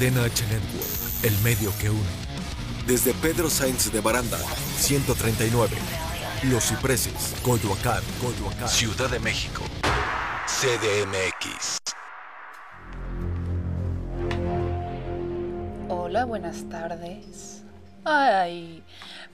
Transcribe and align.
Cadena 0.00 0.24
H 0.24 0.46
Network, 0.46 1.24
el 1.24 1.38
medio 1.40 1.70
que 1.78 1.90
une. 1.90 2.00
Desde 2.86 3.12
Pedro 3.12 3.50
Sainz 3.50 3.92
de 3.92 4.00
Baranda, 4.00 4.38
139. 4.78 5.76
Los 6.44 6.64
Cipreses, 6.64 7.34
Coyoacán, 7.42 8.02
Coyoacán. 8.18 8.66
Ciudad 8.66 9.10
de 9.10 9.20
México. 9.20 9.62
CDMX. 10.46 11.76
Hola, 15.90 16.24
buenas 16.24 16.66
tardes. 16.70 17.62
Ay, 18.06 18.82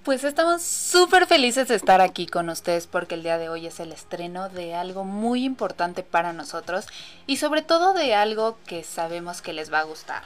pues 0.02 0.24
estamos 0.24 0.62
súper 0.62 1.28
felices 1.28 1.68
de 1.68 1.76
estar 1.76 2.00
aquí 2.00 2.26
con 2.26 2.48
ustedes 2.48 2.88
porque 2.88 3.14
el 3.14 3.22
día 3.22 3.38
de 3.38 3.48
hoy 3.48 3.68
es 3.68 3.78
el 3.78 3.92
estreno 3.92 4.48
de 4.48 4.74
algo 4.74 5.04
muy 5.04 5.44
importante 5.44 6.02
para 6.02 6.32
nosotros 6.32 6.88
y 7.28 7.36
sobre 7.36 7.62
todo 7.62 7.94
de 7.94 8.16
algo 8.16 8.58
que 8.66 8.82
sabemos 8.82 9.42
que 9.42 9.52
les 9.52 9.72
va 9.72 9.78
a 9.78 9.84
gustar. 9.84 10.24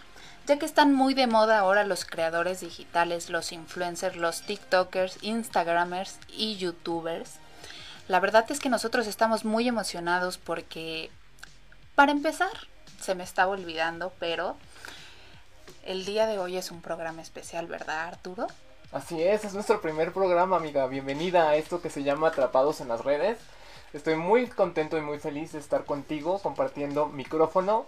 Ya 0.50 0.59
que 0.59 0.66
están 0.66 0.92
muy 0.92 1.14
de 1.14 1.28
moda 1.28 1.60
ahora 1.60 1.84
los 1.84 2.04
creadores 2.04 2.59
digitales, 2.59 3.30
los 3.30 3.52
influencers, 3.52 4.16
los 4.16 4.42
TikTokers, 4.42 5.18
Instagramers 5.23 6.18
y 6.26 6.56
YouTubers. 6.56 7.34
La 8.09 8.18
verdad 8.18 8.45
es 8.50 8.59
que 8.59 8.68
nosotros 8.68 9.06
estamos 9.06 9.45
muy 9.45 9.68
emocionados 9.68 10.38
porque, 10.38 11.09
para 11.95 12.10
empezar, 12.10 12.51
se 13.01 13.15
me 13.15 13.23
estaba 13.23 13.52
olvidando, 13.52 14.12
pero 14.18 14.56
el 15.84 16.04
día 16.04 16.26
de 16.26 16.40
hoy 16.40 16.56
es 16.56 16.73
un 16.73 16.82
programa 16.82 17.23
especial, 17.23 17.68
¿verdad 17.68 18.09
Arturo? 18.09 18.48
Así 18.90 19.23
es, 19.23 19.45
es 19.45 19.54
nuestro 19.54 19.80
primer 19.80 20.12
programa, 20.12 20.56
amiga. 20.56 20.88
Bienvenida 20.88 21.48
a 21.48 21.54
esto 21.54 21.80
que 21.80 21.90
se 21.90 22.02
llama 22.02 22.26
Atrapados 22.26 22.80
en 22.80 22.88
las 22.88 23.04
redes. 23.04 23.38
Estoy 23.93 24.16
muy 24.16 24.48
contento 24.48 24.98
y 24.98 25.01
muy 25.01 25.21
feliz 25.21 25.52
de 25.52 25.60
estar 25.60 25.84
contigo 25.84 26.40
compartiendo 26.40 27.06
micrófono. 27.06 27.87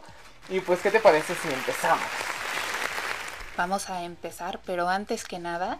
Y 0.48 0.60
pues, 0.60 0.78
¿qué 0.80 0.92
te 0.92 1.00
parece 1.00 1.34
si 1.34 1.48
empezamos? 1.48 2.06
Vamos 3.56 3.90
a 3.90 4.02
empezar, 4.04 4.60
pero 4.64 4.88
antes 4.88 5.24
que 5.24 5.38
nada, 5.38 5.78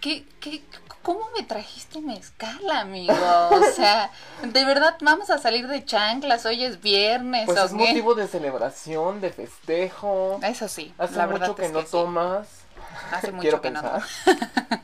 ¿qué, 0.00 0.24
qué, 0.40 0.62
¿cómo 1.02 1.20
me 1.36 1.44
trajiste 1.44 2.00
mezcal, 2.00 2.68
amigo? 2.70 3.14
O 3.50 3.62
sea, 3.76 4.10
de 4.42 4.64
verdad 4.64 4.96
vamos 5.00 5.30
a 5.30 5.38
salir 5.38 5.68
de 5.68 5.84
chanclas, 5.84 6.44
hoy 6.46 6.64
es 6.64 6.80
viernes. 6.80 7.46
Pues 7.46 7.58
¿o 7.58 7.64
es 7.64 7.70
qué? 7.70 7.76
motivo 7.76 8.14
de 8.14 8.26
celebración, 8.26 9.20
de 9.20 9.30
festejo. 9.30 10.40
Eso 10.42 10.66
sí, 10.68 10.92
Hace 10.98 11.16
la 11.16 11.26
verdad 11.26 11.48
mucho 11.48 11.56
que 11.56 11.66
es 11.66 11.72
no 11.72 11.80
sí. 11.82 11.86
tomas. 11.90 12.48
Hace 13.12 13.30
mucho 13.32 13.42
Quiero 13.42 13.60
que 13.62 13.70
no 13.70 13.80
pensar. 13.82 14.02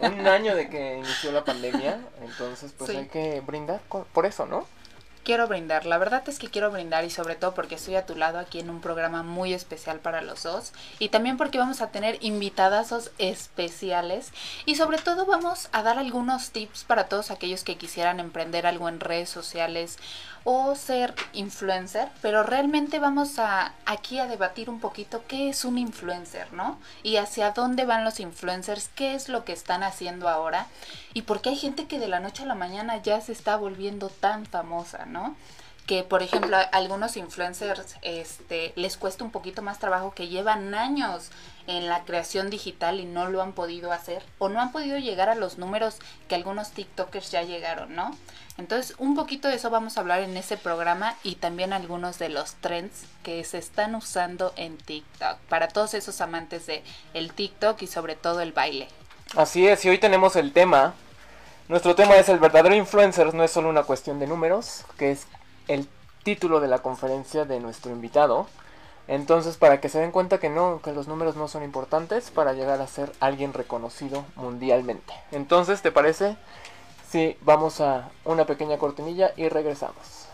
Un 0.01 0.27
año 0.29 0.55
de 0.55 0.69
que 0.71 0.99
inició 0.99 1.33
la 1.33 1.45
pandemia, 1.45 1.99
entonces 2.23 2.73
pues 2.79 2.91
Sí. 2.91 2.97
hay 2.97 3.09
que 3.09 3.41
brindar 3.41 3.81
por 4.13 4.27
eso, 4.27 4.47
¿no? 4.47 4.67
Quiero 5.25 5.49
brindar, 5.49 5.87
la 5.87 5.97
verdad 5.97 6.23
es 6.29 6.39
que 6.39 6.51
quiero 6.51 6.71
brindar 6.71 7.03
y 7.07 7.09
sobre 7.09 7.35
todo 7.35 7.55
porque 7.55 7.77
estoy 7.77 7.95
a 7.95 8.05
tu 8.05 8.15
lado 8.15 8.39
aquí 8.39 8.59
en 8.59 8.69
un 8.69 8.83
programa 8.83 9.23
muy 9.23 9.55
especial 9.55 9.99
para 9.99 10.21
los 10.21 10.43
dos 10.43 10.75
y 10.99 11.09
también 11.09 11.39
porque 11.39 11.57
vamos 11.57 11.81
a 11.81 11.89
tener 11.91 12.19
invitadazos 12.21 13.11
especiales 13.17 14.33
y 14.67 14.77
sobre 14.77 14.99
todo 14.99 15.25
vamos 15.25 15.71
a 15.73 15.83
dar 15.83 15.99
algunos 15.99 16.51
tips 16.51 16.85
para 16.85 17.09
todos 17.09 17.31
aquellos 17.31 17.65
que 17.65 17.79
quisieran 17.79 18.21
emprender 18.21 18.67
algo 18.67 18.87
en 18.87 19.01
redes 19.01 19.31
sociales 19.31 19.97
o 20.45 20.75
ser 20.75 21.15
influencer, 21.33 22.09
pero 22.21 22.43
realmente 22.43 22.99
vamos 22.99 23.39
a 23.39 23.73
aquí 23.87 24.19
a 24.19 24.27
debatir 24.27 24.69
un 24.69 24.79
poquito 24.79 25.23
qué 25.27 25.49
es 25.49 25.65
un 25.65 25.79
influencer, 25.79 26.53
¿no? 26.53 26.79
Y 27.03 27.17
hacia 27.17 27.53
dónde 27.53 27.87
van 27.87 28.05
los 28.05 28.21
influencers, 28.21 28.89
qué 28.95 29.15
es 29.15 29.31
lo 29.31 29.45
que 29.45 29.55
están 29.55 29.83
haciendo 29.83 30.29
ahora 30.29 30.67
y 31.15 31.23
por 31.23 31.41
qué 31.41 31.51
hay 31.51 31.57
gente 31.57 31.87
que 31.87 31.99
de 31.99 32.09
la 32.09 32.21
noche 32.21 32.43
a 32.43 32.47
la 32.47 32.55
mañana 32.55 32.99
ya 33.03 33.21
se 33.23 33.33
está 33.33 33.57
volviendo 33.57 34.11
tan 34.11 34.45
famosa, 34.45 35.07
¿no? 35.07 35.35
Que 35.87 36.03
por 36.03 36.23
ejemplo 36.23 36.57
a 36.57 36.61
algunos 36.61 37.17
influencers 37.17 37.97
este 38.03 38.75
les 38.77 38.99
cuesta 38.99 39.25
un 39.25 39.31
poquito 39.31 39.63
más 39.63 39.79
trabajo 39.79 40.13
que 40.15 40.29
llevan 40.29 40.75
años 40.75 41.31
en 41.67 41.89
la 41.89 42.05
creación 42.05 42.51
digital 42.51 43.01
y 43.01 43.05
no 43.05 43.29
lo 43.29 43.43
han 43.43 43.53
podido 43.53 43.93
hacer 43.93 44.23
o 44.39 44.49
no 44.49 44.61
han 44.61 44.73
podido 44.73 44.99
llegar 44.99 45.29
a 45.29 45.35
los 45.35 45.59
números 45.59 45.97
que 46.29 46.35
algunos 46.35 46.73
TikTokers 46.73 47.31
ya 47.31 47.43
llegaron, 47.43 47.95
¿no? 47.95 48.17
Entonces, 48.57 48.95
un 48.99 49.17
poquito 49.17 49.49
de 49.49 49.57
eso 49.57 49.71
vamos 49.71 49.97
a 49.97 50.01
hablar 50.01 50.21
en 50.21 50.37
ese 50.37 50.57
programa 50.57 51.17
y 51.25 51.37
también 51.37 51.73
algunos 51.73 52.19
de 52.19 52.29
los 52.29 52.55
trends 52.57 53.05
que 53.23 53.43
se 53.45 53.59
están 53.59 53.95
usando 53.95 54.53
en 54.57 54.77
TikTok 54.77 55.39
para 55.49 55.69
todos 55.69 55.95
esos 55.95 56.21
amantes 56.21 56.67
de 56.67 56.85
el 57.15 57.33
TikTok 57.33 57.83
y 57.83 57.87
sobre 57.87 58.15
todo 58.15 58.41
el 58.41 58.53
baile. 58.53 58.89
Así 59.37 59.67
es, 59.67 59.85
y 59.85 59.89
hoy 59.89 59.99
tenemos 59.99 60.37
el 60.37 60.53
tema. 60.53 60.95
Nuestro 61.69 61.95
tema 61.95 62.17
es 62.17 62.29
el 62.29 62.39
verdadero 62.39 62.75
influencer, 62.75 63.35
no 63.35 63.43
es 63.43 63.51
solo 63.51 63.71
una 63.71 63.83
cuestión 63.83 64.21
de 64.21 64.27
números, 64.27 64.85
que 64.99 65.11
es 65.11 65.27
el 65.67 65.89
título 66.23 66.61
de 66.61 66.69
la 66.69 66.79
conferencia 66.79 67.45
de 67.45 67.59
nuestro 67.59 67.91
invitado. 67.91 68.47
Entonces, 69.07 69.57
para 69.57 69.81
que 69.81 69.89
se 69.89 69.99
den 69.99 70.13
cuenta 70.13 70.39
que 70.39 70.49
no, 70.49 70.81
que 70.83 70.93
los 70.93 71.09
números 71.09 71.37
no 71.37 71.47
son 71.49 71.63
importantes 71.63 72.31
para 72.31 72.55
llegar 72.55 72.81
a 72.81 72.87
ser 72.87 73.13
alguien 73.21 73.53
reconocido 73.53 74.25
mundialmente. 74.35 75.13
Entonces, 75.31 75.83
¿te 75.83 75.93
parece? 75.93 76.37
Sí, 77.11 77.37
vamos 77.43 77.81
a 77.81 78.11
una 78.25 78.47
pequeña 78.47 78.79
cortinilla 78.79 79.33
y 79.37 79.49
regresamos. 79.49 80.27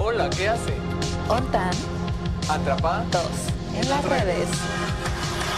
Hola, 0.00 0.30
¿qué 0.30 0.48
hace? 0.48 0.74
Ontan 1.28 1.70
Atrapa. 2.48 3.04
dos 3.10 3.24
en 3.74 3.88
las 3.90 4.04
redes. 4.04 4.48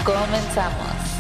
Comenzamos. 0.05 1.20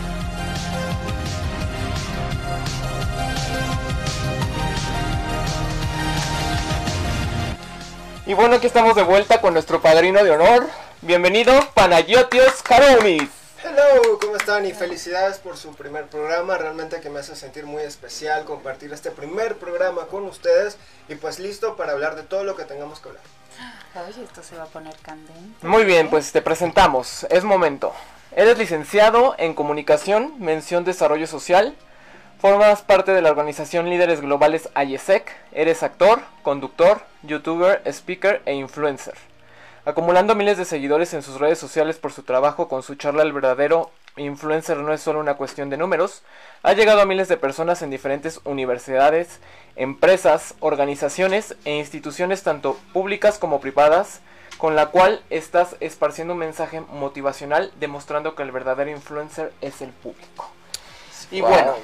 Y 8.30 8.34
bueno, 8.34 8.54
aquí 8.54 8.68
estamos 8.68 8.94
de 8.94 9.02
vuelta 9.02 9.40
con 9.40 9.54
nuestro 9.54 9.82
padrino 9.82 10.22
de 10.22 10.30
honor. 10.30 10.64
Bienvenido, 11.00 11.52
Panagiotios 11.74 12.62
Karoumis. 12.62 13.28
Hello, 13.64 14.20
¿cómo 14.20 14.36
están? 14.36 14.64
Y 14.66 14.72
felicidades 14.72 15.38
por 15.38 15.56
su 15.56 15.74
primer 15.74 16.06
programa. 16.06 16.56
Realmente 16.56 17.00
que 17.00 17.10
me 17.10 17.18
hace 17.18 17.34
sentir 17.34 17.66
muy 17.66 17.82
especial 17.82 18.44
compartir 18.44 18.92
este 18.92 19.10
primer 19.10 19.56
programa 19.56 20.06
con 20.06 20.26
ustedes. 20.26 20.76
Y 21.08 21.16
pues 21.16 21.40
listo 21.40 21.74
para 21.74 21.90
hablar 21.90 22.14
de 22.14 22.22
todo 22.22 22.44
lo 22.44 22.54
que 22.54 22.62
tengamos 22.62 23.00
que 23.00 23.08
hablar. 23.08 23.24
Oye, 24.06 24.22
esto 24.22 24.44
se 24.44 24.54
va 24.54 24.62
a 24.62 24.66
poner 24.66 24.94
candente. 25.02 25.66
Muy 25.66 25.82
bien, 25.82 26.08
pues 26.08 26.30
te 26.30 26.40
presentamos. 26.40 27.26
Es 27.30 27.42
momento. 27.42 27.92
Eres 28.30 28.56
licenciado 28.58 29.34
en 29.38 29.54
Comunicación, 29.54 30.34
Mención 30.38 30.84
Desarrollo 30.84 31.26
Social. 31.26 31.74
Formas 32.40 32.80
parte 32.80 33.12
de 33.12 33.20
la 33.20 33.28
organización 33.28 33.90
Líderes 33.90 34.22
Globales 34.22 34.70
IESEC. 34.74 35.30
Eres 35.52 35.82
actor, 35.82 36.22
conductor, 36.42 37.02
youtuber, 37.22 37.82
speaker 37.84 38.40
e 38.46 38.54
influencer. 38.54 39.12
Acumulando 39.84 40.34
miles 40.34 40.56
de 40.56 40.64
seguidores 40.64 41.12
en 41.12 41.20
sus 41.20 41.38
redes 41.38 41.58
sociales 41.58 41.98
por 41.98 42.12
su 42.12 42.22
trabajo 42.22 42.66
con 42.66 42.82
su 42.82 42.94
charla 42.94 43.24
El 43.24 43.34
verdadero 43.34 43.90
influencer 44.16 44.78
no 44.78 44.94
es 44.94 45.02
solo 45.02 45.20
una 45.20 45.34
cuestión 45.34 45.68
de 45.68 45.76
números, 45.76 46.22
ha 46.62 46.72
llegado 46.72 47.02
a 47.02 47.04
miles 47.04 47.28
de 47.28 47.36
personas 47.36 47.82
en 47.82 47.90
diferentes 47.90 48.40
universidades, 48.44 49.38
empresas, 49.76 50.54
organizaciones 50.60 51.56
e 51.66 51.76
instituciones 51.76 52.42
tanto 52.42 52.78
públicas 52.94 53.38
como 53.38 53.60
privadas, 53.60 54.20
con 54.56 54.76
la 54.76 54.86
cual 54.86 55.22
estás 55.28 55.76
esparciendo 55.80 56.32
un 56.32 56.40
mensaje 56.40 56.80
motivacional 56.80 57.70
demostrando 57.78 58.34
que 58.34 58.44
el 58.44 58.50
verdadero 58.50 58.90
influencer 58.90 59.52
es 59.60 59.82
el 59.82 59.90
público. 59.90 60.50
Y 61.30 61.40
Wow. 61.40 61.50
bueno, 61.50 61.74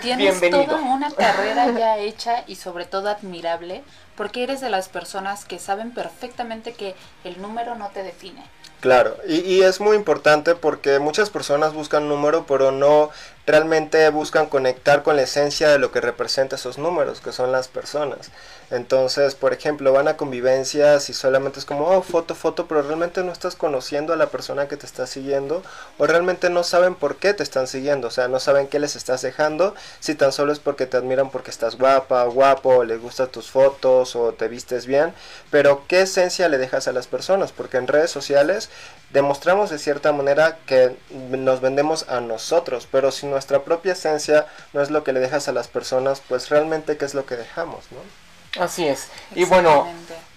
Tienes 0.00 0.40
Bienvenido. 0.40 0.64
toda 0.76 0.82
una 0.82 1.10
carrera 1.10 1.70
ya 1.72 1.98
hecha 1.98 2.44
y 2.46 2.56
sobre 2.56 2.84
todo 2.84 3.08
admirable 3.08 3.82
porque 4.16 4.42
eres 4.42 4.60
de 4.60 4.70
las 4.70 4.88
personas 4.88 5.44
que 5.44 5.58
saben 5.58 5.92
perfectamente 5.92 6.72
que 6.74 6.94
el 7.24 7.40
número 7.40 7.74
no 7.74 7.88
te 7.88 8.02
define. 8.02 8.42
Claro, 8.80 9.16
y, 9.28 9.40
y 9.40 9.62
es 9.62 9.78
muy 9.80 9.94
importante 9.94 10.54
porque 10.54 10.98
muchas 10.98 11.28
personas 11.28 11.74
buscan 11.74 12.08
número, 12.08 12.46
pero 12.46 12.72
no 12.72 13.10
realmente 13.46 14.08
buscan 14.10 14.46
conectar 14.46 15.02
con 15.02 15.16
la 15.16 15.22
esencia 15.22 15.68
de 15.68 15.78
lo 15.78 15.90
que 15.90 16.00
representa 16.00 16.56
esos 16.56 16.78
números, 16.78 17.20
que 17.20 17.32
son 17.32 17.52
las 17.52 17.68
personas. 17.68 18.30
Entonces, 18.70 19.34
por 19.34 19.52
ejemplo, 19.52 19.92
van 19.92 20.06
a 20.06 20.16
convivencias 20.16 21.10
y 21.10 21.12
solamente 21.12 21.58
es 21.58 21.64
como, 21.64 21.88
oh, 21.88 22.02
foto, 22.02 22.36
foto, 22.36 22.68
pero 22.68 22.82
realmente 22.82 23.24
no 23.24 23.32
estás 23.32 23.56
conociendo 23.56 24.12
a 24.12 24.16
la 24.16 24.28
persona 24.28 24.68
que 24.68 24.76
te 24.76 24.86
está 24.86 25.08
siguiendo 25.08 25.62
o 25.98 26.06
realmente 26.06 26.50
no 26.50 26.62
saben 26.62 26.94
por 26.94 27.16
qué 27.16 27.34
te 27.34 27.42
están 27.42 27.66
siguiendo, 27.66 28.08
o 28.08 28.10
sea, 28.12 28.28
no 28.28 28.38
saben 28.38 28.68
qué 28.68 28.78
les 28.78 28.94
estás 28.94 29.22
dejando, 29.22 29.74
si 29.98 30.14
tan 30.14 30.30
solo 30.30 30.52
es 30.52 30.60
porque 30.60 30.86
te 30.86 30.96
admiran 30.96 31.30
porque 31.30 31.50
estás 31.50 31.76
guapa, 31.76 32.22
guapo, 32.24 32.76
o 32.76 32.84
les 32.84 33.00
gustan 33.00 33.28
tus 33.28 33.50
fotos 33.50 34.14
o 34.14 34.32
te 34.32 34.46
vistes 34.46 34.86
bien, 34.86 35.12
pero 35.50 35.82
qué 35.88 36.02
esencia 36.02 36.48
le 36.48 36.58
dejas 36.58 36.86
a 36.86 36.92
las 36.92 37.08
personas, 37.08 37.50
porque 37.50 37.78
en 37.78 37.88
redes 37.88 38.12
sociales 38.12 38.70
demostramos 39.12 39.70
de 39.70 39.78
cierta 39.78 40.12
manera 40.12 40.58
que 40.66 40.96
nos 41.10 41.60
vendemos 41.60 42.08
a 42.08 42.20
nosotros, 42.20 42.88
pero 42.90 43.10
si 43.10 43.26
nuestra 43.26 43.62
propia 43.64 43.92
esencia 43.92 44.46
no 44.72 44.80
es 44.80 44.90
lo 44.90 45.04
que 45.04 45.12
le 45.12 45.20
dejas 45.20 45.48
a 45.48 45.52
las 45.52 45.68
personas, 45.68 46.22
pues 46.28 46.48
realmente 46.48 46.96
qué 46.96 47.04
es 47.04 47.14
lo 47.14 47.26
que 47.26 47.36
dejamos, 47.36 47.84
¿no? 47.90 48.62
así 48.62 48.86
es. 48.86 49.08
Y 49.34 49.44
bueno. 49.44 49.88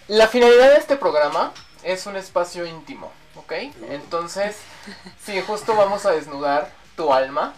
La 0.09 0.27
finalidad 0.27 0.71
de 0.71 0.77
este 0.77 0.97
programa 0.97 1.53
es 1.81 2.05
un 2.05 2.17
espacio 2.17 2.65
íntimo, 2.65 3.09
¿ok? 3.35 3.53
Entonces, 3.89 4.57
sí, 5.25 5.41
justo 5.41 5.75
vamos 5.75 6.05
a 6.05 6.11
desnudar 6.11 6.69
tu 6.95 7.11
alma, 7.13 7.53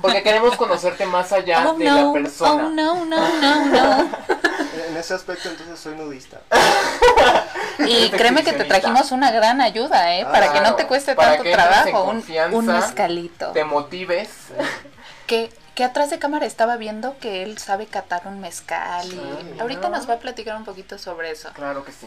porque 0.00 0.22
queremos 0.22 0.56
conocerte 0.56 1.06
más 1.06 1.32
allá 1.32 1.68
Oh 1.68 1.74
de 1.74 1.84
la 1.84 2.12
persona. 2.12 2.66
oh 2.66 2.70
no, 2.70 3.04
no, 3.04 3.40
no, 3.40 3.64
no. 3.66 4.10
En 4.88 4.96
ese 4.96 5.14
aspecto 5.14 5.48
entonces 5.48 5.78
soy 5.78 5.94
nudista. 5.94 6.40
Y 7.86 8.08
créeme 8.10 8.44
que 8.44 8.52
te 8.52 8.64
trajimos 8.64 9.10
una 9.10 9.32
gran 9.32 9.60
ayuda, 9.60 10.14
¿eh? 10.16 10.24
para 10.24 10.52
que 10.52 10.60
no 10.60 10.76
te 10.76 10.86
cueste 10.86 11.16
tanto 11.16 11.42
trabajo. 11.42 12.04
Un, 12.04 12.24
un 12.52 12.66
mezcalito. 12.66 13.50
Te 13.52 13.64
motives. 13.64 14.28
Que, 15.26 15.50
que 15.74 15.84
atrás 15.84 16.10
de 16.10 16.18
cámara 16.18 16.44
estaba 16.44 16.76
viendo 16.76 17.16
que 17.18 17.42
él 17.42 17.56
sabe 17.56 17.86
catar 17.86 18.26
un 18.26 18.40
mezcal 18.40 19.10
y 19.10 19.58
ahorita 19.58 19.88
nos 19.88 20.06
va 20.06 20.14
a 20.14 20.18
platicar 20.18 20.54
un 20.54 20.66
poquito 20.66 20.98
sobre 20.98 21.30
eso. 21.30 21.48
Claro 21.54 21.82
que 21.82 21.92
sí. 21.92 22.06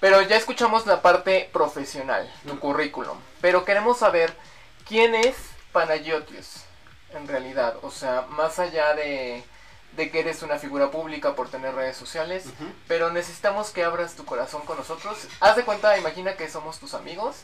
Pero 0.00 0.20
ya 0.22 0.36
escuchamos 0.36 0.84
la 0.84 1.00
parte 1.00 1.48
profesional, 1.52 2.28
tu 2.44 2.58
currículum. 2.58 3.16
Pero 3.40 3.64
queremos 3.64 3.98
saber 3.98 4.34
quién 4.84 5.14
es 5.14 5.36
Panayotius 5.76 6.62
en 7.12 7.28
realidad. 7.28 7.76
O 7.82 7.90
sea, 7.90 8.22
más 8.30 8.58
allá 8.58 8.94
de, 8.94 9.44
de 9.94 10.10
que 10.10 10.20
eres 10.20 10.42
una 10.42 10.58
figura 10.58 10.90
pública 10.90 11.34
por 11.34 11.50
tener 11.50 11.74
redes 11.74 11.98
sociales, 11.98 12.44
pero 12.88 13.10
necesitamos 13.10 13.72
que 13.72 13.84
abras 13.84 14.14
tu 14.14 14.24
corazón 14.24 14.62
con 14.62 14.78
nosotros. 14.78 15.28
Haz 15.38 15.54
de 15.54 15.64
cuenta, 15.66 15.98
imagina 15.98 16.34
que 16.34 16.48
somos 16.48 16.78
tus 16.78 16.94
amigos 16.94 17.36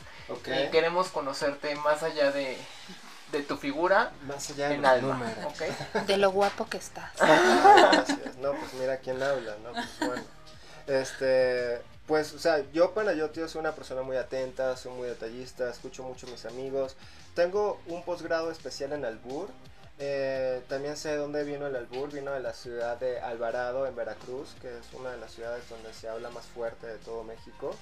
y 0.47 0.71
queremos 0.71 1.09
conocerte 1.09 1.75
más 1.75 2.01
allá 2.01 2.31
de, 2.31 2.57
de 3.31 3.43
tu 3.43 3.55
figura 3.57 4.11
más 4.25 4.49
allá 4.49 4.73
en 4.73 4.83
alma, 4.83 5.31
de 6.07 6.17
lo 6.17 6.31
guapo 6.31 6.67
que 6.67 6.77
estás. 6.77 7.11
No, 8.39 8.53
pues 8.53 8.73
mira 8.79 8.97
quién 8.97 9.21
habla, 9.21 9.57
¿no? 9.63 9.73
Pues 9.73 9.99
bueno. 9.99 10.23
Este, 10.87 11.83
pues, 12.07 12.33
o 12.33 12.39
sea, 12.39 12.63
yo 12.73 12.95
Panayotio 12.95 13.47
soy 13.47 13.59
una 13.59 13.73
persona 13.73 14.01
muy 14.01 14.17
atenta, 14.17 14.75
soy 14.75 14.91
muy 14.93 15.07
detallista, 15.07 15.69
escucho 15.69 16.01
mucho 16.01 16.25
a 16.25 16.31
mis 16.31 16.45
amigos. 16.45 16.95
Tengo 17.35 17.81
un 17.87 18.03
posgrado 18.03 18.51
especial 18.51 18.93
en 18.93 19.05
Albur. 19.05 19.49
Eh, 19.99 20.61
también 20.67 20.97
sé 20.97 21.15
dónde 21.15 21.43
vino 21.43 21.67
el 21.67 21.75
albur, 21.75 22.11
vino 22.11 22.31
de 22.31 22.39
la 22.39 22.53
ciudad 22.53 22.99
de 22.99 23.19
Alvarado 23.19 23.87
en 23.87 23.95
Veracruz, 23.95 24.55
que 24.61 24.77
es 24.77 24.93
una 24.93 25.11
de 25.11 25.17
las 25.17 25.31
ciudades 25.31 25.67
donde 25.69 25.93
se 25.93 26.09
habla 26.09 26.29
más 26.29 26.45
fuerte 26.45 26.87
de 26.87 26.97
todo 26.97 27.23
México. 27.23 27.75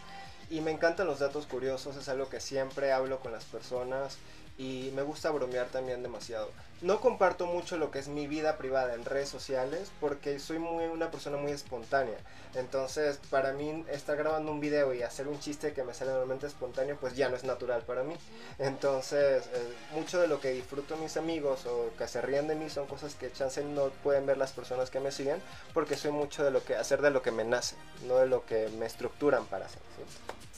Y 0.49 0.61
me 0.61 0.71
encantan 0.71 1.07
los 1.07 1.19
datos 1.19 1.45
curiosos, 1.47 1.95
es 1.95 2.09
algo 2.09 2.29
que 2.29 2.39
siempre 2.39 2.91
hablo 2.91 3.19
con 3.19 3.31
las 3.31 3.45
personas 3.45 4.17
y 4.61 4.91
me 4.91 5.01
gusta 5.01 5.31
bromear 5.31 5.69
también 5.69 6.03
demasiado. 6.03 6.51
No 6.81 7.01
comparto 7.01 7.47
mucho 7.47 7.77
lo 7.77 7.89
que 7.89 7.97
es 7.97 8.07
mi 8.07 8.27
vida 8.27 8.57
privada 8.57 8.93
en 8.93 9.05
redes 9.05 9.27
sociales 9.27 9.91
porque 9.99 10.37
soy 10.37 10.59
muy 10.59 10.85
una 10.85 11.09
persona 11.09 11.37
muy 11.37 11.51
espontánea. 11.51 12.17
Entonces, 12.53 13.19
para 13.31 13.53
mí 13.53 13.83
estar 13.91 14.17
grabando 14.17 14.51
un 14.51 14.59
video 14.59 14.93
y 14.93 15.01
hacer 15.01 15.27
un 15.27 15.39
chiste 15.39 15.73
que 15.73 15.83
me 15.83 15.95
sale 15.95 16.11
normalmente 16.11 16.45
espontáneo, 16.45 16.95
pues 16.99 17.15
ya 17.15 17.27
no 17.29 17.35
es 17.35 17.43
natural 17.43 17.81
para 17.81 18.03
mí. 18.03 18.13
Entonces, 18.59 19.47
eh, 19.47 19.73
mucho 19.95 20.19
de 20.19 20.27
lo 20.27 20.39
que 20.39 20.51
disfruto 20.51 20.95
mis 20.97 21.17
amigos 21.17 21.65
o 21.65 21.89
que 21.97 22.07
se 22.07 22.21
ríen 22.21 22.47
de 22.47 22.53
mí 22.53 22.69
son 22.69 22.85
cosas 22.85 23.15
que 23.15 23.31
chance 23.31 23.63
no 23.63 23.89
pueden 24.03 24.27
ver 24.27 24.37
las 24.37 24.51
personas 24.51 24.91
que 24.91 24.99
me 24.99 25.11
siguen 25.11 25.41
porque 25.73 25.95
soy 25.95 26.11
mucho 26.11 26.43
de 26.43 26.51
lo 26.51 26.63
que 26.63 26.75
hacer 26.75 27.01
de 27.01 27.09
lo 27.09 27.23
que 27.23 27.31
me 27.31 27.43
nace, 27.43 27.75
no 28.07 28.17
de 28.17 28.27
lo 28.27 28.45
que 28.45 28.69
me 28.77 28.85
estructuran 28.85 29.45
para 29.45 29.65
hacer. 29.65 29.81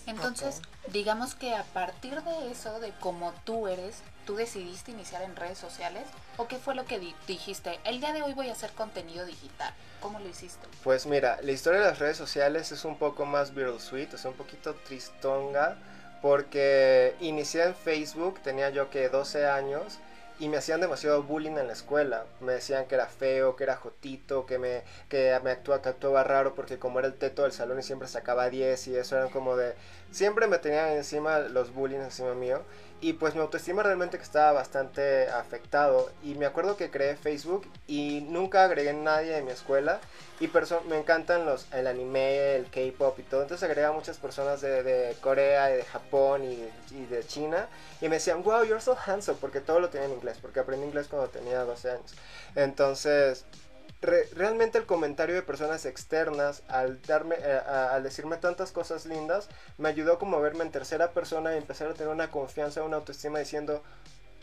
Entonces, 0.05 0.61
digamos 0.91 1.35
que 1.35 1.55
a 1.55 1.63
partir 1.63 2.21
de 2.21 2.51
eso, 2.51 2.79
de 2.79 2.91
cómo 2.99 3.33
tú 3.45 3.67
eres, 3.67 4.01
tú 4.25 4.35
decidiste 4.35 4.91
iniciar 4.91 5.21
en 5.21 5.35
redes 5.35 5.57
sociales 5.57 6.03
o 6.37 6.47
qué 6.47 6.57
fue 6.57 6.75
lo 6.75 6.85
que 6.85 6.99
dijiste, 7.27 7.79
el 7.85 7.99
día 7.99 8.13
de 8.13 8.21
hoy 8.21 8.33
voy 8.33 8.49
a 8.49 8.53
hacer 8.53 8.71
contenido 8.71 9.25
digital. 9.25 9.73
¿Cómo 10.01 10.19
lo 10.19 10.27
hiciste? 10.27 10.67
Pues 10.83 11.05
mira, 11.05 11.39
la 11.41 11.51
historia 11.51 11.79
de 11.79 11.87
las 11.87 11.99
redes 11.99 12.17
sociales 12.17 12.71
es 12.71 12.83
un 12.83 12.97
poco 12.97 13.25
más 13.25 13.53
sweet, 13.79 14.13
es 14.13 14.25
un 14.25 14.33
poquito 14.33 14.75
tristonga 14.75 15.77
porque 16.21 17.15
inicié 17.19 17.63
en 17.63 17.75
Facebook, 17.75 18.39
tenía 18.41 18.69
yo 18.69 18.89
que 18.89 19.09
12 19.09 19.45
años 19.45 19.99
y 20.43 20.49
me 20.49 20.57
hacían 20.57 20.81
demasiado 20.81 21.23
bullying 21.23 21.57
en 21.57 21.67
la 21.67 21.73
escuela. 21.73 22.25
Me 22.41 22.51
decían 22.51 22.85
que 22.85 22.95
era 22.95 23.07
feo, 23.07 23.55
que 23.55 23.63
era 23.63 23.77
jotito, 23.77 24.45
que 24.45 24.59
me, 24.59 24.83
que 25.07 25.39
me 25.41 25.57
que 25.57 25.71
actuaba 25.71 26.21
raro 26.25 26.53
porque 26.53 26.77
como 26.77 26.99
era 26.99 27.07
el 27.07 27.13
teto 27.13 27.43
del 27.43 27.53
salón 27.53 27.79
y 27.79 27.83
siempre 27.83 28.09
sacaba 28.09 28.49
10 28.49 28.89
y 28.89 28.97
eso 28.97 29.15
eran 29.15 29.29
como 29.29 29.55
de... 29.55 29.73
Siempre 30.11 30.47
me 30.47 30.57
tenían 30.57 30.89
encima 30.89 31.39
los 31.39 31.73
bullying 31.73 31.99
encima 31.99 32.33
mío 32.33 32.61
y 33.03 33.11
pues 33.11 33.35
mi 33.35 33.41
autoestima 33.41 33.83
realmente 33.83 34.17
que 34.17 34.23
estaba 34.23 34.53
bastante 34.53 35.27
afectado. 35.27 36.09
Y 36.23 36.35
me 36.35 36.45
acuerdo 36.45 36.77
que 36.77 36.89
creé 36.89 37.17
Facebook 37.17 37.67
y 37.85 38.21
nunca 38.29 38.63
agregué 38.63 38.91
a 38.91 38.93
nadie 38.93 39.31
de 39.33 39.41
mi 39.41 39.51
escuela. 39.51 39.99
Y 40.39 40.49
me 40.87 40.97
encantan 40.97 41.45
los 41.45 41.67
el 41.73 41.87
anime, 41.87 42.55
el 42.55 42.69
K-pop 42.69 43.19
y 43.19 43.23
todo, 43.23 43.41
entonces 43.41 43.63
agregué 43.63 43.87
a 43.87 43.91
muchas 43.91 44.17
personas 44.17 44.61
de, 44.61 44.83
de 44.83 45.15
Corea 45.19 45.73
y 45.73 45.77
de 45.77 45.83
Japón 45.83 46.45
y, 46.45 46.69
y, 46.95 47.05
de 47.07 47.27
China. 47.27 47.67
Y 47.99 48.07
me 48.07 48.15
decían, 48.15 48.41
wow, 48.41 48.63
you're 48.63 48.79
so 48.79 48.95
handsome, 48.95 49.37
porque 49.41 49.59
todo 49.59 49.81
lo 49.81 49.89
tenía 49.89 50.07
en 50.07 50.13
inglés, 50.13 50.37
porque 50.41 50.61
aprendí 50.61 50.87
inglés 50.87 51.07
cuando 51.09 51.27
tenía 51.27 51.59
12 51.65 51.91
años. 51.91 52.13
Entonces 52.55 53.45
realmente 54.03 54.77
el 54.77 54.85
comentario 54.85 55.35
de 55.35 55.41
personas 55.41 55.85
externas 55.85 56.63
al 56.67 57.01
darme 57.03 57.35
eh, 57.39 57.59
al 57.65 58.03
decirme 58.03 58.37
tantas 58.37 58.71
cosas 58.71 59.05
lindas 59.05 59.47
me 59.77 59.89
ayudó 59.89 60.19
a 60.21 60.39
verme 60.39 60.63
en 60.63 60.71
tercera 60.71 61.11
persona 61.11 61.53
y 61.53 61.57
empezar 61.57 61.89
a 61.89 61.93
tener 61.93 62.11
una 62.11 62.29
confianza 62.29 62.83
una 62.83 62.97
autoestima 62.97 63.39
diciendo 63.39 63.81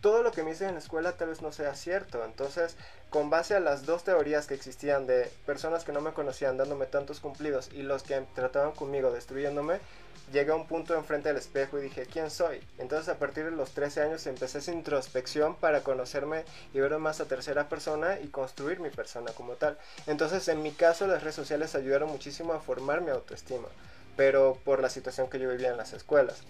todo 0.01 0.23
lo 0.23 0.33
que 0.33 0.43
me 0.43 0.53
hice 0.53 0.67
en 0.67 0.75
la 0.75 0.79
escuela 0.79 1.13
tal 1.13 1.29
vez 1.29 1.43
no 1.43 1.53
sea 1.53 1.75
cierto 1.75 2.25
entonces 2.25 2.77
con 3.11 3.29
base 3.29 3.55
a 3.55 3.61
las 3.61 3.85
dos 3.85 4.03
teorías 4.03 4.47
que 4.47 4.55
existían 4.55 5.07
de 5.07 5.31
personas 5.45 5.85
que 5.85 5.93
no 5.93 6.01
me 6.01 6.13
conocían 6.13 6.57
dándome 6.57 6.87
tantos 6.87 7.21
cumplidos 7.21 7.71
y 7.73 7.83
los 7.83 8.03
que 8.03 8.19
trataban 8.35 8.73
conmigo 8.73 9.13
destruyéndome 9.13 9.81
llegué 10.33 10.53
a 10.53 10.55
un 10.55 10.67
punto 10.67 10.95
enfrente 10.95 11.29
del 11.29 11.39
espejo 11.39 11.79
y 11.79 11.83
dije, 11.83 12.07
¿quién 12.07 12.31
soy? 12.31 12.61
Entonces 12.79 13.09
a 13.09 13.19
partir 13.19 13.45
de 13.45 13.51
los 13.51 13.71
13 13.71 14.03
años 14.03 14.27
empecé 14.27 14.59
esa 14.59 14.73
introspección 14.73 15.55
para 15.57 15.83
conocerme 15.83 16.45
y 16.73 16.81
verme 16.81 16.99
más 16.99 17.21
a 17.21 17.27
tercera 17.27 17.69
persona 17.69 18.19
y 18.21 18.29
construir 18.29 18.81
mi 18.81 18.91
persona 18.91 19.33
como 19.33 19.55
tal. 19.55 19.79
Entonces 20.07 20.47
en 20.49 20.63
mi 20.63 20.73
caso 20.73 21.07
las 21.07 21.23
redes 21.23 21.35
sociales 21.35 21.75
ayudaron 21.75 22.11
muchísimo 22.11 22.53
a 22.53 22.61
formar 22.61 23.01
mi 23.01 23.11
autoestima, 23.11 23.69
pero 24.17 24.59
por 24.65 24.81
la 24.81 24.91
situación 24.91 25.29
que 25.29 25.39
yo 25.39 25.51
vivía 25.51 25.71
en 25.71 25.77
las 25.77 25.93
escuelas. 25.93 26.43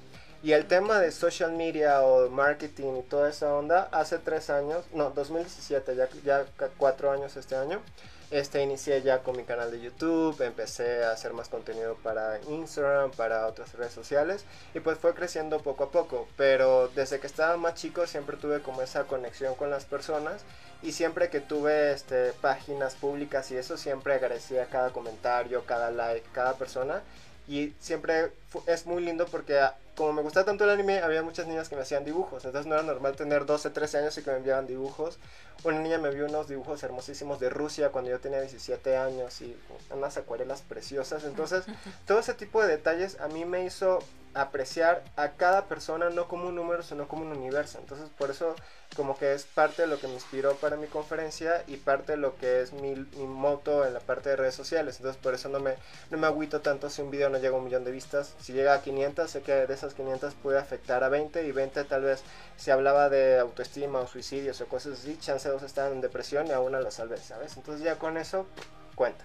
Y 0.42 0.52
el 0.52 0.66
tema 0.66 0.98
de 0.98 1.12
social 1.12 1.52
media 1.52 2.00
o 2.00 2.30
marketing 2.30 3.00
y 3.00 3.02
toda 3.02 3.28
esa 3.28 3.54
onda, 3.54 3.88
hace 3.92 4.18
tres 4.18 4.48
años, 4.48 4.86
no, 4.94 5.10
2017, 5.10 5.94
ya, 5.96 6.08
ya 6.24 6.46
cuatro 6.78 7.10
años 7.10 7.36
este 7.36 7.56
año, 7.56 7.82
este, 8.30 8.62
inicié 8.62 9.02
ya 9.02 9.22
con 9.22 9.36
mi 9.36 9.44
canal 9.44 9.70
de 9.70 9.80
YouTube, 9.80 10.40
empecé 10.42 11.04
a 11.04 11.12
hacer 11.12 11.32
más 11.32 11.48
contenido 11.48 11.96
para 11.96 12.40
Instagram, 12.48 13.10
para 13.10 13.46
otras 13.46 13.72
redes 13.74 13.92
sociales 13.92 14.44
y 14.74 14.80
pues 14.80 14.98
fue 14.98 15.14
creciendo 15.14 15.60
poco 15.60 15.84
a 15.84 15.90
poco. 15.90 16.28
Pero 16.36 16.88
desde 16.88 17.18
que 17.20 17.26
estaba 17.26 17.56
más 17.56 17.74
chico 17.74 18.06
siempre 18.06 18.36
tuve 18.36 18.60
como 18.60 18.82
esa 18.82 19.04
conexión 19.04 19.54
con 19.54 19.70
las 19.70 19.84
personas 19.84 20.42
y 20.82 20.92
siempre 20.92 21.28
que 21.28 21.40
tuve 21.40 21.92
este, 21.92 22.32
páginas 22.40 22.94
públicas 22.94 23.50
y 23.50 23.56
eso 23.56 23.76
siempre 23.76 24.14
agradecía 24.14 24.66
cada 24.66 24.90
comentario, 24.90 25.64
cada 25.66 25.90
like, 25.90 26.26
cada 26.32 26.54
persona 26.54 27.02
y 27.48 27.74
siempre 27.80 28.32
es 28.66 28.86
muy 28.86 29.02
lindo 29.02 29.26
porque 29.26 29.58
ah, 29.58 29.76
como 29.96 30.12
me 30.12 30.22
gusta 30.22 30.44
tanto 30.44 30.64
el 30.64 30.70
anime, 30.70 31.00
había 31.00 31.22
muchas 31.22 31.46
niñas 31.46 31.68
que 31.68 31.76
me 31.76 31.82
hacían 31.82 32.04
dibujos. 32.04 32.44
Entonces 32.44 32.66
no 32.66 32.74
era 32.74 32.82
normal 32.82 33.16
tener 33.16 33.44
12, 33.44 33.70
13 33.70 33.98
años 33.98 34.16
y 34.16 34.22
que 34.22 34.30
me 34.30 34.38
enviaban 34.38 34.66
dibujos. 34.66 35.18
Una 35.62 35.78
niña 35.78 35.98
me 35.98 36.10
vio 36.10 36.26
unos 36.26 36.48
dibujos 36.48 36.82
hermosísimos 36.82 37.38
de 37.38 37.50
Rusia 37.50 37.90
cuando 37.90 38.10
yo 38.10 38.18
tenía 38.18 38.40
17 38.40 38.96
años 38.96 39.40
y 39.42 39.54
unas 39.90 40.16
acuarelas 40.16 40.62
preciosas. 40.62 41.24
Entonces 41.24 41.64
todo 42.06 42.18
ese 42.18 42.34
tipo 42.34 42.62
de 42.62 42.68
detalles 42.68 43.20
a 43.20 43.28
mí 43.28 43.44
me 43.44 43.64
hizo 43.64 43.98
apreciar 44.34 45.02
a 45.16 45.30
cada 45.32 45.66
persona 45.66 46.10
no 46.10 46.28
como 46.28 46.48
un 46.48 46.54
número, 46.54 46.82
sino 46.82 47.08
como 47.08 47.22
un 47.22 47.36
universo. 47.36 47.78
Entonces 47.78 48.08
por 48.16 48.30
eso 48.30 48.54
como 48.96 49.16
que 49.16 49.34
es 49.34 49.44
parte 49.44 49.82
de 49.82 49.88
lo 49.88 49.98
que 49.98 50.08
me 50.08 50.14
inspiró 50.14 50.54
para 50.56 50.76
mi 50.76 50.86
conferencia 50.86 51.62
y 51.66 51.76
parte 51.76 52.12
de 52.12 52.18
lo 52.18 52.36
que 52.36 52.60
es 52.60 52.72
mi, 52.72 52.94
mi 52.94 53.26
moto 53.26 53.84
en 53.86 53.94
la 53.94 54.00
parte 54.00 54.30
de 54.30 54.36
redes 54.36 54.54
sociales. 54.54 54.96
Entonces 54.96 55.20
por 55.20 55.34
eso 55.34 55.48
no 55.48 55.60
me, 55.60 55.74
no 56.10 56.18
me 56.18 56.26
agüito 56.26 56.60
tanto 56.60 56.90
si 56.90 57.02
un 57.02 57.10
video 57.10 57.28
no 57.28 57.38
llega 57.38 57.54
a 57.54 57.58
un 57.58 57.64
millón 57.64 57.84
de 57.84 57.92
vistas. 57.92 58.34
Si 58.40 58.52
llega 58.52 58.74
a 58.74 58.82
500, 58.82 59.30
sé 59.30 59.42
que 59.42 59.52
de 59.66 59.74
esas 59.74 59.94
500 59.94 60.34
puede 60.34 60.58
afectar 60.58 61.04
a 61.04 61.08
20 61.08 61.46
y 61.46 61.52
20 61.52 61.84
tal 61.84 62.02
vez 62.02 62.22
si 62.56 62.70
hablaba 62.70 63.08
de 63.08 63.38
autoestima 63.38 64.00
o 64.00 64.06
suicidios 64.06 64.60
o 64.60 64.66
cosas 64.66 64.98
así, 64.98 65.18
chance 65.18 65.48
dos 65.48 65.62
están 65.62 65.92
en 65.92 66.00
depresión 66.00 66.46
y 66.46 66.52
a 66.52 66.60
una 66.60 66.80
la 66.80 66.90
salvé, 66.90 67.16
¿sabes? 67.16 67.56
Entonces 67.56 67.84
ya 67.84 67.96
con 67.96 68.16
eso 68.16 68.46
cuenta. 68.94 69.24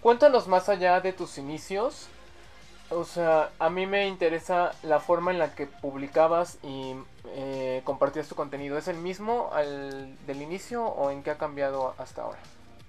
Cuéntanos 0.00 0.48
más 0.48 0.68
allá 0.68 1.00
de 1.00 1.14
tus 1.14 1.38
inicios. 1.38 2.08
O 2.90 3.04
sea, 3.04 3.50
a 3.58 3.70
mí 3.70 3.86
me 3.86 4.06
interesa 4.06 4.72
la 4.82 5.00
forma 5.00 5.30
en 5.30 5.38
la 5.38 5.54
que 5.54 5.66
publicabas 5.66 6.58
y 6.62 6.94
eh, 7.28 7.82
compartías 7.84 8.28
tu 8.28 8.34
contenido. 8.34 8.78
¿Es 8.78 8.88
el 8.88 8.98
mismo 8.98 9.50
al 9.52 10.16
del 10.26 10.42
inicio 10.42 10.84
o 10.84 11.10
en 11.10 11.22
qué 11.22 11.30
ha 11.30 11.38
cambiado 11.38 11.94
hasta 11.98 12.22
ahora? 12.22 12.38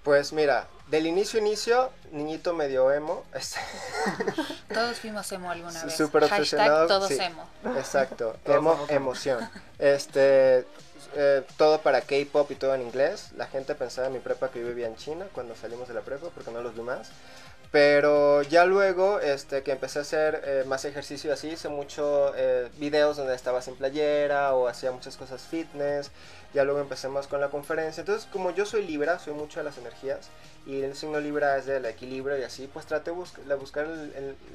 Pues 0.02 0.32
mira, 0.32 0.68
del 0.86 1.06
inicio 1.06 1.40
inicio, 1.40 1.90
niñito 2.12 2.54
medio 2.54 2.92
emo. 2.92 3.24
Este, 3.34 3.58
todos 4.72 4.98
fuimos 4.98 5.32
emo 5.32 5.50
alguna 5.50 5.82
vez. 5.82 5.96
Super 5.96 6.28
Hashtag 6.28 6.86
todos 6.88 7.10
emo. 7.10 7.44
Exacto, 7.76 8.36
emo 8.44 8.78
emoción. 8.88 9.50
Este, 9.80 10.64
eh, 11.16 11.42
todo 11.56 11.80
para 11.80 12.02
K-pop 12.02 12.50
y 12.50 12.54
todo 12.54 12.74
en 12.74 12.82
inglés. 12.82 13.32
La 13.36 13.46
gente 13.46 13.74
pensaba 13.74 14.06
en 14.06 14.12
mi 14.12 14.18
prepa 14.20 14.50
que 14.50 14.60
yo 14.60 14.68
vivía 14.68 14.86
en 14.86 14.96
China 14.96 15.26
cuando 15.32 15.56
salimos 15.56 15.88
de 15.88 15.94
la 15.94 16.02
prepa 16.02 16.28
porque 16.32 16.50
no 16.50 16.60
los 16.60 16.74
vi 16.74 16.82
más. 16.82 17.08
Pero 17.76 18.40
ya 18.40 18.64
luego 18.64 19.20
este, 19.20 19.62
que 19.62 19.70
empecé 19.70 19.98
a 19.98 20.02
hacer 20.02 20.40
eh, 20.46 20.64
más 20.66 20.86
ejercicio 20.86 21.30
así, 21.30 21.48
hice 21.48 21.68
muchos 21.68 22.32
eh, 22.34 22.70
videos 22.78 23.18
donde 23.18 23.34
estaba 23.34 23.60
sin 23.60 23.76
playera 23.76 24.54
o 24.54 24.66
hacía 24.66 24.92
muchas 24.92 25.18
cosas 25.18 25.42
fitness. 25.42 26.10
Ya 26.54 26.64
luego 26.64 26.80
empecé 26.80 27.08
más 27.08 27.26
con 27.26 27.38
la 27.38 27.50
conferencia. 27.50 28.00
Entonces, 28.00 28.26
como 28.32 28.50
yo 28.50 28.64
soy 28.64 28.86
Libra, 28.86 29.18
soy 29.18 29.34
mucho 29.34 29.60
de 29.60 29.64
las 29.64 29.76
energías 29.76 30.30
y 30.64 30.80
el 30.80 30.96
signo 30.96 31.20
Libra 31.20 31.58
es 31.58 31.66
del 31.66 31.84
equilibrio 31.84 32.38
y 32.38 32.44
así, 32.44 32.66
pues 32.66 32.86
traté 32.86 33.10
de 33.10 33.54
buscar 33.56 33.86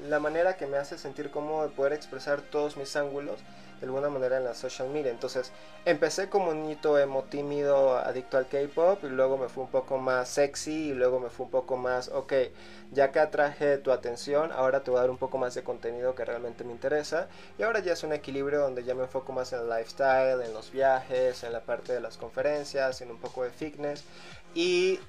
la 0.09 0.19
manera 0.19 0.57
que 0.57 0.65
me 0.65 0.77
hace 0.77 0.97
sentir 0.97 1.29
cómodo 1.29 1.67
de 1.67 1.75
poder 1.75 1.93
expresar 1.93 2.41
todos 2.41 2.75
mis 2.75 2.95
ángulos 2.95 3.37
de 3.81 3.87
alguna 3.87 4.09
manera 4.09 4.37
en 4.37 4.45
la 4.45 4.53
social 4.53 4.89
media. 4.89 5.11
Entonces 5.11 5.51
empecé 5.83 6.29
como 6.29 6.51
un 6.51 6.61
niñito 6.61 6.97
emo 6.97 7.23
tímido, 7.23 7.97
adicto 7.97 8.37
al 8.37 8.47
K-pop, 8.47 9.03
y 9.03 9.09
luego 9.09 9.37
me 9.37 9.49
fue 9.49 9.63
un 9.63 9.69
poco 9.69 9.97
más 9.97 10.29
sexy, 10.29 10.89
y 10.89 10.93
luego 10.93 11.19
me 11.19 11.29
fue 11.29 11.47
un 11.47 11.51
poco 11.51 11.75
más, 11.75 12.07
ok, 12.07 12.33
ya 12.91 13.11
que 13.11 13.19
atraje 13.19 13.77
tu 13.79 13.91
atención, 13.91 14.51
ahora 14.51 14.83
te 14.83 14.91
voy 14.91 14.99
a 14.99 15.01
dar 15.01 15.09
un 15.09 15.17
poco 15.17 15.37
más 15.37 15.55
de 15.55 15.63
contenido 15.63 16.15
que 16.15 16.23
realmente 16.23 16.63
me 16.63 16.71
interesa. 16.71 17.27
Y 17.57 17.63
ahora 17.63 17.79
ya 17.79 17.93
es 17.93 18.03
un 18.03 18.13
equilibrio 18.13 18.61
donde 18.61 18.83
ya 18.83 18.93
me 18.93 19.03
enfoco 19.03 19.33
más 19.33 19.51
en 19.53 19.59
el 19.61 19.69
lifestyle, 19.69 20.41
en 20.41 20.53
los 20.53 20.71
viajes, 20.71 21.43
en 21.43 21.53
la 21.53 21.61
parte 21.61 21.93
de 21.93 22.01
las 22.01 22.17
conferencias, 22.17 23.01
en 23.01 23.11
un 23.11 23.17
poco 23.17 23.43
de 23.43 23.49
fitness. 23.49 24.03
Y 24.53 24.99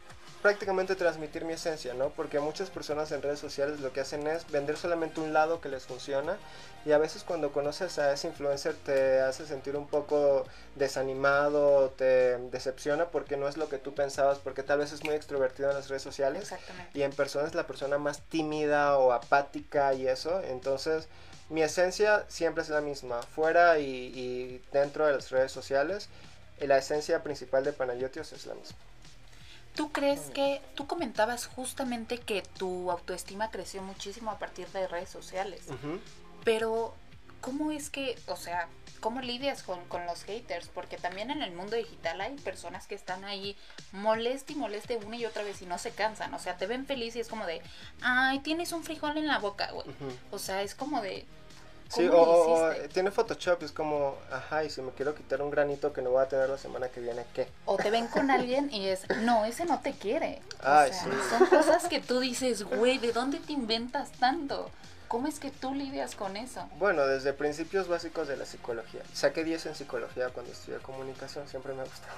prácticamente 0.43 0.97
transmitir 0.97 1.45
mi 1.45 1.53
esencia, 1.53 1.95
¿no? 1.95 2.11
Porque 2.11 2.41
muchas 2.41 2.69
personas 2.69 3.13
en 3.13 3.23
redes 3.23 3.39
sociales 3.39 3.79
lo 3.79 3.93
que 3.93 4.01
hacen 4.01 4.27
es 4.27 4.51
vender 4.51 4.77
solamente 4.77 5.21
un 5.21 5.33
lado 5.33 5.61
que 5.61 5.69
les 5.69 5.85
funciona 5.85 6.37
y 6.85 6.91
a 6.91 6.99
veces 6.99 7.23
cuando 7.23 7.53
conoces 7.53 8.01
a 8.01 8.13
ese 8.13 8.27
influencer 8.27 8.75
te 8.75 9.21
hace 9.21 9.47
sentir 9.47 9.77
un 9.77 9.87
poco 9.87 10.45
desanimado, 10.75 11.91
te 11.91 12.39
decepciona 12.51 13.07
porque 13.07 13.37
no 13.37 13.47
es 13.47 13.57
lo 13.57 13.69
que 13.69 13.79
tú 13.79 13.95
pensabas, 13.95 14.39
porque 14.41 14.65
tal 14.65 14.81
vez 14.81 14.93
es 14.93 15.05
muy 15.05 15.15
extrovertido 15.15 15.71
en 15.71 15.77
las 15.77 15.89
redes 15.89 16.03
sociales 16.03 16.43
Exactamente. 16.43 16.99
y 16.99 17.03
en 17.03 17.13
persona 17.13 17.47
es 17.47 17.55
la 17.55 17.69
persona 17.69 17.99
más 17.99 18.21
tímida 18.23 18.99
o 18.99 19.13
apática 19.13 19.95
y 19.95 20.09
eso, 20.09 20.43
entonces 20.43 21.07
mi 21.51 21.63
esencia 21.63 22.25
siempre 22.27 22.65
es 22.65 22.69
la 22.69 22.81
misma, 22.81 23.23
fuera 23.23 23.79
y, 23.79 23.85
y 23.87 24.63
dentro 24.73 25.07
de 25.07 25.13
las 25.13 25.31
redes 25.31 25.53
sociales, 25.53 26.09
la 26.59 26.79
esencia 26.79 27.23
principal 27.23 27.63
de 27.63 27.73
Panayotios 27.73 28.33
es 28.33 28.47
la 28.47 28.55
misma. 28.55 28.77
¿Tú 29.75 29.91
crees 29.91 30.31
que 30.31 30.61
tú 30.75 30.87
comentabas 30.87 31.47
justamente 31.47 32.19
que 32.19 32.43
tu 32.43 32.91
autoestima 32.91 33.51
creció 33.51 33.83
muchísimo 33.83 34.31
a 34.31 34.39
partir 34.39 34.69
de 34.69 34.87
redes 34.87 35.09
sociales? 35.09 35.63
Pero, 36.45 36.95
¿cómo 37.41 37.71
es 37.73 37.89
que, 37.89 38.19
o 38.27 38.37
sea, 38.37 38.69
cómo 39.01 39.23
lidias 39.23 39.63
con, 39.63 39.83
con, 39.87 40.05
los 40.05 40.25
haters? 40.25 40.69
Porque 40.69 40.99
también 40.99 41.31
en 41.31 41.43
el 41.43 41.53
mundo 41.53 41.77
digital 41.77 42.21
hay 42.21 42.37
personas 42.37 42.87
que 42.87 42.95
están 42.95 43.25
ahí 43.25 43.57
moleste 43.93 44.53
y 44.53 44.57
moleste 44.57 44.99
una 44.99 45.17
y 45.17 45.25
otra 45.25 45.43
vez 45.43 45.63
y 45.63 45.67
no 45.67 45.79
se 45.79 45.93
cansan. 45.93 46.35
O 46.35 46.39
sea, 46.39 46.59
te 46.59 46.67
ven 46.67 46.85
feliz 46.85 47.17
y 47.17 47.21
es 47.21 47.29
como 47.29 47.47
de, 47.47 47.63
ay, 48.03 48.41
tienes 48.41 48.73
un 48.73 48.85
frijol 48.85 49.17
en 49.17 49.27
la 49.27 49.39
boca, 49.39 49.71
güey. 49.73 49.87
O 50.31 50.39
sea, 50.39 50.63
es 50.63 50.75
como 50.75 51.01
de, 51.01 51.25
Sí, 51.93 52.09
o, 52.09 52.17
o, 52.17 52.71
tiene 52.93 53.11
Photoshop, 53.11 53.63
es 53.63 53.73
como, 53.73 54.17
ajá, 54.31 54.65
y 54.65 54.71
si 54.71 54.81
me 54.81 54.93
quiero 54.93 55.15
quitar 55.15 55.43
un 55.43 55.51
granito 55.51 55.93
que 55.93 56.01
no 56.01 56.11
voy 56.11 56.23
a 56.23 56.29
tener 56.29 56.49
la 56.49 56.57
semana 56.57 56.89
que 56.89 57.01
viene, 57.01 57.27
¿qué? 57.35 57.49
O 57.67 57.77
te 57.77 57.91
ven 57.91 58.07
con 58.07 58.31
alguien 58.31 58.73
y 58.73 58.89
es, 58.89 59.07
no, 59.23 59.45
ese 59.45 59.67
no 59.67 59.81
te 59.81 59.93
quiere. 59.93 60.41
Ay, 60.61 60.91
o 60.91 60.95
sea, 60.95 61.03
sí. 61.05 61.11
Son 61.29 61.47
cosas 61.47 61.89
que 61.89 62.01
tú 62.01 62.21
dices, 62.21 62.63
güey, 62.63 62.97
¿de 62.97 63.13
dónde 63.13 63.39
te 63.41 63.53
inventas 63.53 64.11
tanto? 64.13 64.71
¿Cómo 65.13 65.29
es 65.29 65.39
que 65.39 65.51
tú 65.51 65.75
lidias 65.75 66.15
con 66.15 66.39
eso? 66.39 66.67
Bueno, 66.79 67.07
desde 67.07 67.35
principios 67.35 67.87
básicos 67.87 68.29
de 68.29 68.39
la 68.39 68.47
psicología. 68.47 69.03
Saqué 69.13 69.45
10 69.45 69.67
en 69.67 69.75
psicología 69.75 70.31
cuando 70.31 70.51
estudié 70.51 70.79
comunicación, 70.79 71.47
siempre 71.47 71.75
me 71.75 71.83
ha 71.83 71.85
gustado. 71.85 72.15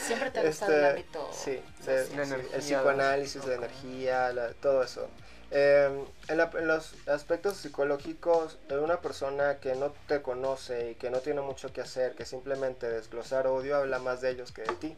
Siempre 0.00 0.30
te 0.30 0.40
ha 0.40 0.44
gustado 0.44 0.72
este, 0.72 0.86
el 0.86 0.90
ámbito. 0.90 1.30
Sí, 1.34 1.60
de, 1.84 2.06
energía, 2.14 2.54
el 2.54 2.60
psicoanálisis, 2.62 3.44
la 3.44 3.54
energía, 3.56 4.32
la, 4.32 4.54
todo 4.54 4.82
eso. 4.82 5.10
Eh, 5.50 6.04
en, 6.28 6.36
la, 6.36 6.50
en, 6.58 6.68
los 6.68 6.94
aspectos 7.08 7.56
psicológicos 7.56 8.58
de 8.68 8.78
una 8.78 9.00
persona 9.00 9.58
que 9.60 9.74
no 9.74 9.92
te 10.06 10.20
conoce 10.20 10.90
y 10.90 10.94
que 10.96 11.10
no 11.10 11.20
tiene 11.20 11.40
mucho 11.40 11.72
que 11.72 11.80
hacer, 11.80 12.14
que 12.14 12.26
simplemente 12.26 12.88
desglosar 12.88 13.46
odio, 13.46 13.76
habla 13.76 13.98
más 13.98 14.20
de 14.20 14.30
ellos 14.30 14.52
que 14.52 14.62
de 14.62 14.74
ti. 14.74 14.96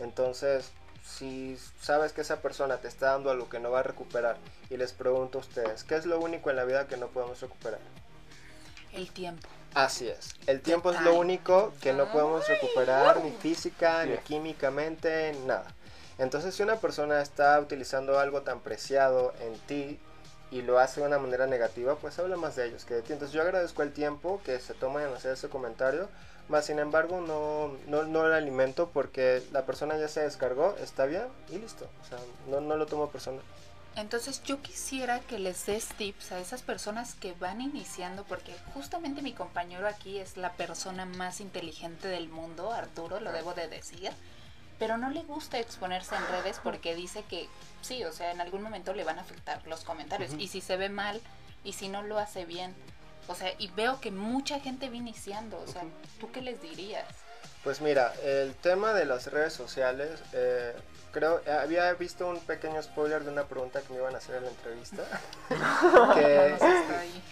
Entonces, 0.00 0.72
si 1.04 1.56
sabes 1.80 2.12
que 2.12 2.22
esa 2.22 2.40
persona 2.40 2.78
te 2.78 2.88
está 2.88 3.12
dando 3.12 3.30
algo 3.30 3.48
que 3.48 3.60
no 3.60 3.70
va 3.70 3.80
a 3.80 3.82
recuperar 3.84 4.36
y 4.70 4.76
les 4.76 4.92
pregunto 4.92 5.38
a 5.38 5.40
ustedes, 5.40 5.84
¿qué 5.84 5.96
es 5.96 6.06
lo 6.06 6.18
único 6.20 6.50
en 6.50 6.56
la 6.56 6.64
vida 6.64 6.86
que 6.88 6.96
no 6.96 7.08
podemos 7.08 7.40
recuperar? 7.40 7.80
El 8.92 9.10
tiempo. 9.10 9.48
Así 9.74 10.08
es. 10.08 10.34
El 10.46 10.60
tiempo 10.60 10.90
es 10.90 11.00
lo 11.00 11.14
único 11.14 11.72
que 11.80 11.92
no 11.92 12.10
podemos 12.12 12.46
recuperar 12.46 13.24
ni 13.24 13.30
física, 13.30 14.04
ni 14.04 14.18
químicamente, 14.18 15.34
nada. 15.46 15.74
Entonces, 16.18 16.54
si 16.54 16.62
una 16.62 16.76
persona 16.76 17.20
está 17.20 17.58
utilizando 17.60 18.18
algo 18.18 18.42
tan 18.42 18.60
preciado 18.60 19.32
en 19.40 19.58
ti 19.60 19.98
y 20.50 20.62
lo 20.62 20.78
hace 20.78 21.00
de 21.00 21.06
una 21.06 21.18
manera 21.18 21.46
negativa, 21.46 21.96
pues 21.96 22.18
habla 22.18 22.36
más 22.36 22.56
de 22.56 22.66
ellos 22.66 22.84
que 22.84 22.94
de 22.94 23.02
ti. 23.02 23.12
Entonces, 23.12 23.34
yo 23.34 23.42
agradezco 23.42 23.82
el 23.82 23.92
tiempo 23.92 24.40
que 24.44 24.58
se 24.60 24.74
toma 24.74 25.02
en 25.02 25.12
hacer 25.14 25.32
ese 25.32 25.48
comentario, 25.48 26.08
más 26.48 26.66
sin 26.66 26.78
embargo, 26.78 27.20
no, 27.20 27.76
no, 27.86 28.04
no 28.04 28.28
lo 28.28 28.34
alimento 28.34 28.90
porque 28.92 29.42
la 29.52 29.64
persona 29.64 29.96
ya 29.96 30.08
se 30.08 30.20
descargó, 30.20 30.76
está 30.82 31.06
bien 31.06 31.26
y 31.50 31.58
listo. 31.58 31.88
O 32.02 32.08
sea, 32.08 32.18
no, 32.48 32.60
no 32.60 32.76
lo 32.76 32.86
tomo 32.86 33.08
personal. 33.10 33.42
Entonces 33.94 34.42
yo 34.42 34.60
quisiera 34.62 35.20
que 35.20 35.38
les 35.38 35.66
des 35.66 35.86
tips 35.86 36.32
a 36.32 36.40
esas 36.40 36.62
personas 36.62 37.14
que 37.14 37.34
van 37.34 37.60
iniciando, 37.60 38.24
porque 38.24 38.54
justamente 38.72 39.20
mi 39.20 39.34
compañero 39.34 39.86
aquí 39.86 40.18
es 40.18 40.36
la 40.36 40.52
persona 40.52 41.04
más 41.04 41.40
inteligente 41.40 42.08
del 42.08 42.28
mundo, 42.28 42.72
Arturo, 42.72 43.20
lo 43.20 43.32
debo 43.32 43.52
de 43.52 43.68
decir 43.68 44.10
pero 44.82 44.98
no 44.98 45.10
le 45.10 45.22
gusta 45.22 45.60
exponerse 45.60 46.16
en 46.16 46.26
redes 46.26 46.58
porque 46.60 46.96
dice 46.96 47.22
que 47.30 47.48
sí, 47.82 48.02
o 48.02 48.10
sea, 48.10 48.32
en 48.32 48.40
algún 48.40 48.62
momento 48.62 48.92
le 48.94 49.04
van 49.04 49.16
a 49.16 49.22
afectar 49.22 49.64
los 49.68 49.84
comentarios. 49.84 50.32
Uh 50.32 50.34
-huh. 50.34 50.40
Y 50.40 50.48
si 50.48 50.60
se 50.60 50.76
ve 50.76 50.88
mal 50.88 51.20
y 51.62 51.74
si 51.74 51.88
no 51.88 52.02
lo 52.02 52.18
hace 52.18 52.46
bien. 52.46 52.74
O 53.28 53.36
sea, 53.36 53.52
y 53.58 53.68
veo 53.68 54.00
que 54.00 54.10
mucha 54.10 54.58
gente 54.58 54.90
va 54.90 54.96
iniciando. 54.96 55.60
O 55.60 55.68
sea, 55.68 55.82
uh 55.82 55.86
-huh. 55.86 56.20
¿tú 56.20 56.32
qué 56.32 56.42
les 56.42 56.60
dirías? 56.60 57.06
Pues 57.62 57.80
mira, 57.80 58.12
el 58.24 58.56
tema 58.56 58.92
de 58.92 59.04
las 59.04 59.30
redes 59.30 59.52
sociales, 59.52 60.20
eh, 60.32 60.74
creo, 61.12 61.40
había 61.60 61.92
visto 61.94 62.28
un 62.28 62.40
pequeño 62.40 62.82
spoiler 62.82 63.22
de 63.22 63.30
una 63.30 63.44
pregunta 63.44 63.82
que 63.82 63.92
me 63.92 64.00
iban 64.00 64.16
a 64.16 64.18
hacer 64.18 64.34
en 64.34 64.46
la 64.46 64.50
entrevista. 64.50 65.04
que, 66.16 66.56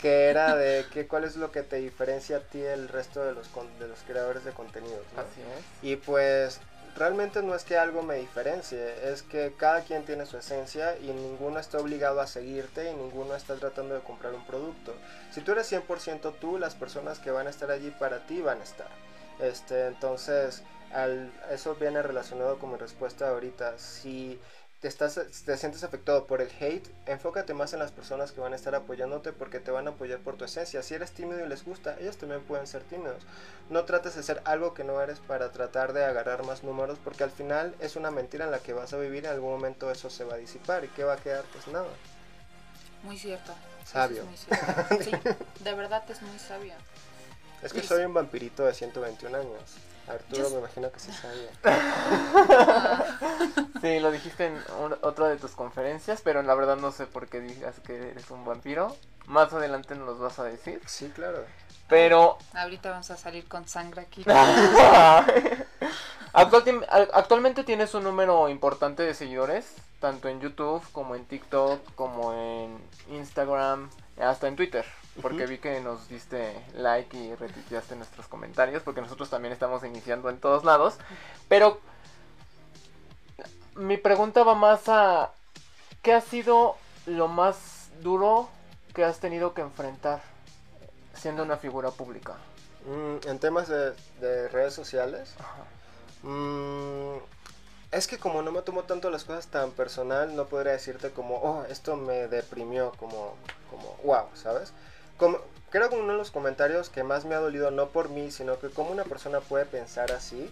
que, 0.00 0.30
era 0.30 0.54
de 0.54 0.86
que 0.92 1.08
cuál 1.08 1.24
es 1.24 1.34
lo 1.34 1.50
que 1.50 1.64
te 1.64 1.78
diferencia 1.78 2.36
a 2.36 2.40
ti 2.42 2.60
el 2.60 2.86
resto 2.88 3.24
de 3.24 3.32
los, 3.32 3.48
de 3.80 3.88
los 3.88 3.98
creadores 4.06 4.44
de 4.44 4.52
contenidos. 4.52 5.04
¿no? 5.16 5.22
Así 5.22 5.40
es. 5.40 5.64
Y 5.82 5.96
pues 5.96 6.60
realmente 6.96 7.42
no 7.42 7.54
es 7.54 7.64
que 7.64 7.76
algo 7.76 8.02
me 8.02 8.16
diferencie, 8.16 9.10
es 9.10 9.22
que 9.22 9.54
cada 9.56 9.82
quien 9.82 10.04
tiene 10.04 10.26
su 10.26 10.36
esencia 10.36 10.96
y 10.98 11.08
ninguno 11.08 11.58
está 11.58 11.78
obligado 11.78 12.20
a 12.20 12.26
seguirte 12.26 12.90
y 12.90 12.94
ninguno 12.94 13.34
está 13.34 13.54
tratando 13.56 13.94
de 13.94 14.00
comprar 14.00 14.34
un 14.34 14.44
producto. 14.46 14.94
Si 15.32 15.40
tú 15.40 15.52
eres 15.52 15.70
100% 15.72 16.34
tú, 16.40 16.58
las 16.58 16.74
personas 16.74 17.18
que 17.18 17.30
van 17.30 17.46
a 17.46 17.50
estar 17.50 17.70
allí 17.70 17.90
para 17.90 18.26
ti 18.26 18.40
van 18.40 18.60
a 18.60 18.64
estar. 18.64 18.88
Este, 19.40 19.86
entonces, 19.86 20.62
al, 20.92 21.32
eso 21.50 21.74
viene 21.76 22.02
relacionado 22.02 22.58
con 22.58 22.72
mi 22.72 22.76
respuesta 22.76 23.28
ahorita. 23.28 23.78
Si 23.78 24.38
te, 24.80 24.88
estás, 24.88 25.20
te 25.44 25.56
sientes 25.58 25.84
afectado 25.84 26.26
por 26.26 26.40
el 26.40 26.50
hate, 26.58 26.88
enfócate 27.04 27.52
más 27.52 27.74
en 27.74 27.80
las 27.80 27.92
personas 27.92 28.32
que 28.32 28.40
van 28.40 28.54
a 28.54 28.56
estar 28.56 28.74
apoyándote 28.74 29.32
porque 29.32 29.60
te 29.60 29.70
van 29.70 29.86
a 29.86 29.90
apoyar 29.90 30.20
por 30.20 30.36
tu 30.36 30.46
esencia. 30.46 30.82
Si 30.82 30.94
eres 30.94 31.12
tímido 31.12 31.44
y 31.44 31.48
les 31.48 31.64
gusta, 31.64 31.98
ellos 32.00 32.16
también 32.16 32.42
pueden 32.42 32.66
ser 32.66 32.82
tímidos. 32.84 33.22
No 33.68 33.84
trates 33.84 34.16
de 34.16 34.22
ser 34.22 34.40
algo 34.46 34.72
que 34.72 34.84
no 34.84 35.00
eres 35.02 35.18
para 35.18 35.52
tratar 35.52 35.92
de 35.92 36.04
agarrar 36.04 36.44
más 36.44 36.64
números 36.64 36.98
porque 37.04 37.24
al 37.24 37.30
final 37.30 37.74
es 37.80 37.96
una 37.96 38.10
mentira 38.10 38.46
en 38.46 38.50
la 38.50 38.60
que 38.60 38.72
vas 38.72 38.94
a 38.94 38.96
vivir. 38.96 39.26
En 39.26 39.32
algún 39.32 39.50
momento 39.50 39.90
eso 39.90 40.08
se 40.08 40.24
va 40.24 40.34
a 40.34 40.38
disipar 40.38 40.84
y 40.84 40.88
¿qué 40.88 41.04
va 41.04 41.14
a 41.14 41.18
quedar? 41.18 41.44
Pues 41.52 41.68
nada. 41.68 41.88
Muy 43.02 43.18
cierto. 43.18 43.52
Sabio. 43.84 44.22
Es 44.22 44.28
muy 44.28 44.36
cierto. 44.38 45.04
Sí, 45.04 45.10
de 45.62 45.74
verdad 45.74 46.02
es 46.10 46.22
muy 46.22 46.38
sabio. 46.38 46.74
Es 47.62 47.74
que 47.74 47.82
soy 47.82 48.04
un 48.04 48.14
vampirito 48.14 48.64
de 48.64 48.72
121 48.72 49.36
años. 49.36 49.89
Arturo 50.10 50.42
Yo- 50.42 50.50
me 50.50 50.58
imagino 50.58 50.90
que 50.90 51.00
sí 51.00 51.10
sabía. 51.12 51.48
Sí, 53.80 53.98
lo 54.00 54.10
dijiste 54.10 54.46
en 54.46 54.54
un- 54.82 54.96
otra 55.02 55.28
de 55.28 55.36
tus 55.36 55.52
conferencias, 55.52 56.20
pero 56.22 56.42
la 56.42 56.54
verdad 56.54 56.76
no 56.76 56.92
sé 56.92 57.06
por 57.06 57.28
qué 57.28 57.40
digas 57.40 57.76
que 57.80 58.10
eres 58.10 58.30
un 58.30 58.44
vampiro. 58.44 58.94
Más 59.26 59.52
adelante 59.52 59.94
nos 59.94 60.06
los 60.06 60.18
vas 60.18 60.38
a 60.38 60.44
decir. 60.44 60.82
Sí, 60.86 61.10
claro. 61.14 61.44
Pero 61.88 62.38
Ahorita 62.54 62.90
vamos 62.90 63.10
a 63.10 63.16
salir 63.16 63.48
con 63.48 63.66
sangre 63.66 64.02
aquí. 64.02 64.24
Actual- 66.32 66.86
actualmente 67.12 67.64
tienes 67.64 67.92
un 67.94 68.04
número 68.04 68.48
importante 68.48 69.02
de 69.02 69.14
seguidores, 69.14 69.74
tanto 69.98 70.28
en 70.28 70.40
YouTube 70.40 70.80
como 70.92 71.16
en 71.16 71.24
TikTok, 71.24 71.80
como 71.96 72.32
en 72.34 72.78
Instagram, 73.10 73.90
hasta 74.20 74.46
en 74.46 74.54
Twitter. 74.56 74.84
Porque 75.20 75.46
vi 75.46 75.58
que 75.58 75.80
nos 75.80 76.08
diste 76.08 76.54
like 76.74 77.16
y 77.16 77.34
retuiteaste 77.34 77.96
nuestros 77.96 78.26
comentarios, 78.28 78.82
porque 78.82 79.00
nosotros 79.00 79.28
también 79.28 79.52
estamos 79.52 79.84
iniciando 79.84 80.30
en 80.30 80.38
todos 80.38 80.64
lados. 80.64 80.96
Pero 81.48 81.80
mi 83.74 83.96
pregunta 83.96 84.44
va 84.44 84.54
más 84.54 84.88
a, 84.88 85.32
¿qué 86.02 86.14
ha 86.14 86.20
sido 86.20 86.76
lo 87.06 87.28
más 87.28 87.90
duro 88.00 88.48
que 88.94 89.04
has 89.04 89.20
tenido 89.20 89.52
que 89.52 89.62
enfrentar 89.62 90.22
siendo 91.14 91.42
una 91.42 91.56
figura 91.56 91.90
pública? 91.90 92.36
Mm, 92.86 93.28
en 93.28 93.38
temas 93.38 93.68
de, 93.68 93.92
de 94.20 94.48
redes 94.48 94.72
sociales, 94.72 95.34
Ajá. 95.38 95.64
Mm, 96.22 97.16
es 97.92 98.06
que 98.06 98.18
como 98.18 98.42
no 98.42 98.52
me 98.52 98.62
tomo 98.62 98.84
tanto 98.84 99.10
las 99.10 99.24
cosas 99.24 99.46
tan 99.48 99.70
personal, 99.72 100.36
no 100.36 100.46
podría 100.46 100.72
decirte 100.72 101.10
como, 101.10 101.36
oh, 101.36 101.64
esto 101.64 101.96
me 101.96 102.28
deprimió, 102.28 102.92
como, 102.98 103.34
como, 103.70 103.96
wow, 104.04 104.26
¿sabes? 104.34 104.72
Como, 105.20 105.38
creo 105.68 105.90
que 105.90 105.96
uno 105.96 106.12
de 106.12 106.18
los 106.18 106.30
comentarios 106.30 106.88
que 106.88 107.04
más 107.04 107.26
me 107.26 107.34
ha 107.34 107.40
dolido, 107.40 107.70
no 107.70 107.90
por 107.90 108.08
mí, 108.08 108.30
sino 108.30 108.58
que 108.58 108.70
como 108.70 108.90
una 108.90 109.04
persona 109.04 109.40
puede 109.40 109.66
pensar 109.66 110.12
así, 110.12 110.50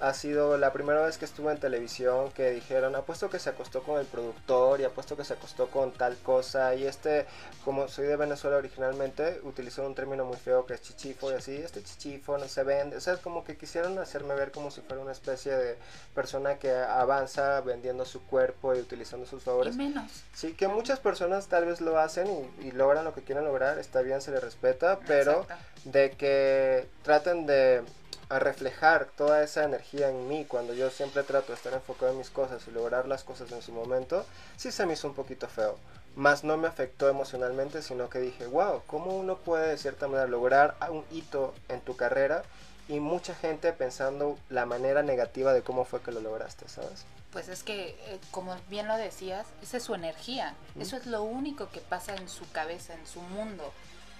ha 0.00 0.14
sido 0.14 0.56
la 0.58 0.72
primera 0.72 1.02
vez 1.02 1.18
que 1.18 1.24
estuve 1.24 1.52
en 1.52 1.58
televisión 1.58 2.30
que 2.32 2.50
dijeron, 2.50 2.94
apuesto 2.94 3.28
que 3.28 3.38
se 3.38 3.50
acostó 3.50 3.82
con 3.82 3.98
el 3.98 4.06
productor 4.06 4.80
y 4.80 4.84
apuesto 4.84 5.16
que 5.16 5.24
se 5.24 5.34
acostó 5.34 5.68
con 5.68 5.92
tal 5.92 6.16
cosa 6.18 6.74
y 6.74 6.86
este, 6.86 7.26
como 7.64 7.88
soy 7.88 8.06
de 8.06 8.16
Venezuela 8.16 8.56
originalmente, 8.56 9.40
utilizó 9.42 9.86
un 9.86 9.94
término 9.94 10.24
muy 10.24 10.36
feo 10.36 10.66
que 10.66 10.74
es 10.74 10.82
chichifo 10.82 11.30
y 11.32 11.34
así, 11.34 11.56
este 11.56 11.82
chichifo 11.82 12.38
no 12.38 12.46
se 12.46 12.62
vende, 12.62 12.96
o 12.96 13.00
sea, 13.00 13.14
es 13.14 13.20
como 13.20 13.44
que 13.44 13.56
quisieron 13.56 13.98
hacerme 13.98 14.34
ver 14.34 14.52
como 14.52 14.70
si 14.70 14.80
fuera 14.80 15.02
una 15.02 15.12
especie 15.12 15.52
de 15.52 15.76
persona 16.14 16.58
que 16.58 16.72
avanza 16.72 17.60
vendiendo 17.60 18.04
su 18.04 18.22
cuerpo 18.22 18.74
y 18.74 18.80
utilizando 18.80 19.26
sus 19.26 19.42
favores. 19.42 19.74
Y 19.74 19.78
menos. 19.78 20.24
Sí, 20.34 20.54
que 20.54 20.68
muchas 20.68 21.00
personas 21.00 21.48
tal 21.48 21.66
vez 21.66 21.80
lo 21.80 21.98
hacen 21.98 22.50
y, 22.60 22.68
y 22.68 22.72
logran 22.72 23.04
lo 23.04 23.14
que 23.14 23.22
quieren 23.22 23.44
lograr, 23.44 23.78
está 23.78 24.02
bien, 24.02 24.20
se 24.20 24.30
les 24.30 24.42
respeta, 24.42 25.00
pero 25.06 25.42
Exacto. 25.42 25.64
de 25.84 26.10
que 26.12 26.88
traten 27.02 27.46
de 27.46 27.82
a 28.28 28.38
reflejar 28.38 29.06
toda 29.16 29.42
esa 29.42 29.64
energía 29.64 30.10
en 30.10 30.28
mí 30.28 30.44
cuando 30.44 30.74
yo 30.74 30.90
siempre 30.90 31.22
trato 31.22 31.48
de 31.48 31.54
estar 31.54 31.72
enfocado 31.72 32.12
en 32.12 32.18
mis 32.18 32.30
cosas 32.30 32.62
y 32.66 32.70
lograr 32.70 33.08
las 33.08 33.24
cosas 33.24 33.50
en 33.52 33.62
su 33.62 33.72
momento, 33.72 34.26
sí 34.56 34.70
se 34.70 34.86
me 34.86 34.94
hizo 34.94 35.08
un 35.08 35.14
poquito 35.14 35.48
feo. 35.48 35.78
Más 36.14 36.44
no 36.44 36.56
me 36.56 36.68
afectó 36.68 37.08
emocionalmente, 37.08 37.80
sino 37.80 38.10
que 38.10 38.18
dije, 38.18 38.46
wow, 38.46 38.82
¿cómo 38.86 39.16
uno 39.16 39.36
puede 39.36 39.68
de 39.68 39.78
cierta 39.78 40.08
manera 40.08 40.26
lograr 40.26 40.76
un 40.90 41.04
hito 41.10 41.54
en 41.68 41.80
tu 41.80 41.96
carrera 41.96 42.42
y 42.88 43.00
mucha 43.00 43.34
gente 43.34 43.72
pensando 43.72 44.38
la 44.48 44.66
manera 44.66 45.02
negativa 45.02 45.52
de 45.52 45.62
cómo 45.62 45.84
fue 45.84 46.00
que 46.00 46.10
lo 46.10 46.20
lograste, 46.20 46.68
¿sabes? 46.68 47.04
Pues 47.32 47.48
es 47.48 47.62
que, 47.62 47.90
eh, 47.90 48.18
como 48.30 48.56
bien 48.68 48.88
lo 48.88 48.96
decías, 48.96 49.46
esa 49.62 49.76
es 49.76 49.82
su 49.82 49.94
energía. 49.94 50.54
Eso 50.80 50.96
es 50.96 51.06
lo 51.06 51.22
único 51.22 51.68
que 51.70 51.80
pasa 51.80 52.14
en 52.16 52.28
su 52.28 52.50
cabeza, 52.50 52.94
en 52.94 53.06
su 53.06 53.20
mundo. 53.20 53.72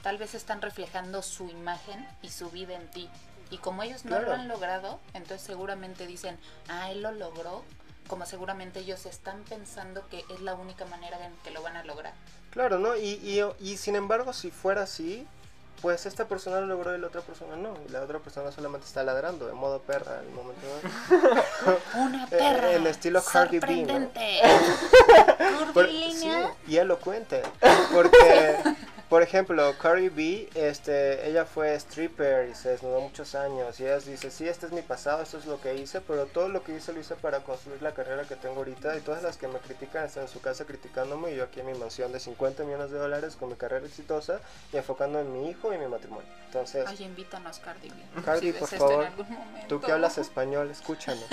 Tal 0.03 0.19
vez 0.19 0.35
están 0.35 0.61
reflejando 0.61 1.23
su 1.23 1.49
imagen 1.49 2.07
y 2.23 2.29
su 2.29 2.51
vida 2.51 2.75
en 2.75 2.89
ti. 2.89 3.09
Y 3.51 3.59
como 3.59 3.83
ellos 3.83 4.05
no 4.05 4.11
Claro. 4.11 4.27
lo 4.27 4.33
han 4.35 4.49
logrado, 4.49 5.01
entonces 5.15 5.41
seguramente 5.47 6.07
dicen, 6.07 6.39
ah, 6.69 6.91
él 6.91 7.03
lo 7.03 7.13
logró. 7.13 7.63
Como 8.09 8.25
seguramente 8.25 8.81
ellos 8.81 9.05
están 9.07 9.43
pensando 9.45 10.07
que 10.09 10.25
es 10.31 10.41
la 10.41 10.55
única 10.55 10.85
manera 10.87 11.25
en 11.27 11.33
que 11.45 11.51
lo 11.51 11.63
van 11.63 11.77
a 11.77 11.85
lograr. 11.85 12.15
Claro, 12.51 12.79
¿no? 12.79 12.97
Y, 12.97 13.21
y, 13.23 13.43
y 13.61 13.77
sin 13.77 13.97
embargo, 13.97 14.33
si 14.33 14.51
fuera 14.51 14.83
así, 14.83 15.27
pues 15.83 16.07
esta 16.07 16.27
persona 16.27 16.59
lo 16.61 16.67
logró 16.67 16.97
y 16.97 16.99
la 16.99 17.07
otra 17.09 17.21
persona 17.21 17.55
no. 17.57 17.75
Y 17.87 17.93
la 17.93 18.01
otra 18.03 18.19
persona 18.19 18.51
solamente 18.51 18.87
está 18.87 19.03
ladrando 19.05 19.47
de 19.47 19.53
modo 19.53 19.81
perra 19.81 20.21
el 20.21 20.31
momento 20.31 20.63
de... 20.67 21.79
Una 22.01 22.25
Eh, 22.25 22.29
perra. 22.31 22.71
el 22.73 22.87
estilo 22.87 23.23
Cardi 23.23 23.59
B, 23.59 23.85
¿no? 23.85 24.09
Por- 25.75 25.87
sí, 25.89 26.31
y 26.67 26.77
elocuente. 26.79 27.43
Porque, 27.93 28.57
por 29.09 29.23
ejemplo, 29.23 29.75
Cardi 29.81 30.09
B, 30.11 30.51
este, 30.55 31.29
ella 31.29 31.45
fue 31.47 31.75
stripper 31.77 32.49
y 32.49 32.55
se 32.55 32.71
desnudó 32.71 33.01
muchos 33.01 33.35
años. 33.35 33.81
Y 33.81 33.85
ella 33.85 33.99
dice, 34.01 34.31
sí, 34.31 34.47
este 34.47 34.67
es 34.67 34.73
mi 34.73 34.83
pasado, 34.83 35.23
esto 35.23 35.39
es 35.39 35.47
lo 35.47 35.61
que 35.61 35.75
hice, 35.77 36.01
pero 36.01 36.27
todo 36.27 36.49
lo 36.49 36.63
que 36.63 36.77
hice 36.77 36.93
lo 36.93 37.01
hice 37.01 37.15
para 37.17 37.41
construir 37.41 37.81
la 37.81 37.95
carrera 37.95 38.25
que 38.25 38.37
tengo 38.37 38.57
ahorita. 38.57 38.97
Y 38.97 39.01
todas 39.01 39.23
las 39.23 39.37
que 39.39 39.49
me 39.49 39.59
critican 39.61 40.05
están 40.05 40.25
en 40.25 40.29
su 40.29 40.41
casa 40.41 40.65
criticándome 40.67 41.33
y 41.33 41.37
yo 41.37 41.45
aquí 41.45 41.61
en 41.61 41.67
mi 41.67 41.75
mansión 41.75 42.13
de 42.13 42.21
50 42.21 42.65
millones 42.65 42.91
de 42.91 42.99
dólares 42.99 43.37
con 43.37 43.49
mi 43.49 43.55
carrera 43.57 43.87
exitosa 43.87 44.41
y 44.73 44.77
enfocando 44.77 45.21
en 45.21 45.33
mi 45.33 45.49
hijo 45.51 45.73
y 45.73 45.79
mi 45.79 45.87
matrimonio. 45.87 46.29
Entonces, 46.47 46.85
Ay, 46.87 47.03
invítanos, 47.03 47.59
Cardi 47.61 47.89
B. 47.89 48.23
Cardi, 48.25 48.41
Si 48.41 48.53
ves 48.53 48.61
por 48.61 48.69
esto 48.73 48.85
en 48.85 48.91
favor, 48.91 49.05
algún 49.07 49.31
momento. 49.31 49.67
tú 49.69 49.81
que 49.81 49.93
hablas 49.93 50.19
español, 50.19 50.71
escúchanos. 50.71 51.25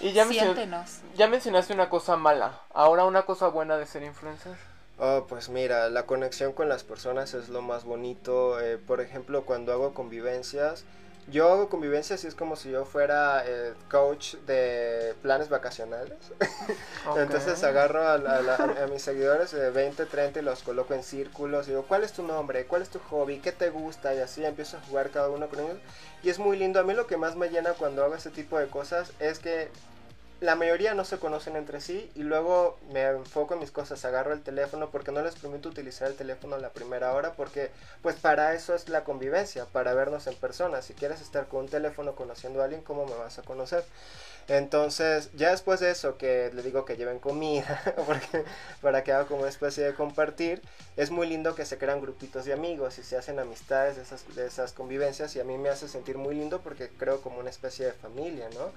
Y 0.00 0.12
ya, 0.12 0.24
mencionaste, 0.24 0.60
Siéntenos. 0.62 0.90
ya 1.16 1.26
mencionaste 1.26 1.72
una 1.72 1.88
cosa 1.88 2.16
mala. 2.16 2.60
Ahora 2.72 3.04
una 3.04 3.22
cosa 3.22 3.48
buena 3.48 3.76
de 3.76 3.84
ser 3.84 4.04
influencer. 4.04 4.56
Oh, 5.00 5.26
pues 5.28 5.48
mira, 5.48 5.88
la 5.90 6.06
conexión 6.06 6.52
con 6.52 6.68
las 6.68 6.82
personas 6.82 7.32
es 7.34 7.48
lo 7.48 7.62
más 7.62 7.84
bonito. 7.84 8.60
Eh, 8.60 8.78
por 8.78 9.00
ejemplo, 9.00 9.44
cuando 9.44 9.72
hago 9.72 9.94
convivencias, 9.94 10.84
yo 11.28 11.52
hago 11.52 11.68
convivencias 11.68 12.24
y 12.24 12.26
es 12.26 12.34
como 12.34 12.56
si 12.56 12.70
yo 12.72 12.84
fuera 12.84 13.44
eh, 13.46 13.74
coach 13.88 14.34
de 14.46 15.14
planes 15.22 15.50
vacacionales. 15.50 16.18
Entonces 17.16 17.62
agarro 17.62 18.08
a, 18.08 18.18
la- 18.18 18.38
a 18.38 18.42
la- 18.42 18.84
a 18.84 18.86
mis 18.88 19.02
seguidores 19.02 19.52
de 19.52 19.70
20, 19.70 20.04
30 20.06 20.40
y 20.40 20.42
los 20.42 20.62
coloco 20.64 20.94
en 20.94 21.04
círculos. 21.04 21.66
Y 21.68 21.70
digo, 21.70 21.84
¿cuál 21.86 22.02
es 22.02 22.12
tu 22.12 22.24
nombre? 22.24 22.66
¿Cuál 22.66 22.82
es 22.82 22.88
tu 22.90 22.98
hobby? 22.98 23.38
¿Qué 23.38 23.52
te 23.52 23.70
gusta? 23.70 24.14
Y 24.14 24.18
así 24.18 24.44
empiezo 24.44 24.78
a 24.78 24.80
jugar 24.80 25.10
cada 25.10 25.30
uno 25.30 25.48
con 25.48 25.60
ellos. 25.60 25.78
Y 26.24 26.30
es 26.30 26.40
muy 26.40 26.58
lindo. 26.58 26.80
A 26.80 26.82
mí 26.82 26.92
lo 26.94 27.06
que 27.06 27.16
más 27.16 27.36
me 27.36 27.50
llena 27.50 27.74
cuando 27.74 28.02
hago 28.04 28.16
ese 28.16 28.30
tipo 28.30 28.58
de 28.58 28.66
cosas 28.66 29.12
es 29.20 29.38
que 29.38 29.68
la 30.40 30.54
mayoría 30.54 30.94
no 30.94 31.04
se 31.04 31.18
conocen 31.18 31.56
entre 31.56 31.80
sí 31.80 32.10
y 32.14 32.22
luego 32.22 32.78
me 32.92 33.02
enfoco 33.04 33.54
en 33.54 33.60
mis 33.60 33.70
cosas, 33.70 34.04
agarro 34.04 34.32
el 34.32 34.42
teléfono 34.42 34.90
porque 34.90 35.10
no 35.10 35.22
les 35.22 35.34
permito 35.34 35.68
utilizar 35.68 36.08
el 36.08 36.14
teléfono 36.14 36.56
a 36.56 36.58
la 36.58 36.70
primera 36.70 37.12
hora 37.12 37.32
porque 37.32 37.70
pues 38.02 38.16
para 38.16 38.54
eso 38.54 38.74
es 38.74 38.88
la 38.88 39.04
convivencia, 39.04 39.66
para 39.66 39.94
vernos 39.94 40.26
en 40.26 40.34
persona. 40.36 40.82
Si 40.82 40.94
quieres 40.94 41.20
estar 41.20 41.48
con 41.48 41.60
un 41.60 41.68
teléfono 41.68 42.14
conociendo 42.14 42.60
a 42.60 42.64
alguien, 42.64 42.82
¿cómo 42.82 43.06
me 43.06 43.14
vas 43.14 43.38
a 43.38 43.42
conocer? 43.42 43.84
Entonces, 44.48 45.28
ya 45.34 45.50
después 45.50 45.78
de 45.80 45.90
eso, 45.90 46.16
que 46.16 46.50
le 46.54 46.62
digo 46.62 46.86
que 46.86 46.96
lleven 46.96 47.18
comida, 47.18 47.82
porque, 48.06 48.44
para 48.80 49.04
que 49.04 49.12
haga 49.12 49.26
como 49.26 49.40
una 49.40 49.50
especie 49.50 49.84
de 49.84 49.94
compartir, 49.94 50.62
es 50.96 51.10
muy 51.10 51.26
lindo 51.26 51.54
que 51.54 51.66
se 51.66 51.76
crean 51.76 52.00
grupitos 52.00 52.46
de 52.46 52.54
amigos 52.54 52.98
y 52.98 53.02
se 53.02 53.18
hacen 53.18 53.38
amistades 53.38 53.96
de 53.96 54.02
esas, 54.02 54.34
de 54.34 54.46
esas 54.46 54.72
convivencias 54.72 55.36
y 55.36 55.40
a 55.40 55.44
mí 55.44 55.58
me 55.58 55.68
hace 55.68 55.86
sentir 55.86 56.16
muy 56.16 56.34
lindo 56.34 56.62
porque 56.62 56.88
creo 56.88 57.20
como 57.20 57.40
una 57.40 57.50
especie 57.50 57.84
de 57.84 57.92
familia, 57.92 58.48
¿no? 58.54 58.72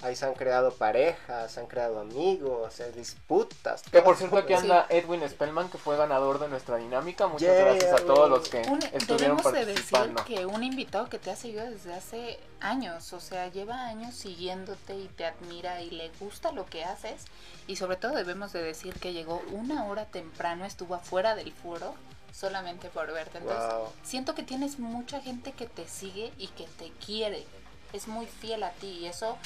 Ahí 0.00 0.14
se 0.14 0.26
han 0.26 0.34
creado 0.34 0.72
parejas, 0.74 1.05
se 1.48 1.60
han 1.60 1.66
creado 1.66 2.00
amigos, 2.00 2.80
eh, 2.80 2.90
disputas. 2.94 3.82
Que 3.82 4.02
por 4.02 4.16
cierto 4.16 4.38
aquí 4.38 4.54
Sí. 4.54 4.60
anda 4.62 4.86
Edwin 4.88 5.28
Spellman, 5.28 5.68
que 5.68 5.78
fue 5.78 5.96
ganador 5.96 6.38
de 6.38 6.48
nuestra 6.48 6.76
dinámica. 6.76 7.26
Muchas 7.26 7.42
Yeah, 7.54 7.64
gracias 7.64 7.92
a 7.92 8.04
todos 8.04 8.28
los 8.30 8.48
que 8.48 8.62
Un- 8.68 8.82
estuvieron 8.82 9.36
debemos 9.36 9.52
de 9.52 9.64
decir 9.66 9.90
participando. 9.92 10.24
que 10.24 10.46
un 10.46 10.64
invitado 10.64 11.08
que 11.08 11.18
te 11.18 11.30
ha 11.30 11.36
seguido 11.36 11.64
desde 11.70 11.92
hace 11.94 12.40
años, 12.60 13.12
o 13.12 13.20
sea, 13.20 13.48
lleva 13.48 13.86
años 13.86 14.14
siguiéndote 14.14 14.96
y 14.96 15.08
te 15.08 15.26
admira 15.26 15.82
y 15.82 15.90
le 15.90 16.10
gusta 16.20 16.52
lo 16.52 16.66
que 16.66 16.84
haces 16.84 17.24
y 17.66 17.76
sobre 17.76 17.96
todo 17.96 18.12
debemos 18.14 18.52
de 18.52 18.62
decir 18.62 18.94
que 18.98 19.12
llegó 19.12 19.42
una 19.52 19.84
hora 19.86 20.06
temprano, 20.06 20.64
estuvo 20.64 20.94
afuera 20.94 21.34
del 21.34 21.52
foro 21.52 21.94
solamente 22.32 22.88
por 22.90 23.12
verte. 23.12 23.38
Entonces, 23.38 23.72
Wow. 23.74 23.88
siento 24.02 24.34
que 24.34 24.42
tienes 24.42 24.78
mucha 24.78 25.20
gente 25.20 25.52
que 25.52 25.66
te 25.66 25.88
sigue 25.88 26.32
y 26.38 26.48
que 26.48 26.66
te 26.78 26.90
quiere. 27.04 27.46
Es 27.92 28.08
muy 28.08 28.26
fiel 28.26 28.62
a 28.62 28.72
ti 28.72 28.88
y 28.88 29.06
eso 29.06 29.38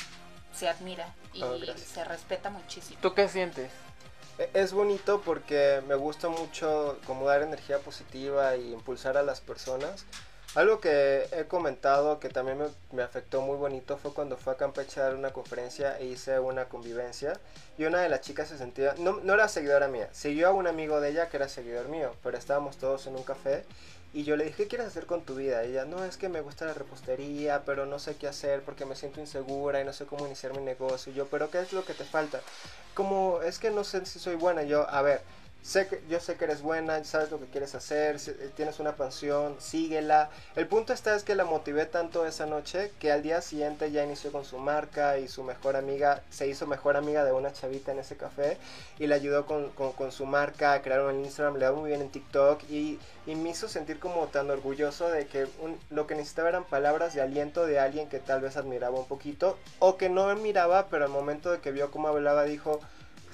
se 0.54 0.68
admira 0.68 1.14
y 1.32 1.42
Oh, 1.42 1.58
gracias. 1.58 1.88
se 1.88 2.04
respeta 2.04 2.50
muchísimo. 2.50 2.98
¿Tú 3.00 3.14
qué 3.14 3.28
sientes? 3.28 3.70
E- 4.38 4.50
Es 4.54 4.72
bonito 4.72 5.20
porque 5.22 5.82
me 5.86 5.94
gusta 5.94 6.28
mucho 6.28 6.98
como 7.06 7.26
dar 7.26 7.42
energía 7.42 7.78
positiva 7.78 8.56
y 8.56 8.72
impulsar 8.72 9.16
a 9.16 9.22
las 9.22 9.40
personas. 9.40 10.04
Algo 10.56 10.80
que 10.80 11.28
he 11.30 11.44
comentado 11.46 12.18
que 12.18 12.28
también 12.28 12.58
me, 12.58 12.66
me 12.90 13.04
afectó 13.04 13.40
muy 13.40 13.56
bonito 13.56 13.96
fue 13.98 14.12
cuando 14.12 14.36
fue 14.36 14.52
a 14.52 14.56
Campeche 14.56 14.98
a 15.00 15.04
dar 15.04 15.14
una 15.14 15.32
conferencia 15.32 15.96
e 16.00 16.06
hice 16.06 16.40
una 16.40 16.64
convivencia 16.64 17.34
y 17.78 17.84
una 17.84 18.00
de 18.00 18.08
las 18.08 18.22
chicas 18.22 18.48
se 18.48 18.58
sentía, 18.58 18.96
no, 18.98 19.20
no 19.22 19.34
era 19.34 19.46
seguidora 19.46 19.86
mía, 19.86 20.08
siguió 20.10 20.48
a 20.48 20.52
un 20.52 20.66
amigo 20.66 21.00
de 21.00 21.10
ella 21.10 21.28
que 21.28 21.36
era 21.36 21.48
seguidor 21.48 21.86
mío, 21.88 22.16
pero 22.24 22.36
estábamos 22.36 22.78
todos 22.78 23.06
en 23.06 23.14
un 23.14 23.22
café 23.22 23.64
y 24.12 24.24
yo 24.24 24.36
le 24.36 24.44
dije, 24.44 24.64
¿qué 24.64 24.68
quieres 24.68 24.88
hacer 24.88 25.06
con 25.06 25.24
tu 25.24 25.36
vida? 25.36 25.62
Ella, 25.62 25.84
no, 25.84 26.04
es 26.04 26.16
que 26.16 26.28
me 26.28 26.40
gusta 26.40 26.64
la 26.64 26.74
repostería, 26.74 27.64
pero 27.64 27.86
no 27.86 27.98
sé 28.00 28.16
qué 28.16 28.26
hacer 28.26 28.62
porque 28.62 28.84
me 28.84 28.96
siento 28.96 29.20
insegura 29.20 29.80
y 29.80 29.84
no 29.84 29.92
sé 29.92 30.04
cómo 30.06 30.26
iniciar 30.26 30.52
mi 30.56 30.62
negocio. 30.62 31.12
Yo, 31.12 31.26
pero 31.28 31.50
¿qué 31.50 31.60
es 31.60 31.72
lo 31.72 31.84
que 31.84 31.94
te 31.94 32.04
falta? 32.04 32.40
Como, 32.94 33.40
es 33.42 33.60
que 33.60 33.70
no 33.70 33.84
sé 33.84 34.04
si 34.06 34.18
soy 34.18 34.34
buena. 34.34 34.64
Yo, 34.64 34.88
a 34.90 35.02
ver, 35.02 35.22
sé 35.62 35.86
que, 35.88 36.02
yo 36.08 36.20
sé 36.20 36.36
que 36.36 36.44
eres 36.44 36.62
buena, 36.62 37.02
sabes 37.04 37.30
lo 37.30 37.38
que 37.38 37.46
quieres 37.46 37.74
hacer, 37.74 38.16
eh, 38.26 38.50
tienes 38.56 38.80
una 38.80 38.96
pasión, 38.96 39.56
síguela. 39.60 40.30
El 40.56 40.66
punto 40.66 40.92
está 40.92 41.14
es 41.14 41.22
que 41.22 41.34
la 41.34 41.44
motivé 41.44 41.86
tanto 41.86 42.24
esa 42.26 42.46
noche 42.46 42.92
que 42.98 43.12
al 43.12 43.22
día 43.22 43.40
siguiente 43.42 43.90
ya 43.90 44.04
inició 44.04 44.32
con 44.32 44.44
su 44.44 44.58
marca 44.58 45.18
y 45.18 45.28
su 45.28 45.44
mejor 45.44 45.76
amiga, 45.76 46.22
se 46.30 46.46
hizo 46.48 46.66
mejor 46.66 46.96
amiga 46.96 47.24
de 47.24 47.32
una 47.32 47.52
chavita 47.52 47.92
en 47.92 47.98
ese 47.98 48.16
café 48.16 48.56
y 48.98 49.06
le 49.06 49.14
ayudó 49.14 49.46
con, 49.46 49.70
con- 49.70 50.10
su 50.10 50.26
marca, 50.26 50.80
crearon 50.82 51.14
el 51.14 51.24
Instagram, 51.24 51.56
le 51.56 51.68
va 51.68 51.76
muy 51.76 51.88
bien 51.90 52.00
en 52.00 52.08
TikTok 52.10 52.62
y, 52.68 52.98
y 53.26 53.34
me 53.36 53.50
hizo 53.50 53.68
sentir 53.68 53.98
como 54.00 54.26
tan 54.26 54.50
orgulloso 54.50 55.08
de 55.08 55.26
que 55.26 55.46
un- 55.60 55.78
lo 55.90 56.06
que 56.06 56.14
necesitaba 56.14 56.48
eran 56.48 56.64
palabras 56.64 57.14
de 57.14 57.20
aliento 57.20 57.64
de 57.66 57.78
alguien 57.78 58.08
que 58.08 58.18
tal 58.18 58.40
vez 58.40 58.56
admiraba 58.56 58.98
un 58.98 59.06
poquito 59.06 59.56
o 59.78 59.96
que 59.96 60.08
no 60.08 60.28
admiraba, 60.28 60.88
pero 60.88 61.04
al 61.04 61.10
momento 61.10 61.52
de 61.52 61.60
que 61.60 61.70
vio 61.70 61.90
cómo 61.90 62.08
hablaba 62.08 62.44
dijo, 62.44 62.80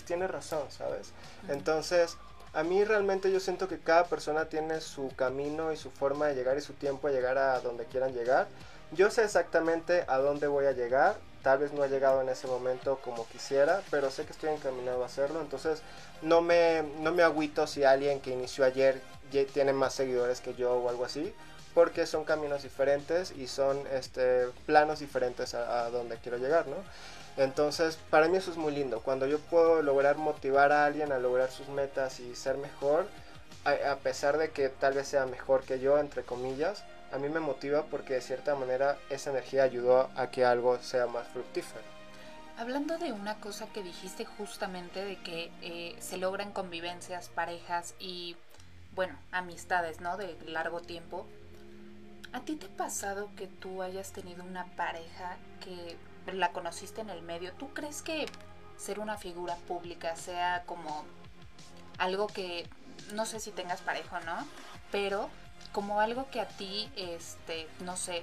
tiene 0.06 0.26
razón, 0.26 0.62
¿sabes? 0.70 1.12
Entonces, 1.48 2.16
a 2.54 2.62
mí 2.62 2.82
realmente 2.84 3.30
yo 3.30 3.40
siento 3.40 3.68
que 3.68 3.78
cada 3.78 4.04
persona 4.04 4.46
tiene 4.46 4.80
su 4.80 5.12
camino 5.14 5.72
y 5.72 5.76
su 5.76 5.90
forma 5.90 6.26
de 6.28 6.34
llegar 6.34 6.56
y 6.56 6.62
su 6.62 6.72
tiempo 6.72 7.08
de 7.08 7.14
llegar 7.14 7.36
a 7.36 7.60
donde 7.60 7.84
quieran 7.84 8.14
llegar. 8.14 8.46
Yo 8.92 9.10
sé 9.10 9.24
exactamente 9.24 10.04
a 10.08 10.18
dónde 10.18 10.46
voy 10.46 10.64
a 10.66 10.72
llegar. 10.72 11.16
Tal 11.42 11.58
vez 11.58 11.72
no 11.72 11.84
he 11.84 11.88
llegado 11.88 12.22
en 12.22 12.28
ese 12.28 12.46
momento 12.46 12.98
como 13.04 13.26
quisiera, 13.28 13.82
pero 13.90 14.10
sé 14.10 14.24
que 14.24 14.32
estoy 14.32 14.50
encaminado 14.50 15.02
a 15.02 15.06
hacerlo. 15.06 15.40
Entonces 15.40 15.82
no 16.22 16.40
me, 16.40 16.82
no 17.00 17.12
me 17.12 17.22
agüito 17.22 17.66
si 17.66 17.84
alguien 17.84 18.20
que 18.20 18.30
inició 18.30 18.64
ayer 18.64 19.00
ya 19.32 19.44
tiene 19.46 19.72
más 19.72 19.92
seguidores 19.94 20.40
que 20.40 20.54
yo 20.54 20.72
o 20.74 20.88
algo 20.88 21.04
así. 21.04 21.34
porque 21.74 22.06
son 22.06 22.24
caminos 22.24 22.62
diferentes 22.62 23.32
y 23.32 23.48
son 23.48 23.84
este, 23.92 24.46
planos 24.64 25.00
diferentes 25.00 25.54
a, 25.54 25.84
a 25.84 25.90
donde 25.90 26.16
quiero 26.16 26.38
llegar, 26.38 26.66
¿no? 26.68 26.76
Entonces, 27.36 27.98
para 28.10 28.28
mí 28.28 28.36
eso 28.38 28.50
es 28.50 28.56
muy 28.56 28.72
lindo. 28.72 29.00
Cuando 29.00 29.26
yo 29.26 29.38
puedo 29.38 29.82
lograr 29.82 30.16
motivar 30.16 30.72
a 30.72 30.86
alguien 30.86 31.12
a 31.12 31.18
lograr 31.18 31.50
sus 31.50 31.68
metas 31.68 32.18
y 32.20 32.34
ser 32.34 32.56
mejor, 32.56 33.06
a, 33.64 33.96
pesar 33.96 34.38
de 34.38 34.50
que 34.50 34.68
tal 34.68 34.94
vez 34.94 35.08
sea 35.08 35.26
mejor 35.26 35.64
que 35.64 35.80
yo, 35.80 35.98
entre 35.98 36.22
comillas, 36.22 36.84
a 37.12 37.18
mí 37.18 37.28
me 37.28 37.40
motiva 37.40 37.84
porque 37.84 38.14
de 38.14 38.20
cierta 38.20 38.54
manera 38.54 38.96
esa 39.10 39.30
energía 39.30 39.64
ayudó 39.64 40.08
a 40.16 40.30
que 40.30 40.44
algo 40.44 40.78
sea 40.78 41.06
más 41.06 41.26
fructífero. 41.28 41.84
Hablando 42.58 42.96
de 42.96 43.12
una 43.12 43.38
cosa 43.38 43.66
que 43.66 43.82
dijiste 43.82 44.24
justamente 44.24 45.04
de 45.04 45.16
que 45.16 45.50
eh, 45.60 45.96
se 45.98 46.16
logran 46.16 46.52
convivencias, 46.52 47.28
parejas 47.28 47.94
y, 47.98 48.36
bueno, 48.94 49.18
amistades, 49.30 50.00
¿no? 50.00 50.16
De 50.16 50.38
largo 50.46 50.80
tiempo. 50.80 51.26
¿A 52.32 52.40
ti 52.40 52.56
te 52.56 52.66
ha 52.66 52.76
pasado 52.76 53.28
que 53.36 53.46
tú 53.46 53.82
hayas 53.82 54.12
tenido 54.12 54.42
una 54.42 54.64
pareja 54.76 55.36
que 55.62 55.96
la 56.34 56.52
conociste 56.52 57.00
en 57.00 57.10
el 57.10 57.22
medio? 57.22 57.52
¿Tú 57.52 57.72
crees 57.72 58.02
que 58.02 58.26
ser 58.76 58.98
una 58.98 59.16
figura 59.16 59.56
pública 59.68 60.16
sea 60.16 60.64
como 60.66 61.04
algo 61.98 62.26
que, 62.26 62.68
no 63.14 63.26
sé 63.26 63.40
si 63.40 63.50
tengas 63.50 63.80
pareja 63.80 64.18
o 64.18 64.20
no, 64.20 64.46
pero 64.90 65.30
como 65.72 66.00
algo 66.00 66.30
que 66.30 66.40
a 66.40 66.48
ti, 66.48 66.90
este, 66.96 67.68
no 67.80 67.96
sé, 67.96 68.22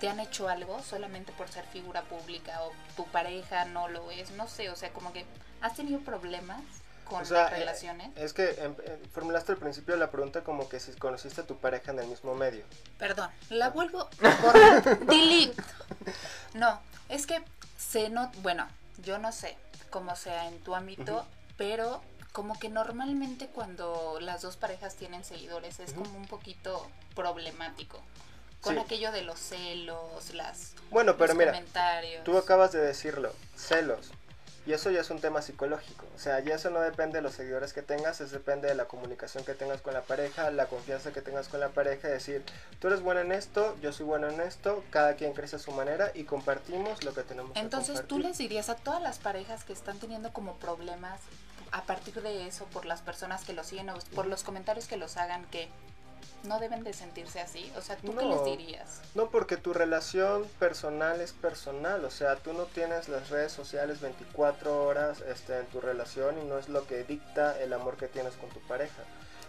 te 0.00 0.08
han 0.08 0.20
hecho 0.20 0.48
algo 0.48 0.82
solamente 0.82 1.32
por 1.32 1.48
ser 1.48 1.64
figura 1.66 2.02
pública 2.02 2.62
o 2.62 2.72
tu 2.96 3.06
pareja 3.06 3.64
no 3.64 3.88
lo 3.88 4.10
es, 4.10 4.32
no 4.32 4.48
sé, 4.48 4.70
o 4.70 4.76
sea, 4.76 4.92
como 4.92 5.12
que 5.12 5.24
has 5.60 5.74
tenido 5.74 6.00
problemas 6.00 6.60
con 7.04 7.22
O 7.22 7.24
sea, 7.24 7.44
las 7.44 7.52
eh, 7.52 7.56
relaciones. 7.56 8.10
Es 8.16 8.32
que 8.32 8.50
em, 8.50 8.74
eh, 8.84 9.02
formulaste 9.12 9.52
al 9.52 9.58
principio 9.58 9.96
la 9.96 10.10
pregunta 10.10 10.42
como 10.42 10.68
que 10.68 10.80
si 10.80 10.92
conociste 10.92 11.42
a 11.42 11.46
tu 11.46 11.58
pareja 11.58 11.92
en 11.92 12.00
el 12.00 12.06
mismo 12.06 12.34
medio. 12.34 12.64
Perdón, 12.98 13.30
la 13.50 13.70
vuelvo 13.70 14.08
a 14.22 14.42
borrar. 14.42 14.98
Delete. 15.06 15.62
No, 16.54 16.80
es 17.14 17.26
que 17.26 17.42
se 17.78 18.08
no, 18.10 18.30
bueno, 18.42 18.66
yo 18.98 19.18
no 19.18 19.32
sé 19.32 19.56
cómo 19.90 20.16
sea 20.16 20.48
en 20.48 20.58
tu 20.60 20.74
ámbito, 20.74 21.26
pero 21.56 22.02
como 22.32 22.58
que 22.58 22.68
normalmente 22.68 23.46
cuando 23.46 24.18
las 24.20 24.42
dos 24.42 24.56
parejas 24.56 24.96
tienen 24.96 25.24
seguidores 25.24 25.78
es 25.80 25.92
como 25.92 26.16
un 26.16 26.26
poquito 26.26 26.88
problemático. 27.14 28.00
Con 28.60 28.74
Sí. 28.74 28.80
aquello 28.80 29.12
de 29.12 29.22
los 29.22 29.38
celos, 29.38 30.30
las 30.32 30.72
Bueno, 30.90 31.16
pero 31.16 31.28
los 31.28 31.36
mira, 31.36 31.52
comentarios. 31.52 32.24
Tú 32.24 32.36
acabas 32.38 32.72
de 32.72 32.80
decirlo, 32.80 33.32
celos. 33.56 34.10
Y 34.66 34.72
eso 34.72 34.90
ya 34.90 35.00
es 35.00 35.10
un 35.10 35.20
tema 35.20 35.42
psicológico. 35.42 36.06
O 36.14 36.18
sea, 36.18 36.40
ya 36.40 36.54
eso 36.54 36.70
no 36.70 36.80
depende 36.80 37.18
de 37.18 37.22
los 37.22 37.34
seguidores 37.34 37.72
que 37.72 37.82
tengas, 37.82 38.20
es 38.20 38.30
depende 38.30 38.68
de 38.68 38.74
la 38.74 38.86
comunicación 38.86 39.44
que 39.44 39.54
tengas 39.54 39.82
con 39.82 39.92
la 39.92 40.02
pareja, 40.02 40.50
la 40.50 40.66
confianza 40.66 41.12
que 41.12 41.20
tengas 41.20 41.48
con 41.48 41.60
la 41.60 41.68
pareja, 41.68 42.08
decir, 42.08 42.42
tú 42.78 42.88
eres 42.88 43.02
buena 43.02 43.20
en 43.20 43.32
esto, 43.32 43.76
yo 43.82 43.92
soy 43.92 44.06
bueno 44.06 44.28
en 44.28 44.40
esto, 44.40 44.82
cada 44.90 45.14
quien 45.16 45.34
crece 45.34 45.56
a 45.56 45.58
su 45.58 45.70
manera 45.72 46.12
y 46.14 46.24
compartimos 46.24 47.04
lo 47.04 47.12
que 47.12 47.22
tenemos 47.22 47.52
que 47.52 47.58
Entonces 47.58 48.06
tú 48.06 48.18
les 48.18 48.38
dirías 48.38 48.70
a 48.70 48.76
todas 48.76 49.02
las 49.02 49.18
parejas 49.18 49.64
que 49.64 49.72
están 49.72 49.98
teniendo 49.98 50.32
como 50.32 50.56
problemas 50.56 51.20
a 51.72 51.82
partir 51.82 52.22
de 52.22 52.46
eso, 52.46 52.66
por 52.66 52.86
las 52.86 53.02
personas 53.02 53.44
que 53.44 53.52
los 53.52 53.66
siguen 53.66 53.90
o 53.90 53.98
por 54.14 54.26
los 54.26 54.44
comentarios 54.44 54.86
que 54.86 54.96
los 54.96 55.16
hagan, 55.16 55.44
que 55.46 55.68
no 56.44 56.58
deben 56.58 56.84
de 56.84 56.92
sentirse 56.92 57.40
así. 57.40 57.72
O 57.76 57.80
sea, 57.80 57.96
¿tú 57.96 58.14
qué 58.16 58.24
les 58.24 58.44
dirías? 58.44 59.00
No, 59.14 59.30
porque 59.30 59.56
tu 59.56 59.72
relación 59.72 60.44
personal 60.58 61.20
es 61.20 61.32
personal, 61.32 62.04
o 62.04 62.10
sea, 62.10 62.36
tú 62.36 62.52
no 62.52 62.64
tienes 62.64 63.08
las 63.08 63.30
redes 63.30 63.52
sociales 63.52 64.00
24 64.00 64.84
horas 64.84 65.20
este, 65.22 65.58
en 65.58 65.66
tu 65.66 65.80
relación 65.80 66.38
y 66.38 66.44
no 66.44 66.58
es 66.58 66.68
lo 66.68 66.86
que 66.86 67.04
dicta 67.04 67.60
el 67.60 67.72
amor 67.72 67.96
que 67.96 68.08
tienes 68.08 68.34
con 68.34 68.50
tu 68.50 68.60
pareja. 68.60 69.02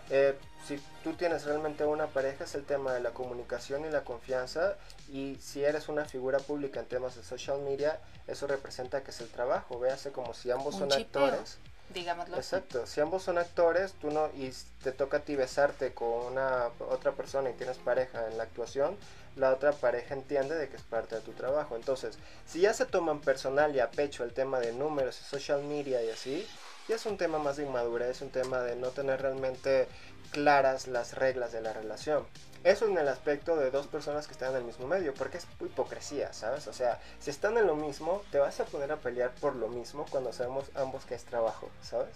Eh, 0.10 0.38
si 0.68 0.80
tú 1.04 1.14
tienes 1.14 1.46
realmente 1.46 1.84
una 1.84 2.08
pareja 2.08 2.44
es 2.44 2.54
el 2.54 2.64
tema 2.64 2.94
de 2.94 3.00
la 3.00 3.12
comunicación 3.12 3.86
y 3.86 3.90
la 3.90 4.04
confianza 4.04 4.76
y 5.10 5.36
si 5.42 5.64
eres 5.64 5.90
una 5.90 6.06
figura 6.06 6.38
pública 6.40 6.80
en 6.80 6.86
temas 6.86 7.16
de 7.16 7.24
social 7.24 7.60
media, 7.62 8.00
eso 8.28 8.46
representa 8.46 9.04
que 9.04 9.12
es 9.12 9.22
el 9.22 9.30
trabajo, 9.30 9.80
véase 9.80 10.12
como 10.12 10.34
si 10.34 10.52
ambos 10.52 10.76
son 10.76 10.90
chipeo. 10.90 11.26
actores. 11.26 11.58
Digámoslo 11.94 12.38
así. 12.38 12.56
Exacto, 12.56 12.88
si 12.88 13.00
ambos 13.00 13.24
son 13.24 13.38
actores, 13.38 13.94
tú 13.94 14.12
no 14.12 14.28
y 14.36 14.52
te 14.84 14.92
toca 14.92 15.18
a 15.18 15.20
ti 15.22 15.36
besarte 15.36 15.94
con 15.94 16.34
una 16.34 16.70
otra 16.80 17.12
persona 17.12 17.50
y 17.50 17.54
tienes 17.54 17.78
pareja 17.78 18.28
en 18.28 18.38
la 18.38 18.44
actuación, 18.44 18.98
la 19.36 19.52
otra 19.52 19.72
pareja 19.72 20.14
entiende 20.14 20.56
de 20.56 20.70
que 20.70 20.78
es 20.78 20.82
parte 20.82 21.16
de 21.16 21.22
tu 21.22 21.32
trabajo. 21.34 21.76
Entonces, 21.76 22.18
si 22.46 22.62
ya 22.62 22.74
se 22.74 22.86
toman 22.86 23.22
personal 23.22 23.76
y 23.76 23.80
a 23.80 23.92
pecho 23.92 24.24
el 24.24 24.34
tema 24.34 24.60
de 24.60 24.74
números 24.74 25.20
y 25.22 25.24
social 25.26 25.64
media 25.64 26.04
y 26.04 26.10
así, 26.10 26.48
ya 26.88 26.96
es 26.96 27.06
un 27.06 27.18
tema 27.18 27.40
más 27.40 27.58
de 27.58 27.64
inmadurez, 27.64 28.18
es 28.18 28.22
un 28.22 28.30
tema 28.30 28.62
de 28.62 28.76
no 28.76 28.90
tener 28.90 29.22
realmente 29.22 29.88
claras 30.32 30.88
las 30.88 31.16
reglas 31.16 31.52
de 31.52 31.62
la 31.62 31.74
relación. 31.74 32.26
Eso 32.66 32.88
en 32.88 32.98
el 32.98 33.08
aspecto 33.08 33.56
de 33.56 33.70
dos 33.70 33.86
personas 33.86 34.26
que 34.26 34.34
están 34.34 34.50
en 34.50 34.58
el 34.58 34.64
mismo 34.64 34.88
medio, 34.88 35.14
porque 35.14 35.38
es 35.38 35.46
hipocresía, 35.62 36.34
¿sabes? 36.34 36.66
O 36.68 36.74
sea, 36.74 37.00
si 37.20 37.30
están 37.30 37.60
en 37.60 37.68
lo 37.68 37.76
mismo, 37.76 38.24
te 38.32 38.40
vas 38.40 38.60
a 38.60 38.66
poner 38.66 38.92
a 38.92 38.98
pelear 38.98 39.30
por 39.40 39.56
lo 39.56 39.68
mismo 39.68 40.08
cuando 40.10 40.34
sabemos 40.34 40.66
ambos 40.74 41.06
que 41.06 41.14
es 41.14 41.24
trabajo, 41.26 41.70
¿sabes? 41.84 42.16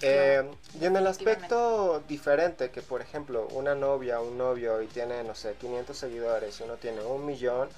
Eh, 0.00 0.50
y 0.80 0.86
en 0.86 0.96
el 0.96 1.06
aspecto 1.06 2.02
diferente, 2.08 2.70
que 2.70 2.80
por 2.80 3.02
ejemplo 3.02 3.48
una 3.52 3.74
novia 3.74 4.18
o 4.18 4.28
un 4.28 4.38
novio 4.38 4.80
y 4.80 4.86
tiene, 4.86 5.22
no 5.24 5.34
sé, 5.34 5.54
500 5.54 5.94
seguidores 5.94 6.58
y 6.58 6.62
uno 6.62 6.76
tiene 6.76 7.02
un 7.02 7.26
millón, 7.26 7.68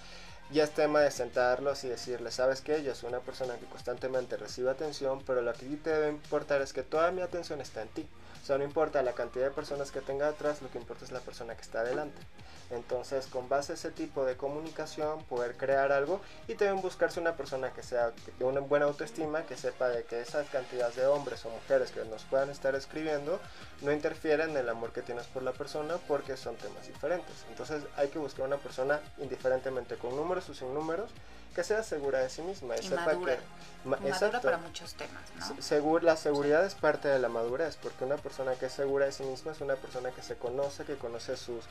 ya 0.52 0.62
es 0.62 0.70
tema 0.70 1.00
de 1.00 1.11
sentarlos 1.11 1.82
y 1.82 1.88
decirles, 1.88 2.34
¿sabes 2.34 2.61
qué? 2.61 2.84
Yo 2.84 2.94
soy 2.94 3.08
una 3.08 3.20
persona 3.20 3.56
que 3.56 3.66
constantemente 3.66 4.37
recibe 4.37 4.70
atención, 4.70 5.20
pero 5.26 5.42
lo 5.42 5.52
que 5.52 5.66
a 5.66 5.68
ti 5.68 5.76
te 5.76 5.90
debe 5.90 6.11
importar 6.11 6.62
es 6.62 6.72
que 6.72 6.84
toda 6.84 7.11
mi 7.11 7.22
atención 7.22 7.61
está 7.61 7.82
en 7.82 7.88
ti. 7.88 8.08
No 8.56 8.64
importa 8.64 9.02
la 9.02 9.12
cantidad 9.12 9.44
de 9.46 9.50
personas 9.50 9.90
que 9.90 10.00
tenga 10.00 10.28
atrás, 10.28 10.62
lo 10.62 10.70
que 10.70 10.78
importa 10.78 11.04
es 11.04 11.12
la 11.12 11.20
persona 11.20 11.54
que 11.54 11.62
está 11.62 11.80
adelante. 11.80 12.22
Entonces, 12.70 13.26
con 13.26 13.48
base 13.48 13.72
a 13.72 13.74
ese 13.74 13.90
tipo 13.90 14.24
de 14.24 14.37
comunicación, 14.37 15.22
poder 15.24 15.56
crear 15.56 15.92
algo 15.92 16.20
y 16.46 16.54
también 16.54 16.82
buscarse 16.82 17.18
una 17.18 17.34
persona 17.37 17.72
que 17.72 17.82
sea 17.82 18.12
de 18.38 18.44
una 18.44 18.61
buena 18.61 18.87
autoestima, 18.87 19.42
que 19.42 19.56
sepa 19.56 19.88
de 19.88 20.04
que 20.04 20.20
esas 20.20 20.48
cantidades 20.48 20.96
de 20.96 21.06
hombres 21.06 21.44
o 21.44 21.50
mujeres 21.50 21.90
que 21.90 22.04
nos 22.04 22.24
puedan 22.24 22.50
estar 22.50 22.74
escribiendo 22.74 23.40
no 23.82 23.92
interfieren 23.92 24.50
en 24.50 24.58
el 24.58 24.68
amor 24.68 24.92
que 24.92 25.02
tienes 25.02 25.26
por 25.26 25.42
la 25.42 25.52
persona 25.52 25.96
porque 26.06 26.37
son 26.37 26.56
temas 26.56 26.87
diferentes. 26.87 27.44
Entonces, 27.48 27.82
hay 27.96 28.08
que 28.08 28.18
buscar 28.18 28.46
una 28.46 28.58
persona 28.58 29.00
indiferentemente 29.18 29.96
con 29.96 30.14
números 30.14 30.48
o 30.48 30.54
sin 30.54 30.72
números 30.74 31.11
que 31.59 31.64
sea 31.64 31.83
segura 31.83 32.21
de 32.21 32.31
sí 32.31 32.40
misma 32.42 32.77
y, 32.77 32.79
Y 32.79 32.83
sepa 32.85 33.05
madura. 33.07 33.35
que 33.35 33.40
ma- 33.88 33.97
Madura 33.97 34.09
exacto. 34.14 34.40
para 34.42 34.59
muchos 34.59 34.94
temas, 34.94 35.23
¿no? 35.35 35.61
Se- 35.61 35.81
segur- 35.81 36.03
la 36.03 36.16
seguridad 36.16 36.64
es 36.64 36.77
parte 36.77 37.09
de 37.09 37.18
la 37.18 37.29
madurez, 37.29 37.77
porque 37.83 38.05
una 38.05 38.16
persona 38.16 38.55
que 38.55 38.66
es 38.66 38.73
segura 38.73 39.07
de 39.07 39.11
sí 39.12 39.25
misma 39.25 39.51
es 39.51 39.61
una 39.61 39.75
persona 39.75 40.12
que 40.12 40.23
se 40.23 40.37
conoce, 40.37 40.85
que 40.85 40.94
conoce 40.94 41.37
sus 41.37 41.64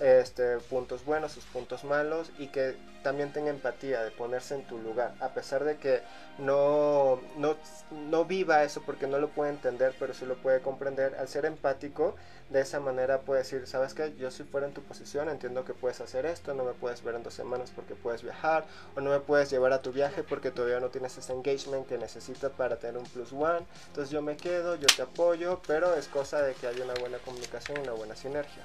este, 0.00 0.56
puntos 0.60 1.04
buenos, 1.04 1.32
sus 1.32 1.44
puntos 1.44 1.84
malos 1.84 2.30
y 2.38 2.46
que 2.46 2.74
también 3.02 3.34
tenga 3.34 3.50
empatía 3.50 4.02
de 4.02 4.10
ponerse 4.12 4.54
en 4.54 4.62
tu 4.66 4.78
lugar, 4.78 5.12
a 5.20 5.28
pesar 5.34 5.62
de 5.64 5.76
que 5.76 6.00
no, 6.38 7.20
no, 7.36 7.56
no 7.90 8.24
viva 8.24 8.64
eso 8.64 8.80
porque 8.80 9.06
no 9.06 9.18
lo 9.18 9.28
puede 9.28 9.50
entender, 9.50 9.94
pero 9.98 10.14
sí 10.14 10.24
lo 10.24 10.36
puede 10.36 10.60
comprender, 10.62 11.14
al 11.16 11.28
ser 11.28 11.44
empático, 11.44 12.16
de 12.54 12.60
esa 12.60 12.78
manera 12.78 13.22
puede 13.22 13.40
decir, 13.42 13.66
sabes 13.66 13.94
que 13.94 14.14
yo 14.16 14.30
si 14.30 14.44
fuera 14.44 14.68
en 14.68 14.72
tu 14.72 14.80
posición 14.80 15.28
entiendo 15.28 15.64
que 15.64 15.74
puedes 15.74 16.00
hacer 16.00 16.24
esto, 16.24 16.54
no 16.54 16.62
me 16.62 16.72
puedes 16.72 17.02
ver 17.02 17.16
en 17.16 17.24
dos 17.24 17.34
semanas 17.34 17.72
porque 17.74 17.96
puedes 17.96 18.22
viajar, 18.22 18.64
o 18.96 19.00
no 19.00 19.10
me 19.10 19.18
puedes 19.18 19.50
llevar 19.50 19.72
a 19.72 19.82
tu 19.82 19.90
viaje 19.90 20.22
porque 20.22 20.52
todavía 20.52 20.78
no 20.78 20.88
tienes 20.88 21.18
ese 21.18 21.32
engagement 21.32 21.88
que 21.88 21.98
necesitas 21.98 22.52
para 22.52 22.76
tener 22.76 22.96
un 22.96 23.06
plus 23.06 23.32
one, 23.32 23.66
entonces 23.88 24.10
yo 24.10 24.22
me 24.22 24.36
quedo, 24.36 24.76
yo 24.76 24.86
te 24.86 25.02
apoyo, 25.02 25.60
pero 25.66 25.94
es 25.96 26.06
cosa 26.06 26.42
de 26.42 26.54
que 26.54 26.68
haya 26.68 26.84
una 26.84 26.94
buena 26.94 27.18
comunicación 27.18 27.78
y 27.78 27.80
una 27.80 27.92
buena 27.92 28.14
sinergia. 28.14 28.62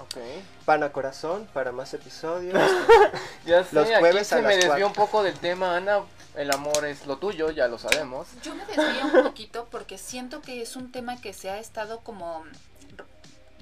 Ok. 0.00 0.16
Pana 0.66 0.92
corazón, 0.92 1.48
para 1.52 1.72
más 1.72 1.92
episodios. 1.94 2.56
Ya 3.46 3.64
sé, 3.64 3.74
Los 3.74 3.86
aquí 3.86 3.94
jueves 3.98 4.30
a 4.32 4.36
se 4.36 4.42
me 4.42 4.56
desvió 4.56 4.68
cuatro. 4.68 4.86
un 4.88 4.92
poco 4.92 5.22
del 5.22 5.38
tema, 5.38 5.74
Ana. 5.76 6.02
El 6.36 6.52
amor 6.52 6.84
es 6.84 7.06
lo 7.06 7.16
tuyo, 7.16 7.50
ya 7.50 7.66
lo 7.66 7.78
sabemos. 7.78 8.28
Yo 8.42 8.54
me 8.54 8.64
desvío 8.66 9.06
un 9.06 9.22
poquito 9.24 9.66
porque 9.70 9.96
siento 9.96 10.42
que 10.42 10.60
es 10.60 10.76
un 10.76 10.92
tema 10.92 11.18
que 11.20 11.32
se 11.32 11.50
ha 11.50 11.58
estado 11.58 12.00
como 12.00 12.44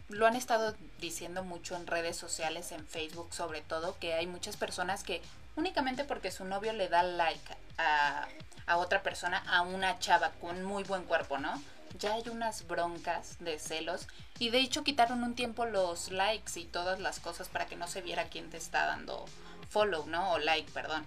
lo 0.08 0.26
han 0.26 0.36
estado 0.36 0.74
diciendo 1.00 1.42
mucho 1.42 1.76
en 1.76 1.86
redes 1.86 2.16
sociales, 2.16 2.72
en 2.72 2.86
Facebook 2.86 3.34
sobre 3.34 3.60
todo, 3.60 3.98
que 3.98 4.14
hay 4.14 4.26
muchas 4.26 4.56
personas 4.56 5.02
que 5.02 5.20
únicamente 5.56 6.04
porque 6.04 6.30
su 6.30 6.44
novio 6.44 6.72
le 6.72 6.88
da 6.88 7.02
like 7.02 7.56
a, 7.78 8.28
a 8.66 8.76
otra 8.76 9.02
persona, 9.02 9.42
a 9.48 9.62
una 9.62 9.98
chava 9.98 10.30
con 10.40 10.62
muy 10.64 10.84
buen 10.84 11.04
cuerpo, 11.04 11.38
¿no? 11.38 11.60
Ya 11.98 12.14
hay 12.14 12.28
unas 12.28 12.66
broncas 12.66 13.38
de 13.40 13.58
celos 13.58 14.06
y 14.38 14.50
de 14.50 14.58
hecho 14.58 14.84
quitaron 14.84 15.22
un 15.22 15.34
tiempo 15.34 15.64
los 15.64 16.10
likes 16.10 16.58
y 16.60 16.64
todas 16.64 17.00
las 17.00 17.20
cosas 17.20 17.48
para 17.48 17.66
que 17.66 17.76
no 17.76 17.88
se 17.88 18.02
viera 18.02 18.28
quién 18.28 18.50
te 18.50 18.58
está 18.58 18.86
dando 18.86 19.24
follow, 19.70 20.06
¿no? 20.06 20.32
O 20.32 20.38
like, 20.38 20.70
perdón. 20.72 21.04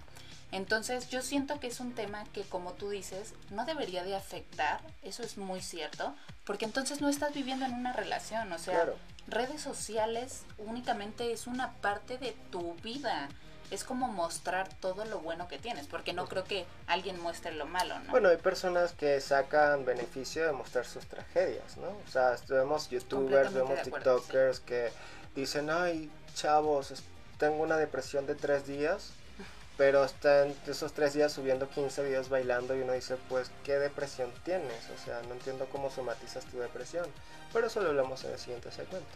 Entonces 0.52 1.08
yo 1.08 1.22
siento 1.22 1.60
que 1.60 1.68
es 1.68 1.80
un 1.80 1.94
tema 1.94 2.24
que 2.32 2.42
como 2.42 2.72
tú 2.72 2.90
dices 2.90 3.34
no 3.50 3.64
debería 3.64 4.02
de 4.04 4.16
afectar, 4.16 4.80
eso 5.02 5.22
es 5.22 5.36
muy 5.38 5.60
cierto, 5.60 6.14
porque 6.44 6.64
entonces 6.64 7.00
no 7.00 7.08
estás 7.08 7.32
viviendo 7.34 7.64
en 7.66 7.74
una 7.74 7.92
relación, 7.92 8.52
o 8.52 8.58
sea, 8.58 8.74
Claro. 8.74 8.96
redes 9.28 9.60
sociales 9.60 10.42
únicamente 10.58 11.32
es 11.32 11.46
una 11.46 11.72
parte 11.74 12.18
de 12.18 12.34
tu 12.50 12.74
vida, 12.76 13.28
es 13.70 13.84
como 13.84 14.08
mostrar 14.08 14.68
todo 14.80 15.04
lo 15.04 15.20
bueno 15.20 15.46
que 15.46 15.58
tienes, 15.58 15.86
porque 15.86 16.12
no 16.12 16.26
creo 16.26 16.42
que 16.42 16.66
alguien 16.88 17.20
muestre 17.20 17.52
lo 17.52 17.66
malo, 17.66 18.00
¿no? 18.00 18.10
Bueno, 18.10 18.28
hay 18.28 18.36
personas 18.36 18.92
que 18.92 19.20
sacan 19.20 19.84
beneficio 19.84 20.44
de 20.44 20.52
mostrar 20.52 20.84
sus 20.84 21.06
tragedias, 21.06 21.76
¿no? 21.76 21.88
O 21.88 22.10
sea, 22.10 22.36
vemos 22.48 22.90
youtubers, 22.90 23.52
vemos 23.52 23.78
acuerdo, 23.78 24.16
tiktokers 24.16 24.58
que 24.58 24.90
dicen, 25.36 25.70
ay, 25.70 26.10
chavos, 26.34 26.92
tengo 27.38 27.62
una 27.62 27.76
depresión 27.76 28.26
de 28.26 28.34
tres 28.34 28.66
días, 28.66 29.12
pero 29.80 30.04
están 30.04 30.54
esos 30.66 30.92
tres 30.92 31.14
días 31.14 31.32
subiendo 31.32 31.66
15 31.70 32.04
videos 32.04 32.28
bailando 32.28 32.76
y 32.76 32.82
uno 32.82 32.92
dice, 32.92 33.16
pues, 33.30 33.50
¿qué 33.64 33.78
depresión 33.78 34.30
tienes? 34.44 34.90
O 34.90 35.02
sea, 35.02 35.22
no 35.22 35.32
entiendo 35.32 35.66
cómo 35.72 35.88
somatizas 35.88 36.44
tu 36.44 36.58
depresión. 36.58 37.06
Pero 37.50 37.66
eso 37.66 37.80
lo 37.80 37.88
hablamos 37.88 38.22
en 38.24 38.32
el 38.32 38.38
siguiente 38.38 38.70
segmento. 38.70 39.08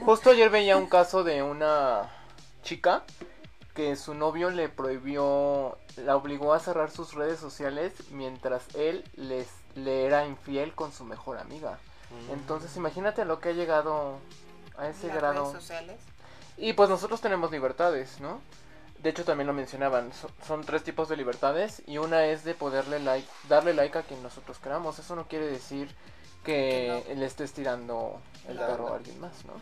Justo 0.06 0.30
ayer 0.30 0.48
veía 0.48 0.78
un 0.78 0.86
caso 0.86 1.24
de 1.24 1.42
una 1.42 2.10
chica 2.62 3.04
que 3.74 3.96
su 3.96 4.14
novio 4.14 4.48
le 4.48 4.70
prohibió, 4.70 5.76
la 5.96 6.16
obligó 6.16 6.54
a 6.54 6.58
cerrar 6.58 6.90
sus 6.90 7.12
redes 7.12 7.38
sociales 7.38 7.92
mientras 8.12 8.74
él 8.76 9.04
les, 9.14 9.48
le 9.74 10.06
era 10.06 10.24
infiel 10.24 10.72
con 10.74 10.90
su 10.90 11.04
mejor 11.04 11.36
amiga. 11.36 11.78
Entonces 12.32 12.74
imagínate 12.78 13.20
a 13.20 13.24
lo 13.26 13.40
que 13.40 13.50
ha 13.50 13.52
llegado 13.52 14.20
a 14.78 14.88
ese 14.88 15.08
Las 15.08 15.16
grado. 15.16 15.44
redes 15.44 15.52
sociales. 15.52 16.00
Y 16.56 16.72
pues 16.72 16.88
nosotros 16.88 17.20
tenemos 17.20 17.50
libertades, 17.50 18.22
¿no? 18.22 18.40
De 18.98 19.10
hecho 19.10 19.24
también 19.24 19.46
lo 19.46 19.52
mencionaban, 19.52 20.12
so- 20.12 20.30
son 20.46 20.64
tres 20.64 20.82
tipos 20.82 21.08
de 21.08 21.16
libertades 21.16 21.82
y 21.86 21.98
una 21.98 22.24
es 22.26 22.44
de 22.44 22.54
poderle 22.54 22.98
like, 22.98 23.28
darle 23.48 23.74
like 23.74 23.96
a 23.98 24.02
quien 24.02 24.22
nosotros 24.22 24.58
queramos. 24.58 24.98
Eso 24.98 25.14
no 25.14 25.26
quiere 25.28 25.46
decir 25.46 25.88
que 26.44 27.02
Que 27.06 27.14
le 27.16 27.26
estés 27.26 27.52
tirando 27.52 28.20
el 28.48 28.56
carro 28.58 28.92
a 28.92 28.96
alguien 28.96 29.20
más, 29.20 29.44
¿no? 29.46 29.54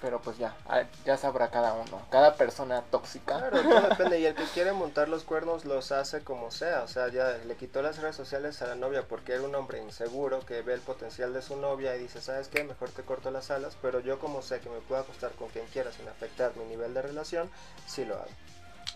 Pero 0.00 0.20
pues 0.20 0.36
ya, 0.38 0.54
ah, 0.68 0.82
ya 1.06 1.16
sabrá 1.16 1.48
cada 1.50 1.72
uno, 1.74 2.02
cada 2.10 2.34
persona 2.34 2.82
tóxica. 2.90 3.38
Claro, 3.38 3.62
todo 3.62 3.80
depende. 3.88 4.20
Y 4.20 4.26
el 4.26 4.34
que 4.34 4.44
quiere 4.44 4.72
montar 4.72 5.08
los 5.08 5.22
cuernos 5.24 5.64
los 5.64 5.92
hace 5.92 6.22
como 6.22 6.50
sea. 6.50 6.82
O 6.82 6.88
sea, 6.88 7.08
ya 7.08 7.38
le 7.46 7.56
quitó 7.56 7.80
las 7.80 7.98
redes 7.98 8.16
sociales 8.16 8.60
a 8.60 8.66
la 8.66 8.74
novia 8.74 9.06
porque 9.08 9.32
era 9.32 9.42
un 9.42 9.54
hombre 9.54 9.80
inseguro 9.82 10.40
que 10.44 10.60
ve 10.62 10.74
el 10.74 10.80
potencial 10.80 11.32
de 11.32 11.40
su 11.40 11.56
novia 11.56 11.96
y 11.96 12.00
dice, 12.00 12.20
¿sabes 12.20 12.48
qué? 12.48 12.64
Mejor 12.64 12.90
te 12.90 13.02
corto 13.02 13.30
las 13.30 13.50
alas. 13.50 13.76
Pero 13.80 14.00
yo 14.00 14.18
como 14.18 14.42
sé 14.42 14.60
que 14.60 14.68
me 14.68 14.80
puedo 14.80 15.00
acostar 15.00 15.30
con 15.32 15.48
quien 15.48 15.64
quiera 15.66 15.90
sin 15.92 16.06
afectar 16.08 16.54
mi 16.56 16.64
nivel 16.66 16.92
de 16.92 17.00
relación, 17.00 17.48
sí 17.86 18.04
lo 18.04 18.16
hago. 18.16 18.26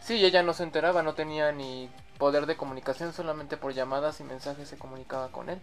Sí, 0.08 0.24
ella 0.24 0.42
no 0.42 0.54
se 0.54 0.62
enteraba, 0.62 1.02
no 1.02 1.12
tenía 1.14 1.52
ni 1.52 1.90
poder 2.18 2.46
de 2.46 2.56
comunicación, 2.56 3.12
solamente 3.12 3.58
por 3.58 3.74
llamadas 3.74 4.18
y 4.20 4.24
mensajes 4.24 4.66
se 4.68 4.78
comunicaba 4.78 5.28
con 5.28 5.50
él. 5.50 5.60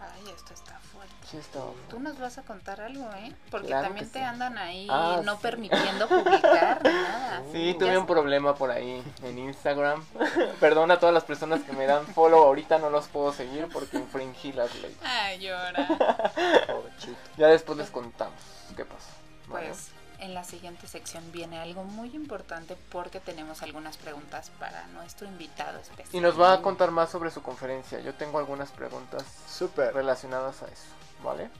Ay, 0.00 0.32
esto 0.34 0.52
está 0.52 0.78
fuerte. 0.80 1.14
Sí, 1.30 1.36
estaba 1.36 1.66
Tú 1.88 2.00
nos 2.00 2.18
vas 2.18 2.38
a 2.38 2.42
contar 2.42 2.80
algo, 2.80 3.08
¿eh? 3.14 3.32
Porque 3.52 3.68
Claro 3.68 3.84
también 3.86 4.08
te 4.10 4.18
sí. 4.18 4.24
andan 4.24 4.58
ahí 4.58 4.88
Ah, 4.90 5.20
no 5.24 5.34
sí. 5.34 5.38
permitiendo 5.42 6.08
publicar 6.08 6.82
nada. 6.82 7.42
Sí, 7.52 7.72
Ya 7.72 7.78
tuve 7.78 7.90
sé. 7.92 7.98
un 7.98 8.06
problema 8.06 8.54
por 8.56 8.70
ahí 8.72 9.00
en 9.22 9.38
Instagram. 9.38 10.04
Perdón 10.60 10.90
a 10.90 10.98
todas 10.98 11.14
las 11.14 11.24
personas 11.24 11.60
que 11.62 11.72
me 11.74 11.86
dan 11.86 12.04
follow. 12.08 12.42
Ahorita 12.42 12.78
no 12.78 12.90
los 12.90 13.06
puedo 13.08 13.32
seguir 13.32 13.68
porque 13.72 13.96
infringí 13.96 14.52
las 14.52 14.74
leyes. 14.76 14.98
Ay, 15.04 15.38
llora. 15.38 15.86
Ya 17.36 17.46
después 17.46 17.78
les 17.78 17.90
contamos 17.90 18.40
qué 18.76 18.84
pasó. 18.84 19.10
Pues 19.48 19.90
en 20.20 20.34
la 20.34 20.44
siguiente 20.44 20.86
sección 20.86 21.30
viene 21.32 21.58
algo 21.58 21.84
muy 21.84 22.14
importante 22.14 22.76
porque 22.90 23.20
tenemos 23.20 23.62
algunas 23.62 23.96
preguntas 23.96 24.50
para 24.58 24.86
nuestro 24.88 25.26
invitado 25.26 25.78
especial. 25.78 26.08
Y 26.12 26.20
nos 26.20 26.40
va 26.40 26.52
a 26.54 26.62
contar 26.62 26.90
más 26.90 27.10
sobre 27.10 27.30
su 27.30 27.42
conferencia. 27.42 28.00
Yo 28.00 28.14
tengo 28.14 28.38
algunas 28.38 28.70
preguntas 28.70 29.24
Súper. 29.48 29.94
relacionadas 29.94 30.62
a 30.62 30.66
eso, 30.66 30.84
¿vale? 31.22 31.50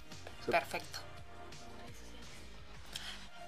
Perfecto. 0.47 0.99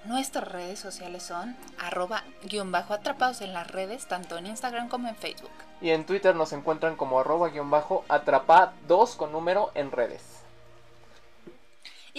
Nuestras 0.05 0.49
redes 0.49 0.79
sociales 0.79 1.23
son 1.23 1.57
arroba 1.79 2.25
guion 2.45 2.73
bajo 2.73 2.95
atrapados 2.95 3.43
en 3.43 3.53
las 3.53 3.71
redes, 3.71 4.07
tanto 4.07 4.39
en 4.39 4.47
Instagram 4.47 4.89
como 4.89 5.09
en 5.09 5.17
Facebook. 5.17 5.51
Y 5.83 5.91
en 5.91 6.07
Twitter 6.07 6.35
nos 6.35 6.55
encuentran 6.55 6.97
como 6.97 7.21
arroba 7.21 7.49
guion 7.51 7.71
bajo 7.71 8.05
atrapa 8.09 8.73
2 8.87 9.17
con 9.17 9.33
número 9.33 9.71
en 9.75 9.91
redes. 9.93 10.40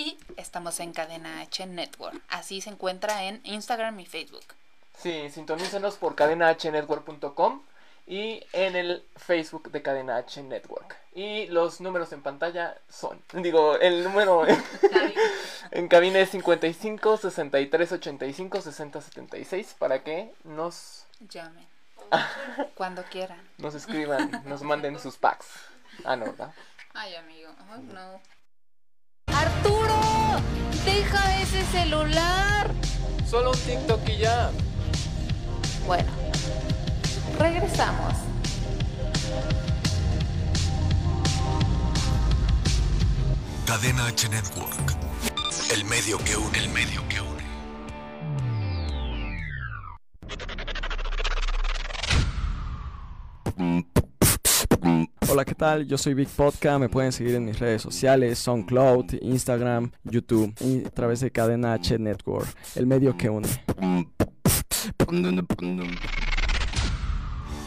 Y 0.02 0.18
estamos 0.36 0.80
en 0.80 0.94
Cadena 0.94 1.42
H 1.42 1.64
Network. 1.68 2.20
Así 2.28 2.60
se 2.60 2.72
encuentra 2.72 3.26
en 3.26 3.40
Instagram 3.44 4.00
y 4.00 4.08
Facebook. 4.08 4.44
Sí, 4.98 5.30
sintonícenos 5.30 5.98
por 5.98 6.16
cadenahnetwork.com 6.16 7.62
y 8.08 8.44
en 8.52 8.76
el 8.76 9.06
Facebook 9.16 9.70
de 9.70 9.84
Cadena 9.84 10.18
H 10.18 10.42
Network. 10.42 10.98
Y 11.14 11.46
los 11.50 11.82
números 11.82 12.12
en 12.14 12.24
pantalla 12.24 12.76
son, 12.90 13.22
digo, 13.44 13.76
el 13.78 14.04
número 14.04 14.44
en, 15.70 15.88
cabina 15.88 16.18
es 16.18 16.32
55 16.32 17.18
63 17.18 17.92
85 17.92 18.62
60 18.62 19.02
76 19.02 19.76
para 19.78 20.04
que 20.04 20.34
nos, 20.46 21.06
Llamen. 21.30 21.68
Cuando 22.74 23.04
quieran. 23.04 23.40
nos 23.60 23.76
escriban, 23.76 24.42
nos 24.46 24.64
manden 24.64 25.00
sus 25.00 25.18
packs. 25.18 25.46
Ah, 26.04 26.16
no, 26.16 26.26
¿verdad? 26.26 26.56
Ay, 26.96 27.14
amigo. 27.14 27.52
Ay, 27.70 27.84
no. 27.84 28.41
Deja 30.86 31.41
ese 31.41 31.65
celular. 31.65 32.72
Solo 33.30 33.52
un 33.52 33.60
TikTok 33.60 34.10
y 34.10 34.17
ya. 34.17 34.52
Bueno, 35.86 36.10
regresamos. 37.39 38.13
Cadena 43.65 44.08
H 44.08 44.28
Network. 44.30 44.98
El 45.74 45.86
medio 45.86 46.17
que 46.17 46.36
une, 46.36 46.58
el 46.58 46.70
medio 46.70 47.08
que 47.08 47.22
une. 47.22 47.41
Hola, 55.30 55.46
¿qué 55.46 55.56
tal? 55.56 55.88
Yo 55.88 55.98
soy 55.98 56.14
Big 56.14 56.28
Podcast. 56.28 56.80
Me 56.80 56.90
pueden 56.90 57.12
seguir 57.12 57.36
en 57.36 57.46
mis 57.46 57.60
redes 57.60 57.82
sociales, 57.82 58.40
SoundCloud, 58.40 59.14
Instagram, 59.22 59.92
YouTube 60.04 60.54
y 60.60 60.86
a 60.86 60.90
través 60.90 61.22
de 61.22 61.32
Cadena 61.32 61.74
H 61.74 61.98
Network, 61.98 62.48
el 62.76 62.88
medio 62.88 63.16
que 63.18 63.30
une. 63.30 63.48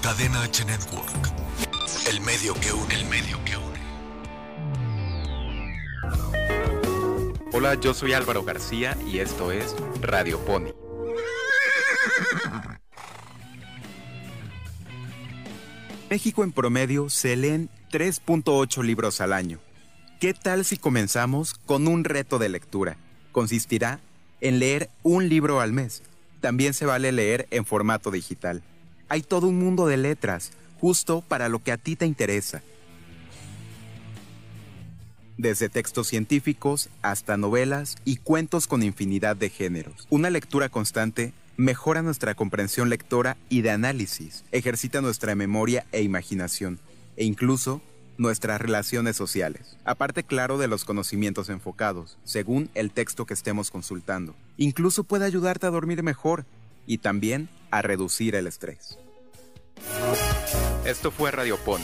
Cadena 0.03 0.43
H 0.43 0.65
Network. 0.65 1.33
El 2.11 2.21
medio 2.21 2.55
que 2.55 2.73
une, 2.73 2.95
el 2.95 3.07
medio 3.07 3.39
que 3.45 3.57
une. 3.57 3.75
Hola, 7.53 7.75
yo 7.81 7.95
soy 7.95 8.13
Álvaro 8.13 8.43
García 8.45 8.97
y 9.07 9.21
esto 9.21 9.53
es 9.53 9.75
Radio 10.03 10.39
Pony. 10.41 10.84
México 16.15 16.45
en 16.45 16.53
promedio 16.53 17.11
se 17.11 17.35
leen 17.35 17.69
3.8 17.91 18.85
libros 18.85 19.21
al 19.21 19.33
año. 19.33 19.59
¿Qué 20.21 20.33
tal 20.33 20.65
si 20.65 20.77
comenzamos 20.77 21.55
con 21.55 21.89
un 21.89 22.05
reto 22.05 22.39
de 22.39 22.49
lectura? 22.49 22.99
Consistirá 23.33 23.99
en 24.41 24.61
leer 24.61 24.91
un 25.03 25.29
libro 25.29 25.61
al 25.61 25.73
mes. 25.73 26.05
También 26.41 26.73
se 26.73 26.87
vale 26.87 27.11
leer 27.11 27.49
en 27.51 27.67
formato 27.67 28.13
digital. 28.13 28.63
Hay 29.09 29.23
todo 29.23 29.49
un 29.49 29.59
mundo 29.59 29.89
de 29.89 29.97
letras, 29.97 30.53
justo 30.81 31.21
para 31.27 31.49
lo 31.49 31.65
que 31.65 31.73
a 31.73 31.79
ti 31.79 31.97
te 31.97 32.07
interesa. 32.07 32.63
Desde 35.37 35.69
textos 35.69 36.07
científicos 36.07 36.91
hasta 37.03 37.37
novelas 37.37 37.97
y 38.05 38.19
cuentos 38.19 38.69
con 38.69 38.85
infinidad 38.85 39.35
de 39.35 39.51
géneros. 39.51 40.07
Una 40.11 40.31
lectura 40.31 40.69
constante 40.69 41.33
mejora 41.57 42.03
nuestra 42.03 42.35
comprensión 42.35 42.89
lectora 42.89 43.37
y 43.49 43.63
de 43.63 43.71
análisis, 43.71 44.45
ejercita 44.53 45.01
nuestra 45.01 45.35
memoria 45.35 45.87
e 45.93 46.03
imaginación, 46.03 46.81
e 47.17 47.25
incluso 47.25 47.81
nuestras 48.19 48.61
relaciones 48.61 49.17
sociales. 49.17 49.77
Aparte, 49.85 50.25
claro, 50.25 50.59
de 50.59 50.69
los 50.69 50.85
conocimientos 50.85 51.49
enfocados, 51.49 52.19
según 52.25 52.71
el 52.75 52.91
texto 52.91 53.27
que 53.27 53.35
estemos 53.35 53.71
consultando. 53.71 54.35
Incluso 54.57 55.05
puede 55.05 55.25
ayudarte 55.25 55.67
a 55.67 55.71
dormir 55.71 56.03
mejor 56.03 56.47
y 56.87 56.99
también 56.99 57.49
a 57.71 57.83
reducir 57.83 58.35
el 58.35 58.47
estrés. 58.47 58.99
Esto 60.85 61.11
fue 61.11 61.31
Radio 61.31 61.57
Pony. 61.59 61.81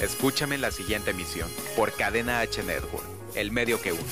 Escúchame 0.00 0.56
en 0.56 0.60
la 0.60 0.70
siguiente 0.70 1.10
emisión 1.10 1.48
por 1.76 1.92
Cadena 1.92 2.40
H 2.40 2.62
Network, 2.62 3.04
el 3.34 3.50
medio 3.50 3.80
que 3.80 3.92
une. 3.92 4.02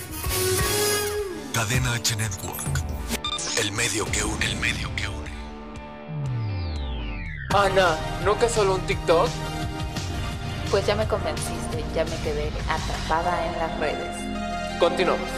Cadena 1.53 1.95
H 1.95 2.17
Network. 2.17 2.92
El 3.59 3.73
medio 3.73 4.05
que 4.07 4.25
une, 4.25 4.45
el 4.47 4.57
medio 4.57 4.89
que 4.97 5.07
une. 5.09 5.31
Ana, 7.55 7.97
¿no 8.25 8.39
que 8.39 8.49
solo 8.49 8.75
un 8.77 8.81
TikTok? 8.87 9.29
Pues 10.71 10.87
ya 10.87 10.95
me 10.97 11.07
convenciste, 11.07 11.85
ya 11.95 12.05
me 12.05 12.17
quedé 12.23 12.51
atrapada 12.69 13.47
en 13.47 13.59
las 13.59 13.79
redes. 13.79 14.79
Continuamos. 14.81 15.29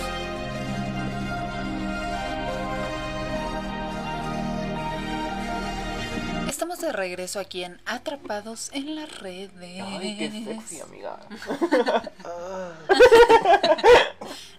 Estamos 6.48 6.81
de 6.81 6.92
regreso 6.92 7.40
aquí 7.40 7.64
en 7.64 7.81
Atrapados 7.85 8.70
en 8.72 8.94
las 8.94 9.18
redes. 9.18 9.83
Ay, 9.85 10.16
qué 10.16 10.31
sexy, 10.44 10.81
amiga. 10.81 11.18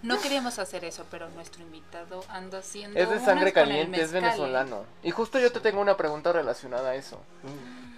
No 0.06 0.22
queríamos 0.22 0.60
hacer 0.60 0.86
eso, 0.86 1.06
pero 1.10 1.30
nuestro 1.30 1.64
invitado 1.64 2.24
anda 2.30 2.60
haciendo. 2.60 3.00
Es 3.00 3.10
de 3.10 3.20
sangre 3.20 3.52
caliente, 3.52 4.02
es 4.02 4.12
mezcal. 4.12 4.22
venezolano. 4.22 4.86
Y 5.04 5.12
justo 5.12 5.40
yo 5.40 5.52
te 5.52 5.60
tengo 5.60 5.82
una 5.82 5.98
pregunta 5.98 6.32
relacionada 6.32 6.92
a 6.92 6.96
eso. 6.96 7.20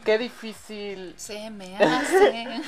Qué 0.06 0.18
difícil... 0.18 1.16
Se 1.18 1.50
me 1.50 1.76
hace. 1.78 2.62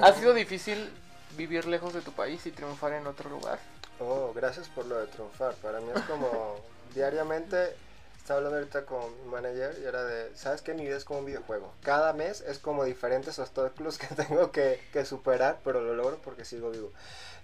¿Ha 0.00 0.12
sido 0.14 0.32
difícil 0.32 0.90
vivir 1.36 1.66
lejos 1.66 1.92
de 1.92 2.00
tu 2.00 2.12
país 2.12 2.46
y 2.46 2.50
triunfar 2.50 2.94
en 2.94 3.06
otro 3.06 3.28
lugar? 3.28 3.58
Oh, 4.00 4.32
gracias 4.34 4.68
por 4.68 4.86
lo 4.86 4.98
de 4.98 5.06
triunfar. 5.06 5.54
Para 5.56 5.80
mí 5.80 5.88
es 5.94 6.02
como 6.02 6.56
diariamente. 6.94 7.76
Estaba 8.16 8.38
hablando 8.38 8.58
ahorita 8.58 8.86
con 8.86 9.04
mi 9.22 9.30
manager 9.30 9.78
y 9.80 9.84
era 9.84 10.02
de, 10.02 10.34
¿sabes 10.34 10.60
qué? 10.60 10.74
Mi 10.74 10.84
vida 10.84 10.96
es 10.96 11.04
como 11.04 11.20
un 11.20 11.26
videojuego. 11.26 11.72
Cada 11.82 12.12
mes 12.12 12.40
es 12.40 12.58
como 12.58 12.84
diferentes 12.84 13.38
obstáculos 13.38 13.98
que 13.98 14.06
tengo 14.14 14.50
que, 14.50 14.80
que 14.92 15.04
superar, 15.04 15.60
pero 15.62 15.80
lo 15.80 15.94
logro 15.94 16.18
porque 16.24 16.44
sigo 16.44 16.70
vivo. 16.70 16.92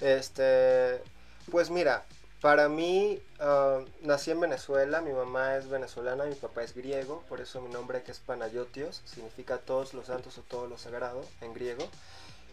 Este, 0.01 1.01
pues 1.51 1.71
mira, 1.71 2.05
para 2.43 2.69
mí, 2.69 3.23
ah, 3.39 3.81
nací 4.03 4.33
en 4.33 4.41
Venezuela, 4.41 5.01
mi 5.01 5.13
mamá 5.13 5.57
es 5.57 5.69
venezolana, 5.69 6.25
mi 6.25 6.35
papá 6.35 6.65
es 6.65 6.75
griego, 6.75 7.23
por 7.29 7.41
eso 7.41 7.61
mi 7.61 7.73
nombre 7.73 8.03
que 8.03 8.11
es 8.11 8.19
Panayotios, 8.19 9.01
significa 9.05 9.59
todos 9.59 9.95
los 9.95 10.07
santos 10.07 10.39
o 10.39 10.43
todo 10.43 10.67
lo 10.67 10.77
sagrado 10.77 11.25
en 11.41 11.55
griego. 11.55 11.89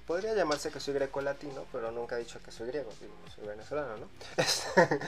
Podría 0.06 0.34
llamarse 0.34 0.72
que 0.72 0.80
soy 0.80 0.94
greco-latino, 0.94 1.66
pero 1.72 1.92
nunca 1.92 2.16
he 2.16 2.20
dicho 2.20 2.40
que 2.44 2.52
soy 2.52 2.68
griego, 2.68 2.92
digo, 3.00 3.14
soy 3.36 3.48
venezolano, 3.48 3.98
¿no? 3.98 4.08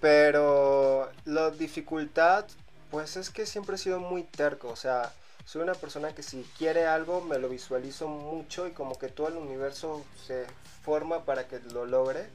pero 0.00 1.10
la 1.24 1.50
dificultad, 1.50 2.46
pues 2.90 3.16
es 3.16 3.30
que 3.30 3.46
siempre 3.46 3.76
he 3.76 3.78
sido 3.78 3.98
muy 3.98 4.22
terco, 4.22 4.68
o 4.68 4.76
sea, 4.76 5.12
soy 5.44 5.62
una 5.62 5.74
persona 5.74 6.14
que 6.14 6.22
si 6.22 6.48
quiere 6.56 6.86
algo 6.86 7.20
me 7.20 7.38
lo 7.40 7.48
visualizo 7.48 8.06
mucho 8.06 8.68
y 8.68 8.70
como 8.70 8.96
que 8.96 9.08
todo 9.08 9.26
el 9.26 9.36
universo 9.36 10.04
se 10.24 10.46
forma 10.84 11.24
para 11.24 11.48
que 11.48 11.58
lo 11.72 11.86
logre. 11.86 12.28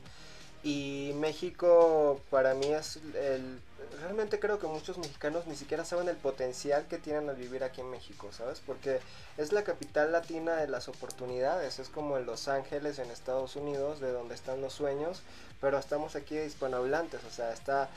Y 0.65 1.13
México 1.17 2.19
para 2.31 2.55
mí 2.55 2.65
es 2.65 2.97
el... 3.13 3.61
Realmente 4.01 4.39
creo 4.39 4.57
que 4.57 4.65
muchos 4.65 4.97
mexicanos 4.97 5.45
ni 5.45 5.55
siquiera 5.55 5.85
saben 5.85 6.09
el 6.09 6.15
potencial 6.15 6.87
que 6.87 6.97
tienen 6.97 7.29
al 7.29 7.35
vivir 7.35 7.63
aquí 7.63 7.81
en 7.81 7.91
México, 7.91 8.29
¿sabes? 8.31 8.63
Porque 8.65 8.99
es 9.37 9.53
la 9.53 9.63
capital 9.63 10.11
latina 10.11 10.55
de 10.55 10.67
las 10.67 10.87
oportunidades, 10.87 11.77
es 11.77 11.89
como 11.89 12.17
en 12.17 12.25
Los 12.25 12.47
Ángeles, 12.47 12.97
en 12.97 13.11
Estados 13.11 13.55
Unidos, 13.55 13.99
de 13.99 14.11
donde 14.11 14.33
están 14.33 14.59
los 14.59 14.73
sueños, 14.73 15.21
pero 15.61 15.77
estamos 15.77 16.15
aquí 16.15 16.35
hispanohablantes, 16.35 17.23
o 17.23 17.29
sea, 17.31 17.53
está 17.53 17.87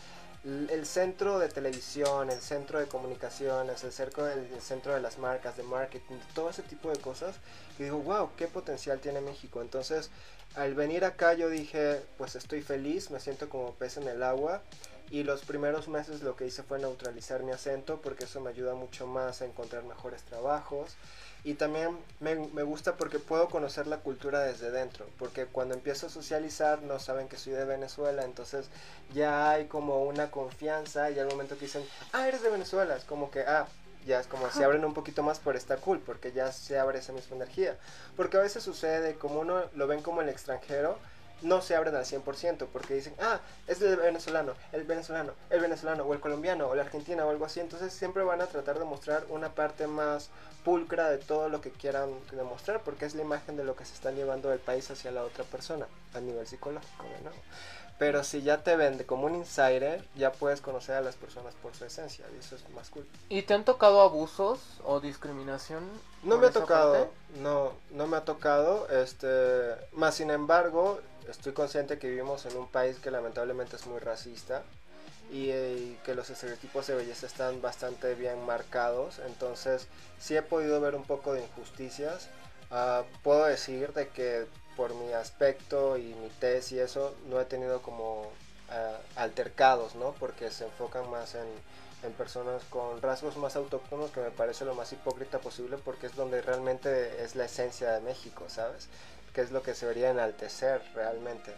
el 0.70 0.86
centro 0.86 1.38
de 1.38 1.48
televisión, 1.48 2.30
el 2.30 2.40
centro 2.40 2.78
de 2.78 2.86
comunicaciones, 2.86 3.84
el, 3.84 3.92
cerco, 3.92 4.26
el, 4.26 4.60
centro 4.60 4.94
de 4.94 5.00
las 5.00 5.18
marcas, 5.18 5.56
de 5.56 5.62
marketing, 5.62 6.16
todo 6.34 6.48
ese 6.50 6.62
tipo 6.62 6.90
de 6.90 6.98
cosas. 6.98 7.36
Y 7.78 7.84
digo, 7.84 7.98
wow, 7.98 8.30
qué 8.36 8.46
potencial 8.46 8.98
tiene 8.98 9.20
México. 9.20 9.60
Entonces, 9.60 10.10
al 10.54 10.74
venir 10.74 11.04
acá 11.04 11.34
yo 11.34 11.50
dije, 11.50 12.00
pues 12.16 12.34
estoy 12.34 12.62
feliz, 12.62 13.10
me 13.10 13.20
siento 13.20 13.48
como 13.48 13.74
pez 13.74 13.98
en 13.98 14.08
el 14.08 14.22
agua. 14.22 14.62
Y 15.10 15.22
los 15.22 15.42
primeros 15.42 15.88
meses 15.88 16.22
lo 16.22 16.36
que 16.36 16.46
hice 16.46 16.62
fue 16.62 16.78
neutralizar 16.78 17.42
mi 17.42 17.52
acento 17.52 18.00
porque 18.02 18.24
eso 18.24 18.40
me 18.40 18.50
ayuda 18.50 18.74
mucho 18.74 19.06
más 19.06 19.40
a 19.40 19.46
encontrar 19.46 19.84
mejores 19.84 20.22
trabajos. 20.22 20.96
Y 21.44 21.54
también 21.54 21.96
me, 22.20 22.34
me, 22.34 22.62
gusta 22.62 22.96
porque 22.96 23.20
puedo 23.20 23.48
conocer 23.48 23.86
la 23.86 23.98
cultura 23.98 24.40
desde 24.40 24.72
dentro, 24.72 25.06
porque 25.18 25.46
cuando 25.46 25.74
empiezo 25.74 26.08
a 26.08 26.10
socializar 26.10 26.82
no 26.82 26.98
saben 26.98 27.28
que 27.28 27.36
soy 27.36 27.52
de 27.52 27.64
Venezuela, 27.64 28.24
entonces 28.24 28.66
ya 29.14 29.50
hay 29.50 29.66
como 29.66 30.02
una 30.02 30.32
confianza 30.32 31.10
y 31.10 31.18
al 31.18 31.28
momento 31.28 31.56
que 31.56 31.66
dicen, 31.66 31.84
ah, 32.12 32.26
eres 32.26 32.42
de 32.42 32.50
Venezuela, 32.50 32.96
es 32.96 33.04
como 33.04 33.30
que, 33.30 33.42
ah, 33.42 33.68
ya 34.04 34.20
es 34.20 34.26
como 34.26 34.50
se 34.50 34.64
abren 34.64 34.84
un 34.84 34.94
poquito 34.94 35.22
más 35.22 35.38
por 35.38 35.54
esta 35.54 35.76
cool, 35.76 36.00
porque 36.00 36.32
ya 36.32 36.50
se 36.50 36.78
abre 36.78 36.98
esa 36.98 37.12
misma 37.12 37.36
energía. 37.36 37.76
Porque 38.16 38.36
a 38.36 38.40
veces 38.40 38.62
sucede, 38.62 39.14
como 39.14 39.40
uno 39.40 39.64
lo 39.74 39.86
ven 39.86 40.02
como 40.02 40.22
el 40.22 40.28
extranjero, 40.28 40.98
no 41.42 41.60
se 41.62 41.76
abren 41.76 41.94
al 41.94 42.04
100% 42.04 42.66
porque 42.72 42.94
dicen, 42.94 43.14
ah, 43.20 43.40
es 43.66 43.80
el 43.82 43.96
venezolano, 43.96 44.54
el 44.72 44.84
venezolano, 44.84 45.32
el 45.50 45.60
venezolano, 45.60 46.04
o 46.04 46.14
el 46.14 46.20
colombiano, 46.20 46.66
o 46.66 46.74
el 46.74 46.80
argentino, 46.80 47.26
o 47.26 47.30
algo 47.30 47.44
así. 47.44 47.60
Entonces 47.60 47.92
siempre 47.92 48.22
van 48.22 48.40
a 48.40 48.46
tratar 48.46 48.78
de 48.78 48.84
mostrar 48.84 49.24
una 49.28 49.50
parte 49.50 49.86
más 49.86 50.30
pulcra 50.64 51.08
de 51.08 51.18
todo 51.18 51.48
lo 51.48 51.60
que 51.60 51.70
quieran 51.70 52.10
demostrar, 52.32 52.80
porque 52.82 53.06
es 53.06 53.14
la 53.14 53.22
imagen 53.22 53.56
de 53.56 53.64
lo 53.64 53.76
que 53.76 53.84
se 53.84 53.94
está 53.94 54.10
llevando 54.10 54.50
del 54.50 54.58
país 54.58 54.90
hacia 54.90 55.10
la 55.10 55.22
otra 55.22 55.44
persona 55.44 55.86
a 56.14 56.20
nivel 56.20 56.46
psicológico, 56.46 57.04
¿no? 57.24 57.30
Pero 57.98 58.22
si 58.22 58.42
ya 58.42 58.62
te 58.62 58.76
vende 58.76 59.04
como 59.04 59.26
un 59.26 59.34
insider, 59.34 60.04
ya 60.14 60.30
puedes 60.30 60.60
conocer 60.60 60.94
a 60.94 61.00
las 61.00 61.16
personas 61.16 61.54
por 61.54 61.74
su 61.74 61.84
esencia, 61.84 62.24
y 62.32 62.38
eso 62.38 62.54
es 62.54 62.68
más 62.70 62.90
cool. 62.90 63.04
¿Y 63.28 63.42
te 63.42 63.54
han 63.54 63.64
tocado 63.64 64.02
abusos 64.02 64.60
o 64.84 65.00
discriminación? 65.00 65.82
No 66.22 66.38
me 66.38 66.46
ha 66.46 66.50
tocado, 66.50 67.10
no, 67.40 67.72
no 67.90 68.06
me 68.06 68.16
ha 68.16 68.24
tocado, 68.24 68.88
este, 68.88 69.74
más 69.92 70.14
sin 70.14 70.30
embargo, 70.30 71.00
estoy 71.30 71.52
consciente 71.52 71.98
que 71.98 72.08
vivimos 72.08 72.46
en 72.46 72.56
un 72.56 72.68
país 72.68 72.98
que 72.98 73.10
lamentablemente 73.10 73.76
es 73.76 73.86
muy 73.86 73.98
racista 73.98 74.62
y, 75.30 75.50
eh, 75.50 75.98
que 76.04 76.14
los 76.14 76.30
estereotipos 76.30 76.86
de 76.86 76.94
belleza 76.94 77.26
están 77.26 77.60
bastante 77.60 78.14
bien 78.14 78.44
marcados, 78.46 79.18
entonces 79.26 79.86
sí 80.18 80.36
he 80.36 80.42
podido 80.42 80.80
ver 80.80 80.94
un 80.94 81.04
poco 81.04 81.34
de 81.34 81.42
injusticias. 81.42 82.28
Uh, 82.70 83.04
puedo 83.22 83.44
decir 83.46 83.92
de 83.94 84.08
que 84.08 84.46
por 84.76 84.94
mi 84.94 85.12
aspecto 85.12 85.96
y 85.96 86.14
mi 86.14 86.28
test 86.38 86.72
y 86.72 86.78
eso 86.78 87.14
no 87.28 87.40
he 87.40 87.44
tenido 87.44 87.82
como 87.82 88.22
uh, 88.22 88.30
altercados, 89.16 89.94
¿no? 89.94 90.12
Porque 90.20 90.50
se 90.50 90.64
enfocan 90.64 91.10
más 91.10 91.34
en, 91.34 91.46
en 92.02 92.12
personas 92.12 92.62
con 92.70 93.00
rasgos 93.02 93.36
más 93.36 93.56
autóctonos 93.56 94.10
que 94.10 94.20
me 94.20 94.30
parece 94.30 94.64
lo 94.64 94.74
más 94.74 94.92
hipócrita 94.92 95.40
posible 95.40 95.78
porque 95.78 96.06
es 96.06 96.14
donde 96.14 96.42
realmente 96.42 97.22
es 97.24 97.34
la 97.36 97.46
esencia 97.46 97.90
de 97.92 98.00
México, 98.00 98.44
¿sabes? 98.48 98.88
Que 99.38 99.44
es 99.44 99.52
lo 99.52 99.62
que 99.62 99.72
se 99.72 99.86
debería 99.86 100.10
enaltecer 100.10 100.82
realmente. 100.96 101.54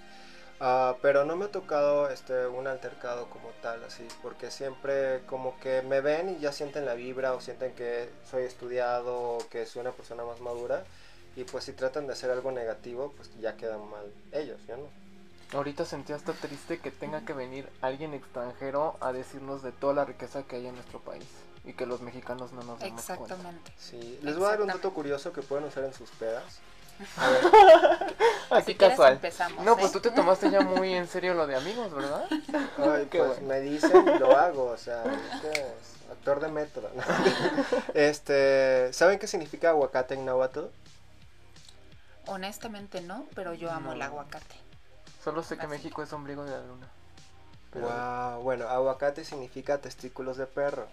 Uh, 0.61 1.01
pero 1.01 1.25
no 1.25 1.35
me 1.35 1.47
ha 1.47 1.51
tocado 1.51 2.11
este, 2.11 2.47
un 2.47 2.67
altercado 2.67 3.31
como 3.31 3.49
tal, 3.63 3.83
así, 3.85 4.07
porque 4.21 4.51
siempre 4.51 5.23
como 5.25 5.59
que 5.61 5.81
me 5.81 6.03
ven 6.03 6.29
y 6.29 6.41
ya 6.41 6.53
sienten 6.53 6.85
la 6.85 6.93
vibra 6.93 7.33
o 7.33 7.41
sienten 7.41 7.73
que 7.75 8.11
soy 8.31 8.43
estudiado 8.43 9.19
o 9.19 9.49
que 9.49 9.65
soy 9.65 9.81
una 9.81 9.93
persona 9.93 10.25
más 10.25 10.43
madura. 10.43 10.85
Y 11.37 11.45
pues 11.45 11.65
si 11.65 11.73
tratan 11.73 12.07
de 12.07 12.13
hacer 12.13 12.31
algo 12.31 12.53
negativo, 12.53 13.15
pues 13.17 13.31
ya 13.41 13.57
quedan 13.57 13.89
mal 13.89 14.13
ellos, 14.33 14.61
¿ya 14.67 14.77
no? 14.77 14.85
Ahorita 15.57 15.87
sentí 15.87 16.13
hasta 16.13 16.35
triste 16.35 16.81
que 16.81 16.91
tenga 16.91 17.25
que 17.25 17.33
venir 17.33 17.67
alguien 17.81 18.13
extranjero 18.13 18.99
a 19.01 19.15
decirnos 19.15 19.63
de 19.63 19.73
toda 19.73 19.95
la 19.95 20.05
riqueza 20.05 20.43
que 20.43 20.57
hay 20.57 20.67
en 20.67 20.75
nuestro 20.75 21.01
país 21.01 21.25
y 21.65 21.73
que 21.73 21.87
los 21.87 22.03
mexicanos 22.03 22.53
no 22.53 22.63
nos 22.63 22.79
damos 22.79 23.01
Exactamente. 23.01 23.39
cuenta. 23.39 23.73
Sí, 23.79 24.19
les 24.21 24.37
voy 24.37 24.49
a 24.49 24.51
dar 24.51 24.61
un 24.61 24.69
dato 24.69 24.93
curioso 24.93 25.33
que 25.33 25.41
pueden 25.41 25.65
usar 25.65 25.85
en 25.85 25.95
sus 25.95 26.11
pedas. 26.11 26.61
Así 28.51 28.73
Si 28.73 28.79
quieres, 28.79 28.97
casual. 28.97 29.13
empezamos, 29.15 29.65
No, 29.65 29.73
¿eh? 29.73 29.77
pues 29.81 29.93
tú 29.93 30.01
te 30.01 30.11
tomaste 30.11 30.51
ya 30.51 30.61
muy 30.61 30.93
en 30.95 31.07
serio 31.09 31.35
lo 31.35 31.47
de 31.47 31.57
amigos, 31.57 31.93
¿verdad? 31.95 32.25
Ay, 32.31 33.07
Qué 33.11 33.19
pues 33.19 33.31
bueno. 33.41 33.47
me 33.49 33.61
dicen 33.61 34.09
y 34.09 34.19
lo 34.19 34.37
hago, 34.37 34.65
o 34.67 34.77
sea, 34.77 35.05
es 35.05 35.41
que 35.41 35.51
es 35.51 36.11
actor 36.11 36.41
de 36.41 36.49
metro. 36.49 36.91
¿no? 36.95 37.03
este, 37.95 38.93
¿saben 38.93 39.19
qué 39.19 39.27
significa 39.27 39.71
aguacate 39.71 40.15
en 40.15 40.25
náhuatl? 40.25 40.65
Honestamente 42.27 43.01
no, 43.01 43.27
pero 43.35 43.55
yo 43.55 43.71
amo 43.71 43.93
el 43.93 44.03
aguacate. 44.03 44.57
Solo 45.25 45.43
sé 45.43 45.57
que. 45.59 45.67
México 45.67 46.03
es 46.03 46.13
ombligo 46.13 46.45
de 46.45 46.51
la 46.53 46.61
luna. 46.63 46.89
Pero- 47.73 47.87
Wow, 47.89 48.43
bueno, 48.43 48.69
aguacate 48.69 49.25
significa 49.25 49.79
testículos 49.79 50.37
de 50.37 50.47
perro. 50.47 50.87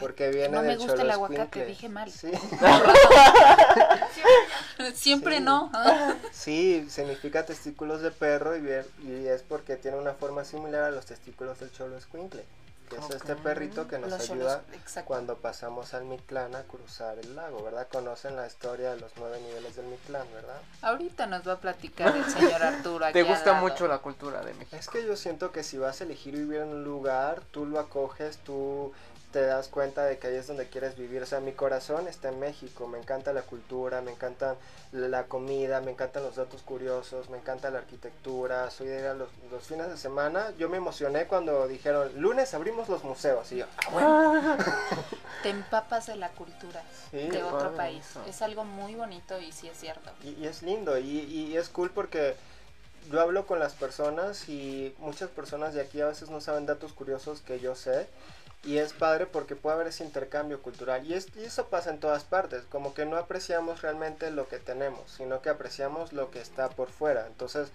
Porque 0.00 0.30
viene 0.30 0.48
no 0.48 0.62
me 0.62 0.76
gusta 0.76 1.02
el 1.02 1.10
aguacate, 1.10 1.66
dije 1.66 1.88
mal. 1.88 2.10
Sí, 2.10 2.30
Siempre 4.94 5.36
Sí. 5.38 5.42
no. 5.42 5.70
Sí, 6.32 6.86
significa 6.90 7.44
testículos 7.44 8.00
de 8.02 8.10
perro 8.10 8.56
y, 8.56 8.60
ver- 8.60 8.88
y 9.02 9.26
es 9.26 9.42
porque 9.42 9.76
tiene 9.76 9.98
una 9.98 10.14
forma 10.14 10.44
similar 10.44 10.82
a 10.84 10.90
los 10.90 11.06
testículos 11.06 11.58
del 11.60 11.70
cholo 11.72 11.96
escuincle, 11.98 12.44
que 12.88 12.96
es 12.96 13.10
este 13.10 13.36
perrito 13.36 13.86
que 13.86 13.98
nos 13.98 14.10
Los 14.10 14.30
ayuda 14.30 14.62
cholos, 14.66 15.04
cuando 15.04 15.36
pasamos 15.36 15.92
al 15.94 16.04
Mictlán 16.06 16.54
a 16.56 16.62
cruzar 16.62 17.18
el 17.18 17.36
lago, 17.36 17.62
¿verdad? 17.62 17.86
Conocen 17.92 18.36
la 18.36 18.46
historia 18.46 18.90
de 18.94 19.00
los 19.00 19.12
nueve 19.16 19.38
niveles 19.46 19.76
del 19.76 19.86
Mictlán, 19.86 20.26
¿verdad? 20.32 20.60
Ahorita 20.82 21.26
nos 21.26 21.46
va 21.46 21.52
a 21.54 21.58
platicar 21.60 22.16
el 22.16 22.24
señor 22.24 22.62
Arturo. 22.62 23.04
aquí 23.04 23.12
Te 23.12 23.20
al 23.20 23.26
gusta 23.26 23.52
lado. 23.52 23.66
mucho 23.68 23.86
la 23.86 23.98
cultura 23.98 24.40
de 24.42 24.54
México. 24.54 24.76
Es 24.76 24.88
que 24.88 25.04
yo 25.06 25.16
siento 25.16 25.52
que 25.52 25.62
si 25.62 25.76
vas 25.78 26.00
a 26.00 26.04
elegir 26.04 26.34
vivir 26.34 26.62
en 26.62 26.68
un 26.68 26.84
lugar, 26.84 27.42
tú 27.50 27.66
lo 27.66 27.78
acoges, 27.78 28.38
tú 28.38 28.92
te 29.32 29.42
das 29.42 29.68
cuenta 29.68 30.04
de 30.04 30.18
que 30.18 30.26
ahí 30.26 30.34
es 30.34 30.46
donde 30.48 30.66
quieres 30.68 30.96
vivir. 30.96 31.22
O 31.22 31.26
sea, 31.26 31.40
mi 31.40 31.52
corazón 31.52 32.08
está 32.08 32.28
en 32.30 32.40
México, 32.40 32.86
me 32.88 32.98
encanta 32.98 33.32
la 33.32 33.42
cultura, 33.42 34.00
me 34.00 34.10
encanta 34.10 34.56
la 34.92 35.24
comida, 35.24 35.80
me 35.80 35.92
encantan 35.92 36.22
los 36.24 36.36
datos 36.36 36.62
curiosos, 36.62 37.30
me 37.30 37.38
encanta 37.38 37.70
la 37.70 37.78
arquitectura, 37.78 38.70
soy 38.70 38.88
de 38.88 39.00
ir 39.00 39.06
a 39.06 39.14
los, 39.14 39.28
los 39.50 39.62
fines 39.64 39.88
de 39.88 39.96
semana. 39.96 40.52
Yo 40.58 40.68
me 40.68 40.78
emocioné 40.78 41.26
cuando 41.26 41.68
dijeron, 41.68 42.10
lunes 42.20 42.52
abrimos 42.54 42.88
los 42.88 43.04
museos. 43.04 43.50
Y 43.52 43.58
yo, 43.58 43.66
ah, 43.86 43.90
bueno. 43.92 44.56
Te 45.42 45.48
empapas 45.50 46.06
de 46.06 46.16
la 46.16 46.28
cultura 46.30 46.82
Sí, 47.10 47.16
de 47.28 47.42
otro 47.42 47.74
país. 47.74 48.04
eso. 48.10 48.22
Es 48.28 48.42
algo 48.42 48.64
muy 48.64 48.94
bonito 48.94 49.40
y 49.40 49.52
sí 49.52 49.68
es 49.68 49.78
cierto. 49.78 50.10
Y, 50.22 50.30
y 50.30 50.46
es 50.46 50.62
lindo 50.62 50.98
y, 50.98 51.08
y 51.08 51.56
es 51.56 51.68
cool 51.70 51.90
porque 51.90 52.34
yo 53.10 53.20
hablo 53.20 53.46
con 53.46 53.58
las 53.58 53.72
personas 53.74 54.48
y 54.48 54.94
muchas 54.98 55.30
personas 55.30 55.72
de 55.72 55.80
aquí 55.80 56.00
a 56.00 56.06
veces 56.06 56.28
no 56.30 56.40
saben 56.40 56.66
datos 56.66 56.92
curiosos 56.92 57.40
que 57.40 57.58
yo 57.60 57.74
sé. 57.74 58.06
Y 58.62 58.76
es 58.78 58.92
padre 58.92 59.26
porque 59.26 59.56
puede 59.56 59.74
haber 59.76 59.86
ese 59.86 60.04
intercambio 60.04 60.60
cultural. 60.62 61.06
Y, 61.06 61.14
es- 61.14 61.28
y 61.36 61.44
eso 61.44 61.68
pasa 61.68 61.90
en 61.90 61.98
todas 61.98 62.24
partes. 62.24 62.64
Como 62.70 62.92
que 62.92 63.06
no 63.06 63.16
apreciamos 63.16 63.80
realmente 63.82 64.30
lo 64.30 64.48
que 64.48 64.58
tenemos, 64.58 65.10
sino 65.10 65.40
que 65.40 65.48
apreciamos 65.48 66.12
lo 66.12 66.30
que 66.30 66.40
está 66.40 66.68
por 66.68 66.90
fuera. 66.90 67.26
Entonces, 67.26 67.68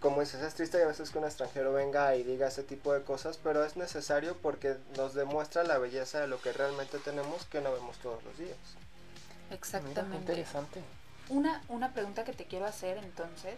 como 0.00 0.20
dices, 0.20 0.42
es 0.42 0.54
triste 0.54 0.82
a 0.82 0.86
veces 0.86 1.10
que 1.10 1.18
un 1.18 1.24
extranjero 1.24 1.72
venga 1.72 2.14
y 2.16 2.22
diga 2.24 2.48
ese 2.48 2.62
tipo 2.64 2.92
de 2.92 3.02
cosas, 3.02 3.38
pero 3.42 3.64
es 3.64 3.76
necesario 3.76 4.36
porque 4.36 4.76
nos 4.96 5.14
demuestra 5.14 5.62
la 5.64 5.78
belleza 5.78 6.20
de 6.20 6.26
lo 6.28 6.40
que 6.40 6.52
realmente 6.52 6.98
tenemos 6.98 7.44
que 7.46 7.60
no 7.60 7.72
vemos 7.72 7.96
todos 7.98 8.22
los 8.24 8.36
días. 8.38 8.56
Mira, 9.44 9.54
Exactamente. 9.56 10.16
interesante. 10.16 10.82
Una, 11.28 11.62
una 11.68 11.92
pregunta 11.92 12.24
que 12.24 12.32
te 12.32 12.44
quiero 12.46 12.66
hacer 12.66 12.98
entonces. 12.98 13.54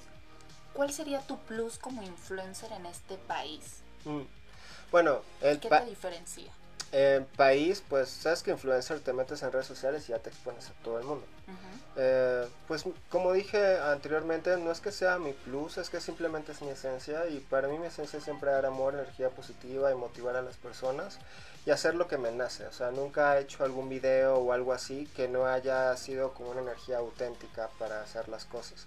¿cuál 0.73 0.93
sería 0.93 1.21
tu 1.27 1.37
plus 1.41 1.79
como 1.79 2.01
influencer 2.03 2.71
en 2.73 2.87
este 2.87 3.17
país? 3.19 3.79
Mm. 4.05 4.21
Bueno, 4.91 5.23
el 5.41 5.61
¿Qué 5.61 5.69
te 5.69 5.85
diferencia? 5.87 6.53
el 6.93 7.25
país, 7.25 7.83
pues 7.89 8.09
sabes 8.09 8.43
que 8.43 8.51
influencer 8.51 8.99
te 9.01 9.13
metes 9.13 9.43
en 9.43 9.53
redes 9.53 9.67
sociales 9.67 10.09
y 10.09 10.13
ya 10.13 10.19
te 10.19 10.31
expones 10.31 10.69
a 10.69 10.73
todo 10.83 10.99
el 10.99 11.05
mundo. 11.05 11.25
Ujú. 11.47 11.81
Eh, 11.97 12.49
pues 12.67 12.85
como 13.09 13.33
dije 13.33 13.79
anteriormente, 13.79 14.57
no 14.57 14.73
es 14.73 14.81
que 14.81 14.91
sea 14.91 15.19
mi 15.19 15.33
plus, 15.33 15.79
es 15.79 15.89
que 15.89 16.01
simplemente 16.01 16.53
es 16.53 16.63
mi 16.63 16.69
esencia 16.69 17.27
y 17.29 17.39
para 17.39 17.69
mí 17.69 17.79
mi 17.79 17.87
esencia 17.87 18.19
es 18.19 18.25
siempre 18.25 18.51
dar 18.51 18.67
amor, 18.67 18.95
energía 18.95 19.31
positiva 19.31 19.93
y 19.93 19.95
motivar 19.95 20.35
a 20.35 20.43
las 20.43 20.57
personas 20.57 21.19
y 21.65 21.71
hacer 21.71 21.95
lo 21.95 22.09
que 22.09 22.19
me 22.19 22.33
nace. 22.33 22.67
O 22.67 22.73
sea, 22.73 22.91
nunca 22.91 23.39
he 23.39 23.43
hecho 23.43 23.63
algún 23.63 23.89
video 23.89 24.39
o 24.39 24.53
algo 24.53 24.73
así 24.73 25.09
que 25.15 25.29
no 25.29 25.47
haya 25.47 25.97
sido 25.97 26.33
con 26.35 26.49
una 26.49 26.63
energía 26.63 26.99
auténtica 26.99 27.71
para 27.79 28.03
hacer 28.03 28.29
las 28.29 28.45
cosas. 28.45 28.87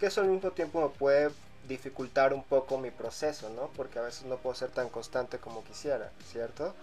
Que 0.00 0.06
eso 0.06 0.22
al 0.22 0.28
mismo 0.28 0.52
tiempo 0.52 0.80
me 0.80 0.88
puede 0.88 1.30
dificultar 1.68 2.32
un 2.32 2.42
poco 2.42 2.78
mi 2.78 2.90
proceso, 2.90 3.48
¿no? 3.50 3.68
Porque 3.76 3.98
a 3.98 4.02
veces 4.02 4.24
no 4.24 4.36
puedo 4.36 4.54
ser 4.54 4.70
tan 4.70 4.88
constante 4.88 5.38
como 5.38 5.64
quisiera, 5.64 6.10
¿cierto? 6.30 6.74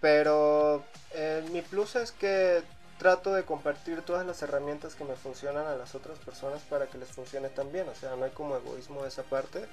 Pero 0.00 0.84
eh, 1.12 1.44
mi 1.52 1.62
plus 1.62 1.96
es 1.96 2.12
que 2.12 2.62
trato 2.98 3.34
de 3.34 3.44
compartir 3.44 4.02
todas 4.02 4.26
las 4.26 4.40
herramientas 4.42 4.94
que 4.94 5.04
me 5.04 5.16
funcionan 5.16 5.66
a 5.66 5.76
las 5.76 5.94
otras 5.94 6.18
personas 6.18 6.62
para 6.62 6.86
que 6.86 6.98
les 6.98 7.08
funcione 7.08 7.48
también. 7.48 7.88
O 7.88 7.94
sea, 7.94 8.16
no 8.16 8.24
hay 8.24 8.30
como 8.30 8.56
egoísmo 8.56 9.02
de 9.02 9.08
esa 9.08 9.22
parte. 9.22 9.66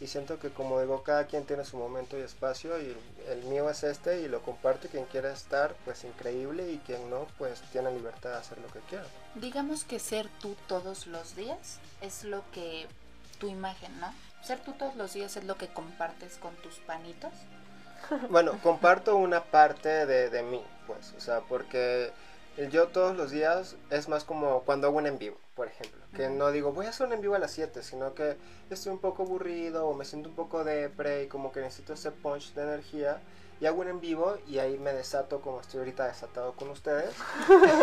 Y 0.00 0.06
siento 0.06 0.38
que 0.38 0.50
como 0.50 0.80
digo, 0.80 1.02
cada 1.02 1.26
quien 1.26 1.44
tiene 1.44 1.64
su 1.64 1.76
momento 1.76 2.18
y 2.18 2.22
espacio 2.22 2.80
y 2.80 2.96
el 3.28 3.44
mío 3.44 3.68
es 3.68 3.82
este 3.82 4.20
y 4.22 4.28
lo 4.28 4.42
comparto. 4.42 4.88
Quien 4.88 5.04
quiera 5.04 5.32
estar, 5.32 5.74
pues 5.84 6.04
increíble. 6.04 6.72
Y 6.72 6.78
quien 6.78 7.10
no, 7.10 7.26
pues 7.38 7.60
tiene 7.72 7.92
libertad 7.92 8.30
de 8.30 8.36
hacer 8.36 8.58
lo 8.58 8.68
que 8.68 8.80
quiera. 8.80 9.04
Digamos 9.34 9.84
que 9.84 9.98
ser 9.98 10.28
tú 10.40 10.56
todos 10.66 11.06
los 11.06 11.36
días 11.36 11.80
es 12.00 12.24
lo 12.24 12.42
que 12.52 12.86
tu 13.40 13.48
imagen, 13.48 13.98
¿no? 13.98 14.14
Ser 14.42 14.60
tú 14.60 14.72
todos 14.72 14.94
los 14.94 15.12
días 15.14 15.36
es 15.36 15.44
lo 15.44 15.56
que 15.56 15.66
compartes 15.66 16.36
con 16.36 16.54
tus 16.56 16.76
panitos. 16.78 17.32
Bueno, 18.30 18.58
comparto 18.62 19.16
una 19.16 19.42
parte 19.42 20.06
de, 20.06 20.30
de 20.30 20.42
mí, 20.42 20.62
pues, 20.86 21.12
o 21.16 21.20
sea, 21.20 21.40
porque 21.40 22.12
el 22.56 22.70
yo 22.70 22.88
todos 22.88 23.16
los 23.16 23.30
días 23.30 23.76
es 23.90 24.08
más 24.08 24.24
como 24.24 24.60
cuando 24.62 24.86
hago 24.86 24.98
un 24.98 25.06
en 25.06 25.18
vivo, 25.18 25.36
por 25.54 25.68
ejemplo, 25.68 26.00
que 26.14 26.28
no 26.28 26.50
digo 26.50 26.72
voy 26.72 26.86
a 26.86 26.90
hacer 26.90 27.06
un 27.06 27.12
en 27.12 27.20
vivo 27.20 27.34
a 27.34 27.38
las 27.38 27.52
7, 27.52 27.82
sino 27.82 28.14
que 28.14 28.36
estoy 28.70 28.92
un 28.92 28.98
poco 28.98 29.22
aburrido 29.22 29.86
o 29.86 29.94
me 29.94 30.04
siento 30.04 30.28
un 30.28 30.34
poco 30.34 30.64
depre 30.64 31.24
y 31.24 31.26
como 31.28 31.52
que 31.52 31.60
necesito 31.60 31.92
ese 31.92 32.10
punch 32.10 32.54
de 32.54 32.62
energía 32.62 33.20
y 33.60 33.66
hago 33.66 33.82
un 33.82 33.88
en 33.88 34.00
vivo 34.00 34.38
y 34.48 34.58
ahí 34.58 34.78
me 34.78 34.92
desato 34.92 35.40
como 35.40 35.60
estoy 35.60 35.80
ahorita 35.80 36.06
desatado 36.06 36.52
con 36.52 36.70
ustedes 36.70 37.14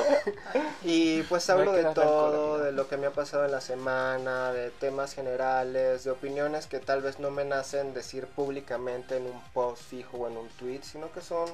y 0.84 1.22
pues 1.24 1.50
hablo 1.50 1.72
de 1.72 1.86
todo, 1.94 2.58
de 2.58 2.72
lo 2.72 2.88
que 2.88 2.98
me 2.98 3.08
ha 3.08 3.12
pasado 3.12 3.46
en 3.46 3.52
la 3.52 3.62
semana, 3.62 4.52
de 4.52 4.72
temas 4.72 5.14
generales, 5.14 6.04
de 6.04 6.12
opiniones 6.12 6.66
que 6.66 6.80
tal 6.80 7.02
vez 7.02 7.20
no 7.20 7.30
me 7.30 7.46
nacen 7.46 7.94
decir 7.94 8.26
públicamente 8.26 9.18
en 9.18 9.28
un 9.28 9.42
post 9.54 9.84
fijo 9.84 10.18
o 10.18 10.28
en 10.28 10.38
un 10.38 10.48
tweet, 10.50 10.82
sino 10.82 11.12
que 11.12 11.22
son 11.22 11.48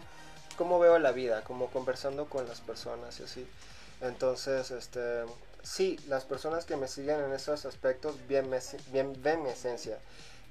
como 0.56 0.80
veo 0.80 1.00
la 1.00 1.12
vida, 1.12 1.44
como 1.44 1.68
conversando 1.68 2.26
con 2.26 2.48
las 2.48 2.62
personas 2.62 3.20
y 3.20 3.24
así. 3.24 3.48
Entonces, 4.02 4.72
este, 4.72 5.24
sí, 5.64 6.00
las 6.08 6.26
personas 6.26 6.66
que 6.66 6.76
me 6.76 6.88
siguen 6.88 7.20
en 7.20 7.34
esos 7.34 7.66
aspectos 7.66 8.16
bien, 8.28 8.50
me, 8.50 8.60
bien 8.92 9.14
ven 9.22 9.44
mi 9.44 9.50
esencia. 9.50 9.98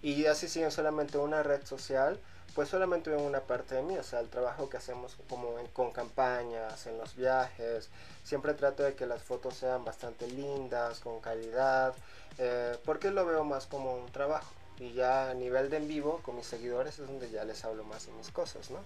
Y 0.02 0.26
así 0.26 0.48
siguen 0.48 0.72
solamente 0.72 1.18
una 1.18 1.42
red 1.42 1.64
social, 1.64 2.18
pues 2.54 2.68
solamente 2.68 3.10
ven 3.10 3.20
una 3.20 3.40
parte 3.40 3.74
de 3.76 3.82
mí, 3.82 3.96
o 3.96 4.02
sea, 4.02 4.20
el 4.20 4.28
trabajo 4.28 4.68
que 4.68 4.76
hacemos 4.76 5.16
como 5.28 5.58
en- 5.58 5.66
con 5.68 5.90
campañas, 5.92 6.86
en 6.86 6.98
los 6.98 7.14
viajes. 7.16 7.88
Siempre 8.24 8.54
trato 8.54 8.82
de 8.82 8.94
que 8.94 9.06
las 9.06 9.22
fotos 9.22 9.54
sean 9.56 9.84
bastante 9.84 10.26
lindas, 10.28 11.00
con 11.00 11.20
calidad, 11.20 11.94
eh, 12.38 12.76
porque 12.84 13.10
lo 13.10 13.24
veo 13.26 13.44
más 13.44 13.66
como 13.66 13.94
un 13.94 14.10
trabajo. 14.12 14.50
Y 14.78 14.92
ya 14.94 15.30
a 15.30 15.34
nivel 15.34 15.70
de 15.70 15.76
en 15.76 15.86
vivo, 15.88 16.20
con 16.24 16.34
mis 16.36 16.46
seguidores, 16.46 16.98
es 16.98 17.06
donde 17.06 17.30
ya 17.30 17.44
les 17.44 17.64
hablo 17.64 17.84
más 17.84 18.06
de 18.06 18.12
mis 18.12 18.30
cosas, 18.30 18.70
¿no? 18.70 18.78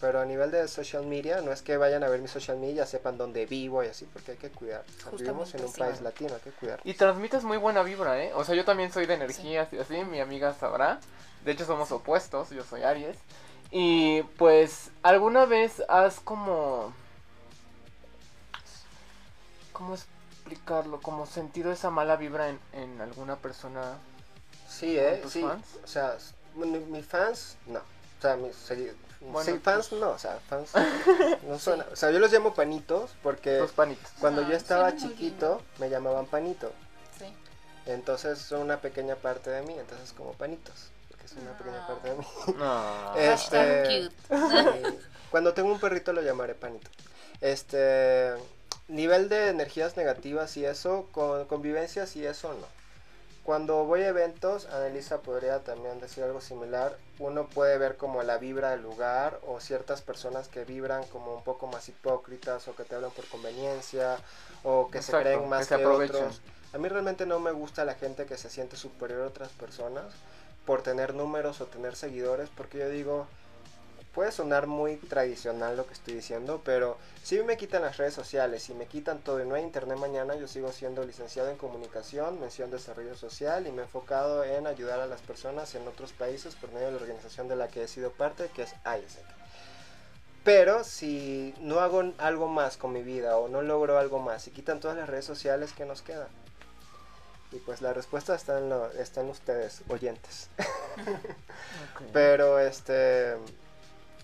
Pero 0.00 0.20
a 0.20 0.24
nivel 0.26 0.50
de 0.50 0.66
social 0.68 1.06
media, 1.06 1.40
no 1.40 1.52
es 1.52 1.62
que 1.62 1.76
vayan 1.76 2.02
a 2.04 2.08
ver 2.08 2.20
mi 2.20 2.28
social 2.28 2.58
media, 2.58 2.84
sepan 2.84 3.16
dónde 3.16 3.46
vivo 3.46 3.82
y 3.84 3.86
así, 3.86 4.06
porque 4.12 4.32
hay 4.32 4.36
que 4.38 4.50
cuidar. 4.50 4.82
O 4.98 5.02
sea, 5.02 5.12
vivimos 5.12 5.54
en 5.54 5.60
un 5.60 5.66
Justamente, 5.68 5.78
país 5.78 5.98
sí. 5.98 6.04
latino, 6.04 6.34
hay 6.34 6.40
que 6.40 6.50
cuidar. 6.50 6.80
Y 6.84 6.94
transmites 6.94 7.44
muy 7.44 7.56
buena 7.58 7.82
vibra, 7.82 8.22
¿eh? 8.22 8.32
O 8.34 8.44
sea, 8.44 8.54
yo 8.54 8.64
también 8.64 8.92
soy 8.92 9.06
de 9.06 9.14
energía, 9.14 9.62
así, 9.62 9.78
así, 9.78 10.04
mi 10.04 10.20
amiga 10.20 10.52
sabrá. 10.54 11.00
De 11.46 11.52
hecho, 11.52 11.64
somos 11.64 11.90
opuestos, 11.92 12.50
yo 12.50 12.62
soy 12.64 12.82
Aries. 12.82 13.16
Y 13.70 14.22
pues, 14.36 14.90
¿alguna 15.02 15.44
vez 15.46 15.82
has 15.88 16.20
como... 16.20 16.92
¿Cómo 19.72 19.94
explicarlo? 19.94 21.00
Como 21.00 21.24
sentido 21.26 21.70
esa 21.72 21.90
mala 21.90 22.16
vibra 22.16 22.48
en, 22.48 22.58
en 22.72 23.00
alguna 23.00 23.36
persona? 23.36 23.94
Sí, 24.68 24.98
¿eh? 24.98 25.12
¿Con 25.12 25.20
tus 25.22 25.32
sí. 25.32 25.42
fans? 25.42 25.66
O 25.84 25.86
sea, 25.86 26.16
mi- 26.54 26.66
mis 26.80 27.06
fans, 27.06 27.56
no. 27.66 27.78
O 27.78 28.22
sea, 28.22 28.36
mis 28.36 28.56
Bueno, 29.20 29.44
sí, 29.52 29.58
fans 29.62 29.88
pues- 29.88 30.00
no, 30.00 30.10
o 30.10 30.18
sea, 30.18 30.38
fans 30.48 30.70
no 31.46 31.58
suena. 31.58 31.86
O 31.92 31.96
sea, 31.96 32.10
yo 32.10 32.18
los 32.18 32.32
llamo 32.32 32.54
panitos 32.54 33.12
porque 33.22 33.58
Los 33.58 33.72
panitos. 33.72 34.10
cuando 34.18 34.42
Ah, 34.42 34.48
yo 34.48 34.56
estaba 34.56 34.90
suena 34.90 35.06
muy 35.06 35.14
chiquito 35.14 35.62
me 35.78 35.90
llamaban 35.90 36.26
panito. 36.26 36.72
Sí. 37.18 37.26
Entonces 37.84 38.38
son 38.38 38.62
una 38.62 38.78
pequeña 38.80 39.14
parte 39.16 39.50
de 39.50 39.62
mí, 39.62 39.74
entonces 39.78 40.12
como 40.12 40.32
panitos, 40.32 40.90
es 41.26 41.32
una 41.42 41.56
pequeña 41.56 41.78
Ah. 41.82 41.86
parte 41.86 42.08
de 42.10 42.14
mí. 42.16 42.24
No. 42.56 43.16
Este, 43.16 44.10
cute. 44.28 44.96
Cuando 45.30 45.52
tengo 45.54 45.70
un 45.72 45.80
perrito 45.80 46.12
lo 46.12 46.22
llamaré 46.22 46.54
panito. 46.54 46.88
Este 47.40 48.32
nivel 48.88 49.28
de 49.28 49.48
energías 49.48 49.96
negativas 49.96 50.56
y 50.56 50.64
eso, 50.64 51.08
con 51.12 51.44
convivencias 51.46 52.16
y 52.16 52.24
eso 52.26 52.52
no. 52.54 52.66
Cuando 53.42 53.84
voy 53.84 54.02
a 54.02 54.08
eventos, 54.08 54.66
Anelisa 54.66 55.18
podría 55.20 55.60
también 55.60 56.00
decir 56.00 56.24
algo 56.24 56.40
similar. 56.40 56.96
Uno 57.20 57.46
puede 57.46 57.78
ver 57.78 57.96
como 57.96 58.22
la 58.24 58.38
vibra 58.38 58.70
del 58.70 58.82
lugar 58.82 59.38
o 59.46 59.60
ciertas 59.60 60.02
personas 60.02 60.48
que 60.48 60.64
vibran 60.64 61.04
como 61.06 61.34
un 61.36 61.44
poco 61.44 61.68
más 61.68 61.88
hipócritas 61.88 62.66
o 62.66 62.74
que 62.74 62.82
te 62.82 62.96
hablan 62.96 63.12
por 63.12 63.24
conveniencia 63.26 64.16
o 64.64 64.90
que 64.90 64.98
Exacto, 64.98 65.18
se 65.18 65.22
creen 65.34 65.48
más 65.48 65.68
que 65.68 65.76
que, 65.76 65.86
otros. 65.86 66.40
A 66.72 66.78
mí 66.78 66.88
realmente 66.88 67.24
no 67.24 67.38
me 67.38 67.52
gusta 67.52 67.84
la 67.84 67.94
gente 67.94 68.26
que 68.26 68.36
se 68.36 68.50
siente 68.50 68.76
superior 68.76 69.22
a 69.22 69.26
otras 69.28 69.50
personas 69.50 70.06
por 70.66 70.82
tener 70.82 71.14
números 71.14 71.60
o 71.60 71.66
tener 71.66 71.96
seguidores 71.96 72.50
porque 72.54 72.78
yo 72.78 72.88
digo, 72.90 73.26
puede 74.16 74.32
sonar 74.32 74.66
muy 74.66 74.96
tradicional 74.96 75.76
lo 75.76 75.86
que 75.86 75.92
estoy 75.92 76.14
diciendo, 76.14 76.62
pero 76.64 76.96
si 77.22 77.38
me 77.42 77.58
quitan 77.58 77.82
las 77.82 77.98
redes 77.98 78.14
sociales 78.14 78.68
y 78.70 78.74
me 78.74 78.86
quitan 78.86 79.18
todo 79.18 79.42
y 79.42 79.46
no 79.46 79.54
hay 79.54 79.62
internet 79.62 79.98
mañana, 79.98 80.34
yo 80.36 80.48
sigo 80.48 80.72
siendo 80.72 81.04
licenciado 81.04 81.50
en 81.50 81.58
comunicación, 81.58 82.40
mención 82.40 82.70
desarrollo 82.70 83.14
social 83.14 83.66
y 83.66 83.72
me 83.72 83.82
he 83.82 83.84
enfocado 83.84 84.42
en 84.42 84.66
ayudar 84.66 85.00
a 85.00 85.06
las 85.06 85.20
personas 85.20 85.74
en 85.74 85.86
otros 85.86 86.12
países 86.12 86.54
por 86.54 86.72
medio 86.72 86.86
de 86.86 86.92
la 86.92 86.98
organización 86.98 87.46
de 87.46 87.56
la 87.56 87.68
que 87.68 87.82
he 87.82 87.88
sido 87.88 88.10
parte, 88.10 88.48
que 88.54 88.62
es 88.62 88.74
ISEC. 88.84 89.26
Pero 90.44 90.82
si 90.82 91.54
no 91.60 91.80
hago 91.80 92.02
algo 92.16 92.48
más 92.48 92.78
con 92.78 92.94
mi 92.94 93.02
vida 93.02 93.36
o 93.36 93.48
no 93.48 93.60
logro 93.60 93.98
algo 93.98 94.18
más 94.18 94.46
y 94.46 94.50
quitan 94.50 94.80
todas 94.80 94.96
las 94.96 95.10
redes 95.10 95.26
sociales, 95.26 95.74
¿qué 95.76 95.84
nos 95.84 96.00
queda? 96.00 96.28
Y 97.56 97.58
pues 97.60 97.80
la 97.80 97.92
respuesta 97.94 98.34
está 98.34 98.58
en, 98.58 98.68
lo- 98.68 98.90
está 98.92 99.22
en 99.22 99.30
ustedes, 99.30 99.80
oyentes. 99.88 100.48
Pero 102.12 102.58
este 102.58 103.36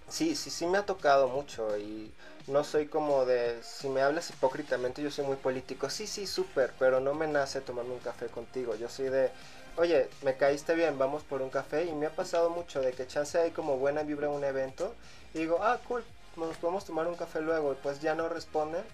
sí, 0.09 0.37
sí, 0.37 0.51
sí 0.51 0.67
me 0.67 0.79
ha 0.79 0.87
tocado 0.87 1.29
mucho 1.29 1.77
y 1.79 2.13
no 2.47 2.65
soy 2.65 2.87
como 2.87 3.25
de 3.25 3.63
si 3.63 3.89
me 3.89 4.03
hablas 4.03 4.31
hipócritamente 4.31 5.03
yo 5.03 5.11
soy 5.11 5.25
muy 5.25 5.37
político. 5.37 5.89
Sí, 5.91 6.07
sí, 6.07 6.27
súper, 6.27 6.73
pero 6.79 7.01
no 7.01 7.15
me 7.15 7.27
nace 7.27 7.61
tomarme 7.61 7.93
un 7.93 8.01
café 8.01 8.27
contigo. 8.27 8.75
Yo 8.77 8.89
soy 8.89 9.09
de 9.09 9.31
Oye, 9.77 10.11
me 10.23 10.37
caíste 10.37 10.75
bien, 10.75 10.99
vamos 10.99 11.23
por 11.23 11.41
un 11.41 11.49
café 11.49 11.85
y 11.85 11.93
me 11.93 12.05
ha 12.05 12.11
pasado 12.11 12.51
mucho 12.51 12.83
de 12.83 12.93
que 12.93 13.07
chance 13.07 13.39
hay 13.39 13.53
como 13.53 13.79
buena 13.79 14.03
vibra 14.03 14.27
en 14.27 14.35
un 14.35 14.45
evento 14.45 14.95
y 15.33 15.39
digo, 15.39 15.61
ah, 15.63 15.81
cool, 15.89 16.05
nos 16.37 16.59
podemos 16.59 16.85
tomar 16.85 17.07
un 17.07 17.15
café 17.15 17.41
luego 17.41 17.73
y 17.73 17.77
pues 17.77 18.01
ya 18.03 18.15
no 18.15 18.29
responden 18.29 18.85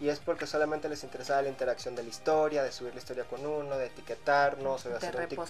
y 0.00 0.08
es 0.08 0.18
porque 0.18 0.46
solamente 0.46 0.88
les 0.88 1.04
interesaba 1.04 1.42
la 1.42 1.48
interacción 1.48 1.94
de 1.94 2.02
la 2.02 2.08
historia, 2.08 2.62
de 2.62 2.72
subir 2.72 2.92
la 2.94 2.98
historia 3.00 3.24
con 3.24 3.44
uno, 3.46 3.76
de 3.78 3.86
etiquetarnos 3.86 4.84
o 4.86 4.88
de 4.88 4.94
Te 4.98 5.06
hacer 5.06 5.16
un 5.16 5.28
TikTok 5.28 5.44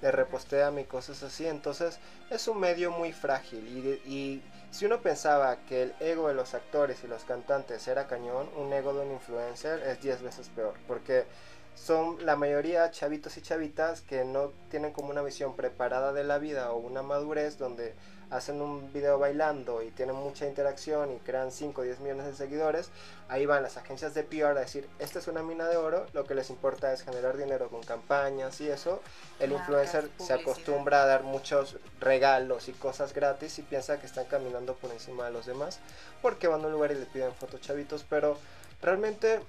de 0.00 0.10
reposteame 0.12 0.80
y 0.80 0.84
cosas 0.84 1.22
así. 1.22 1.46
Entonces 1.46 1.98
es 2.30 2.48
un 2.48 2.58
medio 2.58 2.90
muy 2.90 3.12
frágil 3.12 3.66
y, 3.68 3.80
de- 3.82 4.00
y 4.06 4.42
si 4.70 4.86
uno 4.86 5.00
pensaba 5.02 5.56
que 5.66 5.82
el 5.82 5.94
ego 6.00 6.28
de 6.28 6.34
los 6.34 6.54
actores 6.54 7.04
y 7.04 7.08
los 7.08 7.24
cantantes 7.24 7.86
era 7.88 8.06
cañón, 8.06 8.48
un 8.56 8.72
ego 8.72 8.94
de 8.94 9.00
un 9.06 9.12
influencer 9.12 9.82
es 9.82 10.00
10 10.00 10.22
veces 10.22 10.48
peor. 10.48 10.74
Porque 10.88 11.26
son 11.74 12.24
la 12.24 12.36
mayoría 12.36 12.90
chavitos 12.90 13.36
y 13.36 13.42
chavitas 13.42 14.02
que 14.02 14.24
no 14.24 14.52
tienen 14.70 14.92
como 14.92 15.10
una 15.10 15.22
visión 15.22 15.56
preparada 15.56 16.12
de 16.12 16.24
la 16.24 16.38
vida 16.38 16.70
o 16.72 16.76
una 16.78 17.02
madurez 17.02 17.58
donde 17.58 17.94
hacen 18.32 18.60
un 18.60 18.92
video 18.92 19.18
bailando 19.18 19.82
y 19.82 19.90
tienen 19.90 20.16
mucha 20.16 20.46
interacción 20.46 21.12
y 21.12 21.18
crean 21.18 21.52
5 21.52 21.80
o 21.80 21.84
10 21.84 22.00
millones 22.00 22.26
de 22.26 22.34
seguidores, 22.34 22.90
ahí 23.28 23.46
van 23.46 23.62
las 23.62 23.76
agencias 23.76 24.14
de 24.14 24.24
PR 24.24 24.56
a 24.56 24.60
decir, 24.60 24.88
esta 24.98 25.18
es 25.18 25.28
una 25.28 25.42
mina 25.42 25.68
de 25.68 25.76
oro, 25.76 26.06
lo 26.14 26.24
que 26.24 26.34
les 26.34 26.50
importa 26.50 26.92
es 26.92 27.02
generar 27.02 27.36
dinero 27.36 27.68
con 27.68 27.82
campañas 27.82 28.60
y 28.60 28.70
eso, 28.70 29.00
el 29.38 29.52
influencer 29.52 30.10
se 30.18 30.32
acostumbra 30.32 31.02
a 31.02 31.06
dar 31.06 31.22
muchos 31.22 31.76
regalos 32.00 32.68
y 32.68 32.72
cosas 32.72 33.12
gratis 33.12 33.58
y 33.58 33.62
piensa 33.62 34.00
que 34.00 34.06
están 34.06 34.24
caminando 34.24 34.74
por 34.74 34.90
encima 34.90 35.26
de 35.26 35.32
los 35.32 35.46
demás 35.46 35.78
porque 36.22 36.48
van 36.48 36.62
a 36.62 36.66
un 36.66 36.72
lugar 36.72 36.92
y 36.92 36.94
le 36.94 37.06
piden 37.06 37.34
fotos 37.34 37.60
chavitos, 37.60 38.04
pero 38.08 38.38
realmente 38.80 39.40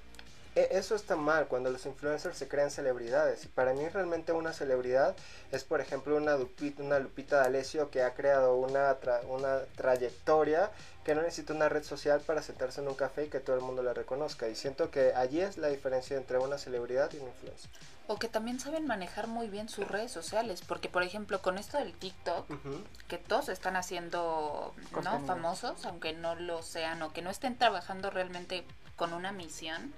eso 0.56 0.96
está 0.96 1.16
mal 1.16 1.48
cuando 1.48 1.70
los 1.70 1.86
influencers 1.86 2.38
se 2.38 2.48
crean 2.48 2.70
celebridades. 2.72 3.46
Y 3.46 3.48
para 3.48 3.74
mí 3.74 3.88
realmente 3.90 4.32
una 4.32 4.54
celebridad 4.54 5.16
es, 5.52 5.64
por 5.64 5.82
ejemplo, 5.82 6.16
una 6.16 6.36
Lupita, 6.38 6.84
una 6.84 7.00
Lupita 7.00 7.38
D'Alessio 7.38 7.90
que 7.90 8.04
ha 8.04 8.14
creado 8.14 8.56
una, 8.56 9.00
tra- 9.00 9.26
una 9.28 9.62
trayectoria 9.76 10.72
que 11.04 11.16
no 11.16 11.22
necesita 11.22 11.54
una 11.54 11.70
red 11.70 11.84
social 11.84 12.22
para 12.22 12.42
sentarse 12.42 12.82
en 12.82 12.88
un 12.88 12.96
café 12.96 13.26
y 13.26 13.30
que 13.30 13.40
todo 13.40 13.56
el 13.56 13.62
mundo 13.62 13.84
la 13.84 13.94
reconozca. 13.94 14.48
Y 14.48 14.56
siento 14.56 14.90
que 14.92 15.14
allí 15.14 15.42
es 15.42 15.58
la 15.58 15.68
diferencia 15.68 16.18
entre 16.18 16.38
una 16.38 16.58
celebridad 16.58 17.12
y 17.14 17.18
un 17.18 17.28
influencer. 17.28 17.70
O 18.08 18.18
que 18.20 18.28
también 18.28 18.60
saben 18.60 18.86
manejar 18.86 19.28
muy 19.28 19.48
bien 19.48 19.70
sus 19.70 19.88
redes 19.88 20.12
sociales, 20.12 20.62
porque 20.68 20.90
por 20.90 21.04
ejemplo 21.04 21.42
con 21.42 21.58
esto 21.58 21.78
del 21.78 21.94
TikTok, 21.94 22.46
que 23.08 23.18
todos 23.18 23.48
están 23.48 23.78
haciendo 23.78 24.74
no 25.04 25.26
famosos, 25.26 25.86
aunque 25.86 26.12
no 26.12 26.36
lo 26.36 26.62
sean 26.64 27.02
o 27.02 27.14
que 27.14 27.22
no 27.22 27.30
estén 27.30 27.58
trabajando 27.58 28.10
realmente 28.10 28.66
con 28.98 29.14
una 29.14 29.32
misión. 29.32 29.94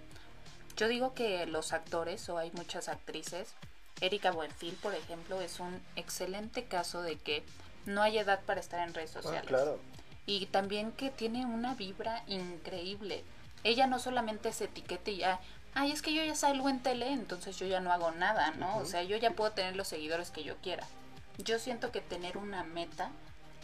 Yo 0.76 0.88
digo 0.88 1.14
que 1.14 1.46
los 1.46 1.74
actores 1.74 2.28
o 2.30 2.38
hay 2.38 2.52
muchas 2.52 2.90
actrices, 2.90 3.54
Erika 4.02 4.32
Buenfil 4.32 4.74
por 4.76 4.94
ejemplo 4.94 5.40
es 5.42 5.60
un 5.60 5.82
excelente 5.96 6.66
caso 6.66 7.02
de 7.02 7.16
que 7.18 7.44
no 7.86 8.02
hay 8.02 8.18
edad 8.18 8.42
para 8.46 8.60
estar 8.60 8.86
en 8.86 8.94
redes 8.94 9.16
Ah, 9.16 9.22
sociales. 9.22 9.48
claro. 9.48 9.80
Y 10.26 10.48
también 10.48 10.92
que 10.92 11.12
tiene 11.12 11.46
una 11.46 11.76
vibra 11.76 12.24
increíble. 12.28 13.24
Ella 13.64 13.88
no 13.88 14.00
solamente 14.00 14.52
se 14.54 14.66
etiqueta 14.66 15.12
y 15.12 15.18
ya, 15.18 15.40
ay, 15.76 15.92
es 15.92 16.02
que 16.02 16.14
yo 16.14 16.24
ya 16.24 16.36
salgo 16.36 16.68
en 16.68 16.82
tele, 16.82 17.12
entonces 17.12 17.58
yo 17.58 17.68
ya 17.68 17.80
no 17.80 17.92
hago 17.94 18.12
nada, 18.12 18.52
¿no? 18.52 18.78
O 18.78 18.86
sea, 18.86 19.04
yo 19.04 19.18
ya 19.18 19.32
puedo 19.32 19.52
tener 19.52 19.76
los 19.76 19.88
seguidores 19.88 20.32
que 20.32 20.44
yo 20.44 20.56
quiera. 20.58 20.86
Yo 21.38 21.60
siento 21.60 21.92
que 21.92 22.02
tener 22.02 22.38
una 22.38 22.64
meta 22.64 23.12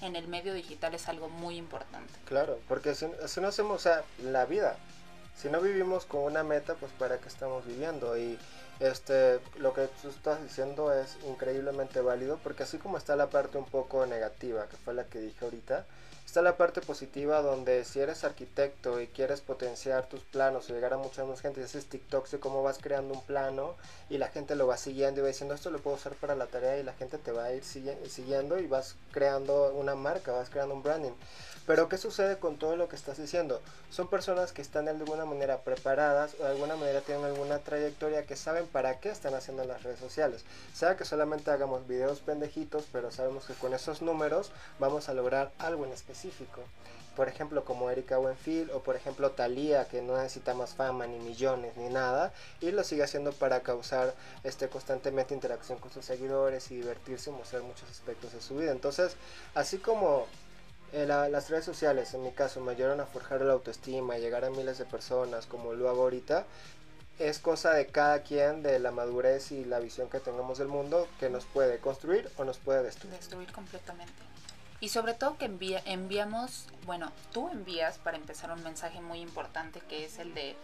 en 0.01 0.15
el 0.15 0.27
medio 0.27 0.53
digital 0.53 0.93
es 0.93 1.07
algo 1.09 1.29
muy 1.29 1.57
importante. 1.57 2.13
Claro, 2.25 2.59
porque 2.67 2.95
si, 2.95 3.07
si 3.27 3.41
no 3.41 3.47
hacemos, 3.47 3.75
o 3.75 3.79
sea, 3.79 4.03
la 4.23 4.45
vida, 4.45 4.77
si 5.35 5.49
no 5.49 5.61
vivimos 5.61 6.05
con 6.05 6.21
una 6.21 6.43
meta, 6.43 6.75
pues 6.75 6.91
para 6.93 7.17
qué 7.17 7.27
estamos 7.27 7.65
viviendo. 7.65 8.17
Y 8.17 8.37
este, 8.79 9.39
lo 9.57 9.73
que 9.73 9.87
tú 10.01 10.09
estás 10.09 10.41
diciendo 10.41 10.93
es 10.93 11.17
increíblemente 11.27 12.01
válido, 12.01 12.39
porque 12.43 12.63
así 12.63 12.77
como 12.77 12.97
está 12.97 13.15
la 13.15 13.29
parte 13.29 13.57
un 13.57 13.65
poco 13.65 14.05
negativa, 14.05 14.67
que 14.67 14.77
fue 14.77 14.93
la 14.93 15.05
que 15.05 15.19
dije 15.19 15.45
ahorita, 15.45 15.85
está 16.25 16.41
la 16.41 16.55
parte 16.55 16.81
positiva 16.81 17.41
donde 17.41 17.83
si 17.83 17.99
eres 17.99 18.23
arquitecto 18.23 19.01
y 19.01 19.07
quieres 19.07 19.41
potenciar 19.41 20.07
tus 20.07 20.21
planos 20.21 20.69
o 20.69 20.73
llegar 20.73 20.93
a 20.93 20.97
mucha 20.97 21.25
más 21.25 21.41
gente, 21.41 21.59
y 21.59 21.63
haces 21.63 21.87
TikToks 21.87 22.31
de 22.31 22.39
cómo 22.39 22.63
vas 22.63 22.77
creando 22.79 23.13
un 23.13 23.21
plano 23.21 23.75
y 24.09 24.17
la 24.17 24.29
gente 24.29 24.55
lo 24.55 24.65
va 24.65 24.77
siguiendo 24.77 25.19
y 25.19 25.23
va 25.23 25.27
diciendo 25.27 25.53
esto 25.53 25.71
lo 25.71 25.79
puedo 25.79 25.97
usar 25.97 26.13
para 26.13 26.35
la 26.35 26.47
tarea 26.47 26.77
y 26.77 26.83
la 26.83 26.93
gente 26.93 27.17
te 27.17 27.31
va 27.31 27.45
a 27.45 27.53
ir 27.53 27.63
siguiendo 27.63 28.59
y 28.59 28.67
vas 28.67 28.95
creando 29.11 29.73
una 29.73 29.95
marca, 29.95 30.31
vas 30.31 30.49
creando 30.49 30.73
un 30.73 30.83
branding. 30.83 31.11
Pero 31.67 31.87
¿qué 31.89 31.97
sucede 31.97 32.37
con 32.37 32.57
todo 32.57 32.75
lo 32.75 32.89
que 32.89 32.95
estás 32.95 33.17
diciendo? 33.17 33.61
Son 33.91 34.07
personas 34.07 34.51
que 34.51 34.61
están 34.61 34.85
de 34.85 34.91
alguna 34.91 35.25
manera 35.25 35.59
preparadas 35.59 36.33
o 36.39 36.43
de 36.43 36.49
alguna 36.49 36.75
manera 36.75 37.01
tienen 37.01 37.25
alguna 37.25 37.59
trayectoria 37.59 38.25
que 38.25 38.35
saben 38.35 38.65
para 38.65 38.99
qué 38.99 39.09
están 39.09 39.35
haciendo 39.35 39.63
las 39.65 39.83
redes 39.83 39.99
sociales. 39.99 40.43
Sea 40.73 40.97
que 40.97 41.05
solamente 41.05 41.51
hagamos 41.51 41.87
videos 41.87 42.19
pendejitos, 42.19 42.85
pero 42.91 43.11
sabemos 43.11 43.45
que 43.45 43.53
con 43.53 43.73
esos 43.73 44.01
números 44.01 44.51
vamos 44.79 45.07
a 45.07 45.13
lograr 45.13 45.51
algo 45.59 45.85
en 45.85 45.91
específico. 45.91 46.61
Por 47.15 47.27
ejemplo, 47.27 47.65
como 47.65 47.91
Erika 47.91 48.17
Buenfil 48.17 48.71
o 48.71 48.79
por 48.79 48.95
ejemplo 48.95 49.31
Thalía, 49.31 49.85
que 49.87 50.01
no 50.01 50.15
necesita 50.15 50.53
más 50.53 50.73
fama, 50.73 51.07
ni 51.07 51.19
millones, 51.19 51.75
ni 51.75 51.89
nada, 51.89 52.31
y 52.61 52.71
lo 52.71 52.83
sigue 52.85 53.03
haciendo 53.03 53.33
para 53.33 53.59
causar 53.59 54.15
este, 54.43 54.69
constantemente 54.69 55.33
interacción 55.33 55.77
con 55.77 55.91
sus 55.91 56.05
seguidores 56.05 56.71
y 56.71 56.77
divertirse 56.77 57.29
y 57.29 57.33
mostrar 57.33 57.63
muchos 57.63 57.89
aspectos 57.89 58.31
de 58.31 58.41
su 58.41 58.55
vida. 58.55 58.71
Entonces, 58.71 59.17
así 59.53 59.77
como 59.77 60.25
eh, 60.93 61.05
la- 61.05 61.29
las 61.29 61.49
redes 61.49 61.65
sociales, 61.65 62.13
en 62.13 62.23
mi 62.23 62.31
caso, 62.31 62.59
me 62.61 62.71
ayudaron 62.73 62.99
a 62.99 63.05
forjar 63.05 63.41
la 63.41 63.53
autoestima 63.53 64.17
y 64.17 64.21
llegar 64.21 64.43
a 64.45 64.49
miles 64.49 64.77
de 64.77 64.85
personas 64.85 65.45
como 65.45 65.73
lo 65.73 65.89
hago 65.89 66.03
ahorita. 66.03 66.45
Es 67.19 67.39
cosa 67.39 67.73
de 67.73 67.87
cada 67.87 68.23
quien, 68.23 68.63
de 68.63 68.79
la 68.79 68.91
madurez 68.91 69.51
y 69.51 69.63
la 69.65 69.79
visión 69.79 70.09
que 70.09 70.19
tengamos 70.19 70.57
del 70.57 70.67
mundo, 70.67 71.07
que 71.19 71.29
nos 71.29 71.45
puede 71.45 71.77
construir 71.79 72.29
o 72.37 72.43
nos 72.43 72.57
puede 72.57 72.81
destruir. 72.83 73.15
Destruir 73.15 73.51
completamente. 73.51 74.13
Y 74.79 74.89
sobre 74.89 75.13
todo 75.13 75.37
que 75.37 75.45
envía, 75.45 75.81
enviamos, 75.85 76.65
bueno, 76.85 77.11
tú 77.31 77.49
envías 77.49 77.99
para 77.99 78.17
empezar 78.17 78.51
un 78.51 78.63
mensaje 78.63 78.99
muy 79.01 79.19
importante 79.19 79.79
que 79.87 80.05
es 80.05 80.17
el 80.17 80.33
de, 80.33 80.55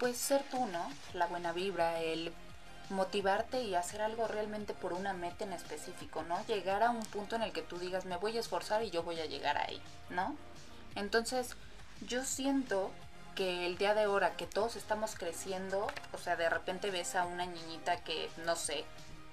pues 0.00 0.16
ser 0.16 0.42
tú, 0.50 0.66
¿no? 0.66 0.90
La 1.14 1.28
buena 1.28 1.52
vibra, 1.52 2.00
el 2.00 2.32
motivarte 2.90 3.62
y 3.62 3.74
hacer 3.74 4.02
algo 4.02 4.28
realmente 4.28 4.74
por 4.74 4.92
una 4.92 5.12
meta 5.12 5.44
en 5.44 5.52
específico, 5.52 6.22
¿no? 6.22 6.44
Llegar 6.46 6.82
a 6.82 6.90
un 6.90 7.00
punto 7.00 7.36
en 7.36 7.42
el 7.42 7.52
que 7.52 7.62
tú 7.62 7.78
digas, 7.78 8.04
me 8.04 8.16
voy 8.16 8.36
a 8.36 8.40
esforzar 8.40 8.82
y 8.82 8.90
yo 8.90 9.02
voy 9.02 9.20
a 9.20 9.26
llegar 9.26 9.58
ahí, 9.58 9.80
¿no? 10.10 10.36
Entonces, 10.94 11.56
yo 12.06 12.24
siento 12.24 12.90
que 13.34 13.66
el 13.66 13.76
día 13.76 13.94
de 13.94 14.04
ahora 14.04 14.36
que 14.36 14.46
todos 14.46 14.76
estamos 14.76 15.14
creciendo, 15.14 15.86
o 16.12 16.18
sea, 16.18 16.36
de 16.36 16.48
repente 16.48 16.90
ves 16.90 17.14
a 17.14 17.26
una 17.26 17.44
niñita 17.44 18.02
que, 18.02 18.30
no 18.44 18.56
sé, 18.56 18.84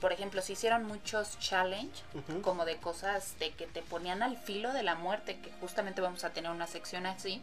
por 0.02 0.12
ejemplo, 0.12 0.42
se 0.42 0.54
hicieron 0.54 0.86
muchos 0.86 1.40
challenge, 1.40 2.04
como 2.42 2.66
de 2.66 2.76
cosas 2.76 3.40
de 3.40 3.52
que 3.52 3.68
te 3.68 3.82
ponían 3.82 4.22
al 4.22 4.36
filo 4.36 4.74
de 4.74 4.84
la 4.84 4.96
muerte, 4.96 5.40
que 5.40 5.54
justamente 5.62 6.02
vamos 6.02 6.26
a 6.26 6.32
tener 6.32 6.52
una 6.52 6.68
sección 6.68 7.06
así, 7.06 7.42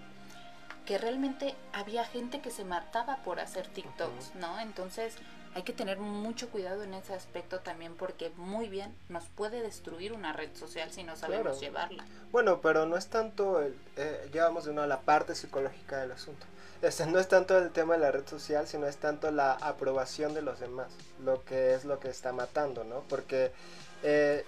que 0.85 0.99
realmente 0.99 1.55
había 1.73 2.05
gente 2.05 2.43
que 2.43 2.51
se 2.51 2.65
mataba 2.65 3.17
por 3.25 3.41
hacer 3.41 3.67
TikToks, 3.69 4.35
¿no? 4.35 4.61
Entonces 4.61 5.15
hay 5.55 5.63
que 5.63 5.73
tener 5.73 5.99
mucho 5.99 6.49
cuidado 6.51 6.83
en 6.85 6.95
ese 6.95 7.13
aspecto 7.15 7.61
también 7.61 7.95
porque 7.97 8.31
muy 8.37 8.69
bien 8.69 8.95
nos 9.09 9.25
puede 9.25 9.63
destruir 9.63 10.13
una 10.13 10.33
red 10.33 10.55
social 10.55 10.93
si 10.93 11.03
no 11.03 11.17
sabemos 11.17 11.43
Claro. 11.59 11.61
llevarla. 11.61 12.05
Bueno, 12.31 12.61
pero 12.61 12.87
no 12.87 12.97
es 12.97 13.09
tanto, 13.09 13.61
el, 13.61 13.75
eh, 13.97 14.29
ya 14.33 14.45
vamos 14.45 14.65
de 14.65 14.73
nuevo 14.73 14.85
a 14.85 14.89
la 14.89 15.01
parte 15.01 15.35
psicológica 15.35 15.99
del 15.99 16.13
asunto. 16.13 16.47
Este, 16.83 17.05
no 17.07 17.19
es 17.19 17.29
tanto 17.29 17.59
el 17.59 17.71
tema 17.73 17.95
de 17.95 18.01
la 18.01 18.11
red 18.11 18.27
social, 18.27 18.67
sino 18.67 18.87
es 18.87 18.97
tanto 18.97 19.31
la 19.31 19.53
aprobación 19.53 20.33
de 20.35 20.41
los 20.43 20.61
demás, 20.61 20.89
lo 21.23 21.45
que 21.45 21.75
es 21.75 21.85
lo 21.85 21.99
que 22.01 22.09
está 22.09 22.33
matando, 22.33 22.85
¿no? 22.85 23.01
Porque 23.09 23.53
eh, 24.03 24.47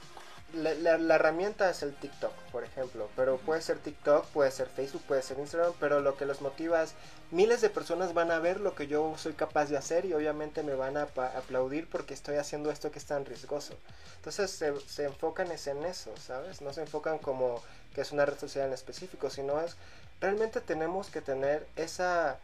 la, 0.54 0.98
la- 0.98 1.14
herramienta 1.14 1.70
es 1.70 1.82
el 1.82 1.94
TikTok, 1.94 2.32
por 2.50 2.64
ejemplo, 2.64 3.08
pero 3.16 3.38
puede 3.38 3.62
ser 3.62 3.78
TikTok, 3.78 4.26
puede 4.26 4.50
ser 4.50 4.68
Facebook, 4.68 5.02
puede 5.02 5.22
ser 5.22 5.38
Instagram, 5.38 5.72
pero 5.80 6.00
lo 6.00 6.16
que 6.16 6.26
los 6.26 6.40
motiva 6.40 6.82
es 6.82 6.94
miles 7.30 7.60
de 7.60 7.70
personas 7.70 8.14
van 8.14 8.30
a 8.30 8.38
ver 8.38 8.60
lo 8.60 8.74
que 8.74 8.86
yo 8.86 9.14
soy 9.16 9.32
capaz 9.32 9.66
de 9.66 9.76
hacer 9.76 10.04
y 10.04 10.12
obviamente 10.12 10.62
me 10.62 10.74
van 10.74 10.96
a 10.96 11.02
aplaudir 11.36 11.88
porque 11.88 12.14
estoy 12.14 12.36
haciendo 12.36 12.70
esto 12.70 12.90
que 12.90 12.98
es 12.98 13.06
tan 13.06 13.24
riesgoso. 13.24 13.74
Entonces 14.16 14.50
se, 14.50 14.78
se 14.80 15.04
enfocan 15.04 15.48
en 15.50 15.84
eso, 15.84 16.12
¿sabes? 16.18 16.60
No 16.60 16.72
se 16.72 16.82
enfocan 16.82 17.18
como 17.18 17.62
que 17.94 18.00
es 18.02 18.12
una 18.12 18.24
red 18.26 18.38
social 18.38 18.66
en 18.66 18.72
específico, 18.72 19.30
sino 19.30 19.60
es 19.60 19.76
realmente 20.20 20.60
tenemos 20.60 21.08
que 21.10 21.20
tener 21.20 21.66
esa 21.76 22.38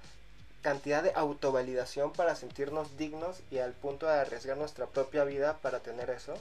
cantidad 0.63 1.03
de 1.03 1.13
autovalidación 1.15 2.13
para 2.13 2.35
sentirnos 2.35 2.97
dignos 2.97 3.41
y 3.51 3.59
al 3.59 3.73
punto 3.73 4.07
de 4.07 4.15
arriesgar 4.15 4.57
nuestra 4.57 4.87
propia 4.87 5.25
vida 5.25 5.59
para 5.63 5.81
tener 5.81 6.11
eso. 6.11 6.35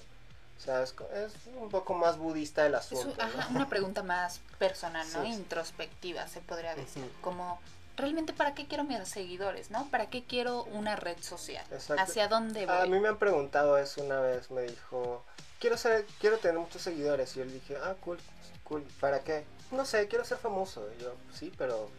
O 0.57 0.59
sea, 0.59 0.81
es, 0.83 0.93
es 1.13 1.33
un 1.59 1.69
poco 1.69 1.93
más 1.93 2.17
budista 2.17 2.65
el 2.65 2.73
Es 2.75 2.91
un- 2.91 2.97
asunto. 2.99 3.17
¿no? 3.23 3.23
ajá, 3.41 3.47
una 3.51 3.69
pregunta 3.69 4.03
más 4.03 4.39
personal, 4.59 5.05
¿no? 5.13 5.23
Sí. 5.23 5.29
Introspectiva, 5.29 6.27
se 6.27 6.41
podría 6.41 6.75
decir. 6.75 7.03
Ujú. 7.03 7.11
Como, 7.21 7.59
¿realmente 7.95 8.33
para 8.33 8.53
qué 8.53 8.67
quiero 8.67 8.83
mis 8.83 9.07
seguidores, 9.07 9.69
no? 9.71 9.87
¿Para 9.89 10.09
qué 10.09 10.23
quiero 10.23 10.63
una 10.63 10.95
red 10.95 11.17
social? 11.21 11.65
Exacto. 11.71 12.01
¿Hacia 12.03 12.27
dónde 12.27 12.65
voy? 12.65 12.75
A 12.75 12.85
mí 12.85 12.99
me 12.99 13.07
han 13.07 13.17
preguntado 13.17 13.77
eso 13.77 14.03
una 14.03 14.19
vez, 14.19 14.49
me 14.51 14.63
dijo, 14.63 15.23
quiero 15.59 15.77
ser, 15.77 16.05
quiero 16.19 16.37
tener 16.39 16.57
muchos 16.59 16.81
seguidores. 16.81 17.35
Y 17.35 17.39
yo 17.39 17.45
le 17.45 17.53
dije, 17.53 17.77
ah, 17.83 17.95
cool, 18.01 18.19
cool, 18.63 18.81
¿para 18.99 19.19
qué? 19.21 19.45
No 19.71 19.85
sé, 19.85 20.07
quiero 20.07 20.25
ser 20.25 20.37
famoso. 20.39 20.87
Y 20.97 21.03
yo, 21.03 21.13
sí, 21.33 21.53
pero 21.57 21.89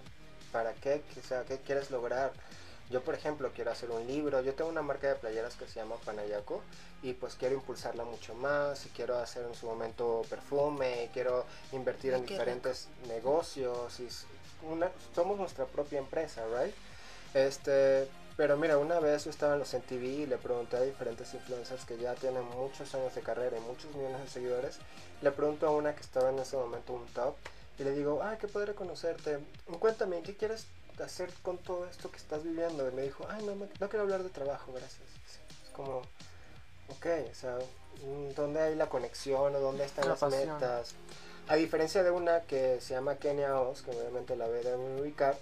¿para 0.52 0.72
qué? 0.74 1.02
O 1.22 1.26
sea, 1.26 1.44
¿qué 1.44 1.59
quieres 1.59 1.90
lograr? 1.90 2.32
Yo, 2.91 3.03
por 3.03 3.14
ejemplo, 3.14 3.51
quiero 3.55 3.70
hacer 3.70 3.91
un 3.91 4.07
libro. 4.07 4.41
Yo 4.41 4.55
tengo 4.55 4.70
una 4.70 4.80
marca 4.82 5.09
de 5.09 5.14
playeras 5.16 5.57
que 5.57 5.66
se 5.66 5.74
llama 5.80 5.97
Panayaco 6.05 6.62
y 7.03 7.12
pues 7.12 7.34
quiero 7.34 7.55
impulsarla 7.55 8.05
mucho 8.05 8.34
más 8.34 8.86
y 8.86 8.89
quiero 8.89 9.18
hacer 9.18 9.45
en 9.45 9.55
su 9.55 9.66
momento 9.66 10.22
perfume, 10.30 11.05
y 11.05 11.09
quiero 11.09 11.45
invertir 11.72 12.14
en 12.14 12.22
diferentes 12.26 12.89
negocios 13.07 14.01
y 14.01 14.09
una- 14.66 14.91
somos 15.14 15.39
nuestra 15.39 15.66
propia 15.66 15.99
empresa, 15.99 16.43
¿right? 16.47 16.74
Este, 17.34 18.09
pero 18.36 18.57
mira, 18.57 18.78
una 18.78 19.01
vez 19.01 19.24
yo 19.24 19.30
estaba 19.30 19.53
en 19.55 19.59
los 19.61 19.74
MTV 19.74 20.05
y 20.22 20.26
le 20.26 20.39
pregunté 20.39 20.76
a 20.76 20.80
diferentes 20.80 21.32
influencers 21.34 21.84
que 21.84 21.99
ya 21.99 22.14
tienen 22.14 22.45
muchos 22.45 22.95
años 22.95 23.14
de 23.14 23.20
carrera 23.20 23.57
y 23.59 23.61
muchos 23.61 23.95
millones 23.95 24.20
de 24.22 24.28
seguidores. 24.28 24.78
Le 25.20 25.30
pregunto 25.32 25.66
a 25.66 25.70
una 25.70 25.95
que 25.95 26.01
estaba 26.01 26.30
en 26.30 26.39
ese 26.39 26.57
momento 26.57 26.95
un 26.95 27.07
top 27.09 27.36
y 27.78 27.84
le 27.84 27.93
digo, 27.93 28.22
ah, 28.22 28.39
qué 28.41 28.49
podré 28.49 28.74
conocerte. 28.74 29.39
Cuéntame, 29.78 30.22
¿qué 30.22 30.36
quieres 30.36 30.66
hacer 31.05 31.32
con 31.42 31.59
todo 31.59 31.86
esto 31.86 32.11
que 32.11 32.16
estás 32.18 32.42
viviendo? 32.42 32.88
Y 32.88 32.92
me 32.92 33.03
dijo, 33.03 33.26
ay, 33.28 33.44
no, 33.44 33.55
no 33.55 33.88
quiero 33.88 34.03
hablar 34.03 34.22
de 34.22 34.30
trabajo, 34.30 34.72
gracias. 34.72 35.03
Es 35.64 35.70
como, 35.72 35.99
ok, 36.88 37.07
o 37.30 37.34
sea, 37.34 37.59
¿dónde 38.36 38.61
hay 38.61 38.74
la 38.74 38.88
conexión 38.88 39.55
o 39.55 39.61
dónde 39.61 39.84
están 39.84 40.05
La 40.05 40.11
las 40.12 40.20
pasión. 40.20 40.55
metas? 40.55 40.94
A 41.49 41.55
diferencia 41.57 42.03
de 42.03 42.11
una 42.11 42.40
que 42.42 42.80
se 42.80 42.94
llama 42.94 43.16
Kenia 43.16 43.59
Oz, 43.61 43.82
que 43.82 43.90
obviamente 43.92 44.36
la 44.36 44.46
ve 44.49 44.62
de 44.62 44.76
ubicar, 44.76 45.36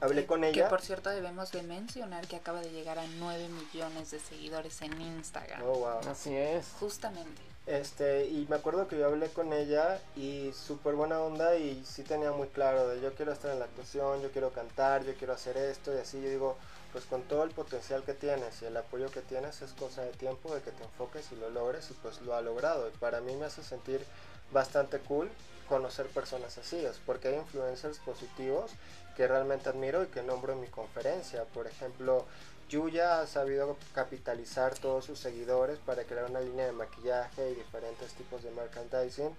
hablé 0.00 0.22
Que- 0.22 0.26
con 0.26 0.40
Que 0.42 0.48
ella. 0.48 0.68
por 0.68 0.80
cierto 0.80 1.10
debemos 1.10 1.50
de 1.52 1.62
mencionar 1.62 2.26
que 2.26 2.36
acaba 2.36 2.60
de 2.60 2.70
llegar 2.70 2.98
a 2.98 3.06
9 3.18 3.48
millones 3.48 4.10
de 4.12 4.20
seguidores 4.20 4.80
en 4.82 4.98
Instagram. 5.00 5.62
Oh, 5.62 5.78
wow. 5.80 6.10
Así 6.10 6.34
es. 6.34 6.66
Justamente. 6.80 7.42
Este, 7.68 8.24
y 8.24 8.46
me 8.48 8.56
acuerdo 8.56 8.88
que 8.88 8.98
yo 8.98 9.04
hablé 9.04 9.28
con 9.28 9.52
ella 9.52 10.00
y 10.16 10.50
súper 10.54 10.94
buena 10.94 11.20
onda 11.20 11.54
y 11.56 11.84
sí 11.84 12.02
tenía 12.02 12.32
muy 12.32 12.48
claro 12.48 12.88
de 12.88 13.02
yo 13.02 13.14
quiero 13.14 13.30
estar 13.30 13.52
en 13.52 13.58
la 13.58 13.66
actuación, 13.66 14.22
yo 14.22 14.30
quiero 14.30 14.52
cantar, 14.52 15.04
yo 15.04 15.12
quiero 15.16 15.34
hacer 15.34 15.58
esto 15.58 15.94
y 15.94 15.98
así. 15.98 16.18
Yo 16.22 16.30
digo, 16.30 16.56
pues 16.92 17.04
con 17.04 17.22
todo 17.24 17.44
el 17.44 17.50
potencial 17.50 18.02
que 18.04 18.14
tienes 18.14 18.62
y 18.62 18.64
el 18.64 18.76
apoyo 18.78 19.10
que 19.10 19.20
tienes 19.20 19.60
es 19.60 19.72
cosa 19.74 20.00
de 20.00 20.12
tiempo 20.12 20.54
de 20.54 20.62
que 20.62 20.70
te 20.70 20.82
enfoques 20.82 21.30
y 21.30 21.36
lo 21.36 21.50
logres 21.50 21.90
y 21.90 21.94
pues 21.94 22.22
lo 22.22 22.34
ha 22.34 22.40
logrado. 22.40 22.88
Y 22.88 22.92
para 22.92 23.20
mí 23.20 23.36
me 23.36 23.44
hace 23.44 23.62
sentir 23.62 24.02
bastante 24.50 24.98
cool 25.00 25.28
conocer 25.68 26.06
personas 26.06 26.56
así, 26.56 26.82
es 26.82 26.98
porque 27.04 27.28
hay 27.28 27.34
influencers 27.34 27.98
positivos 27.98 28.70
que 29.14 29.28
realmente 29.28 29.68
admiro 29.68 30.02
y 30.02 30.06
que 30.06 30.22
nombro 30.22 30.54
en 30.54 30.60
mi 30.60 30.68
conferencia. 30.68 31.44
Por 31.44 31.66
ejemplo, 31.66 32.24
Yuya 32.68 33.20
ha 33.20 33.26
sabido 33.26 33.76
capitalizar 33.94 34.74
todos 34.74 35.06
sus 35.06 35.18
seguidores 35.18 35.78
para 35.78 36.04
crear 36.04 36.30
una 36.30 36.40
línea 36.40 36.66
de 36.66 36.72
maquillaje 36.72 37.50
y 37.50 37.54
diferentes 37.54 38.12
tipos 38.12 38.42
de 38.42 38.50
merchandising. 38.50 39.34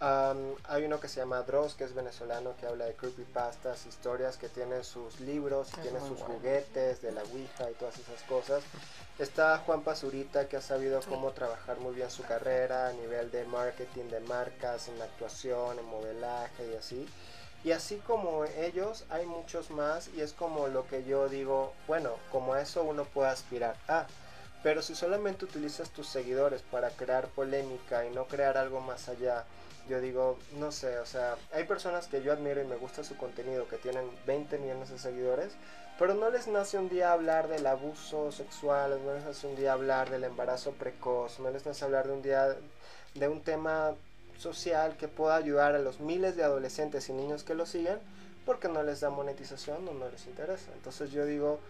hay 0.00 0.84
uno 0.84 1.00
que 1.00 1.08
se 1.08 1.18
llama 1.18 1.42
Dross, 1.42 1.74
que 1.74 1.82
es 1.84 1.92
venezolano, 1.92 2.56
que 2.56 2.66
habla 2.66 2.84
de 2.84 2.94
creepypastas, 2.94 3.86
historias, 3.86 4.36
que 4.36 4.48
tiene 4.48 4.84
sus 4.84 5.18
libros, 5.18 5.70
y 5.76 5.80
tiene 5.80 5.98
sus 6.00 6.20
juguetes 6.20 7.02
de 7.02 7.10
la 7.10 7.22
Ouija 7.24 7.68
y 7.68 7.74
todas 7.74 7.98
esas 7.98 8.22
cosas. 8.22 8.62
Está 9.18 9.58
Juan 9.58 9.82
Pazurita, 9.82 10.46
que 10.46 10.56
ha 10.56 10.60
sabido 10.60 11.00
cómo 11.08 11.32
trabajar 11.32 11.80
muy 11.80 11.96
bien 11.96 12.10
su 12.12 12.22
carrera 12.22 12.88
a 12.88 12.92
nivel 12.92 13.32
de 13.32 13.44
marketing, 13.44 14.04
de 14.04 14.20
marcas, 14.20 14.86
en 14.86 15.02
actuación, 15.02 15.80
en 15.80 15.84
modelaje 15.84 16.70
y 16.72 16.76
así. 16.76 17.08
Y 17.64 17.72
así 17.72 17.96
como 18.06 18.44
ellos, 18.44 19.04
hay 19.10 19.26
muchos 19.26 19.70
más 19.70 20.08
y 20.16 20.20
es 20.20 20.32
como 20.32 20.68
lo 20.68 20.86
que 20.86 21.04
yo 21.04 21.28
digo, 21.28 21.72
bueno, 21.86 22.12
como 22.30 22.56
eso 22.56 22.82
uno 22.84 23.04
puede 23.04 23.30
aspirar. 23.30 23.76
Ah, 23.88 24.06
pero 24.62 24.82
si 24.82 24.94
solamente 24.94 25.44
utilizas 25.44 25.90
tus 25.90 26.08
seguidores 26.08 26.62
para 26.62 26.90
crear 26.90 27.28
polémica 27.28 28.04
y 28.06 28.10
no 28.10 28.26
crear 28.26 28.56
algo 28.56 28.80
más 28.80 29.08
allá, 29.08 29.44
yo 29.88 30.00
digo, 30.00 30.38
no 30.58 30.70
sé, 30.70 30.98
o 30.98 31.06
sea, 31.06 31.36
hay 31.52 31.64
personas 31.64 32.08
que 32.08 32.22
yo 32.22 32.32
admiro 32.32 32.60
y 32.60 32.66
me 32.66 32.76
gusta 32.76 33.02
su 33.04 33.16
contenido, 33.16 33.68
que 33.68 33.78
tienen 33.78 34.10
20 34.26 34.58
millones 34.58 34.90
de 34.90 34.98
seguidores, 34.98 35.54
pero 35.98 36.14
no 36.14 36.30
les 36.30 36.46
nace 36.46 36.78
un 36.78 36.88
día 36.88 37.12
hablar 37.12 37.48
del 37.48 37.66
abuso 37.66 38.30
sexual, 38.30 39.00
no 39.04 39.14
les 39.14 39.24
nace 39.24 39.46
un 39.46 39.56
día 39.56 39.72
hablar 39.72 40.10
del 40.10 40.24
embarazo 40.24 40.72
precoz, 40.72 41.40
no 41.40 41.50
les 41.50 41.64
nace 41.64 41.84
hablar 41.84 42.06
de 42.06 42.12
un 42.12 42.22
día 42.22 42.56
de 43.14 43.28
un 43.28 43.42
tema 43.42 43.94
social 44.38 44.96
que 44.96 45.08
pueda 45.08 45.36
ayudar 45.36 45.74
a 45.74 45.78
los 45.78 46.00
miles 46.00 46.36
de 46.36 46.44
adolescentes 46.44 47.08
y 47.08 47.12
niños 47.12 47.44
que 47.44 47.54
lo 47.54 47.66
siguen 47.66 47.98
porque 48.46 48.68
no 48.68 48.82
les 48.82 49.00
da 49.00 49.10
monetización 49.10 49.86
o 49.88 49.92
no 49.92 50.08
les 50.08 50.26
interesa. 50.26 50.72
Entonces 50.72 51.10
yo 51.10 51.26
digo, 51.26 51.60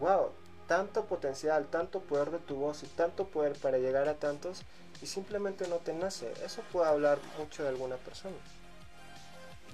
wow, 0.00 0.32
tanto 0.66 1.06
potencial, 1.06 1.66
tanto 1.66 2.00
poder 2.00 2.30
de 2.30 2.38
tu 2.38 2.56
voz 2.56 2.82
y 2.82 2.86
tanto 2.88 3.28
poder 3.28 3.56
para 3.58 3.78
llegar 3.78 4.08
a 4.08 4.14
tantos 4.14 4.62
y 5.00 5.06
simplemente 5.06 5.68
no 5.68 5.76
te 5.76 5.94
nace. 5.94 6.32
Eso 6.44 6.62
puede 6.72 6.88
hablar 6.88 7.18
mucho 7.38 7.62
de 7.62 7.70
alguna 7.70 7.96
persona. 7.96 8.36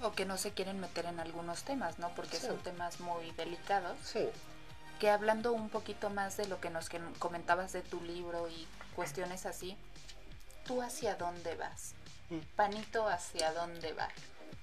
O 0.01 0.11
que 0.11 0.25
no 0.25 0.37
se 0.37 0.51
quieren 0.51 0.79
meter 0.79 1.05
en 1.05 1.19
algunos 1.19 1.63
temas, 1.63 1.99
¿no? 1.99 2.13
Porque 2.15 2.37
son 2.37 2.57
temas 2.59 2.99
muy 2.99 3.31
delicados. 3.31 3.97
Sí. 4.03 4.29
Que 4.99 5.09
hablando 5.09 5.53
un 5.53 5.69
poquito 5.69 6.09
más 6.09 6.37
de 6.37 6.47
lo 6.47 6.61
que 6.61 6.69
nos 6.69 6.89
comentabas 7.19 7.73
de 7.73 7.81
tu 7.81 8.01
libro 8.01 8.47
y 8.47 8.67
cuestiones 8.95 9.45
así, 9.45 9.77
¿tú 10.65 10.81
hacia 10.81 11.15
dónde 11.15 11.55
vas? 11.55 11.93
Panito, 12.55 13.07
¿hacia 13.07 13.53
dónde 13.53 13.93
va? 13.93 14.07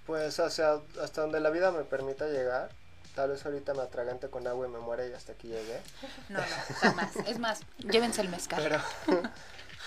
Pues 0.06 0.40
hacia 0.40 0.80
hasta 1.02 1.22
donde 1.22 1.40
la 1.40 1.50
vida 1.50 1.70
me 1.70 1.84
permita 1.84 2.26
llegar. 2.26 2.70
Tal 3.14 3.30
vez 3.30 3.44
ahorita 3.44 3.74
me 3.74 3.82
atragante 3.82 4.28
con 4.28 4.46
agua 4.46 4.66
y 4.66 4.70
me 4.70 4.78
muere 4.78 5.08
y 5.08 5.12
hasta 5.12 5.32
aquí 5.32 5.48
llegué. 5.48 5.80
No, 6.28 6.38
no, 6.38 6.46
jamás. 6.80 7.16
Es 7.26 7.38
más, 7.38 7.60
llévense 7.78 8.20
el 8.20 8.28
mezcal. 8.28 8.62
Pero, 8.62 8.80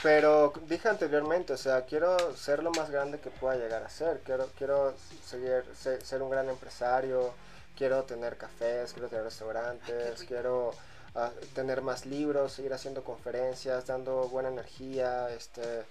pero 0.03 0.53
dije 0.67 0.89
anteriormente, 0.89 1.53
o 1.53 1.57
sea, 1.57 1.86
quiero 1.86 2.36
ser 2.36 2.61
lo 2.61 2.71
más 2.71 2.89
grande 2.89 3.19
que 3.19 3.30
pueda 3.30 3.55
llegar 3.55 3.84
a 3.84 3.89
ser. 3.89 4.19
Quiero, 4.26 4.49
quiero 4.57 4.93
seguir, 5.26 5.63
ser, 5.74 6.21
un 6.21 6.30
gran 6.30 6.49
empresario. 6.49 7.34
Quiero 7.78 8.03
tener 8.03 8.38
cafés, 8.38 8.93
quiero 8.93 9.07
tener 9.07 9.24
restaurantes, 9.24 10.24
quiero 10.28 10.76
ah, 11.15 11.32
tener 11.55 11.82
más 11.82 12.05
libros, 12.05 12.53
seguir 12.53 12.71
haciendo 12.74 13.03
conferencias, 13.03 13.88
dando 13.88 14.28
buena 14.30 14.49
energía, 14.49 15.30
este 15.32 15.84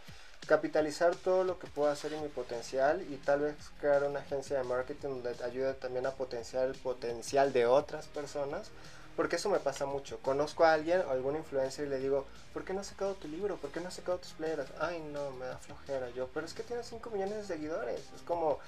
capitalizar 0.46 1.14
todo 1.14 1.44
lo 1.44 1.58
que 1.58 1.66
puedo 1.66 1.90
hacer 1.90 2.12
en 2.12 2.22
mi 2.22 2.28
potencial 2.28 3.04
y 3.10 3.16
tal 3.16 3.40
vez 3.40 3.54
crear 3.80 4.04
una 4.04 4.20
agencia 4.20 4.58
de 4.58 4.64
marketing 4.64 5.22
donde 5.22 5.44
ayude 5.44 5.74
también 5.74 6.06
a 6.06 6.12
potenciar 6.12 6.66
el 6.66 6.74
potencial 6.74 7.52
de 7.52 7.66
otras 7.66 8.06
personas. 8.06 8.70
Porque 9.16 9.36
eso 9.36 9.50
me 9.50 9.58
pasa 9.58 9.84
mucho. 9.84 10.18
Conozco 10.20 10.64
a 10.64 10.72
alguien 10.72 11.02
o 11.06 11.10
algún 11.10 11.36
influencer 11.36 11.86
y 11.86 11.90
le 11.90 11.98
digo, 11.98 12.24
¿por 12.54 12.64
qué 12.64 12.72
no 12.72 12.80
has 12.80 12.86
sacado 12.86 13.14
tu 13.14 13.28
libro? 13.28 13.56
¿Por 13.56 13.70
qué 13.70 13.80
no 13.80 13.88
has 13.88 13.94
sacado 13.94 14.18
tus 14.18 14.32
playeras? 14.32 14.68
Ay, 14.80 15.00
no, 15.12 15.30
me 15.32 15.44
da 15.44 15.58
flojera. 15.58 16.08
Yo, 16.10 16.28
pero 16.32 16.46
es 16.46 16.54
que 16.54 16.62
tiene 16.62 16.82
5 16.82 17.10
millones 17.10 17.36
de 17.36 17.44
seguidores. 17.44 18.00
Es 18.16 18.22
como, 18.22 18.58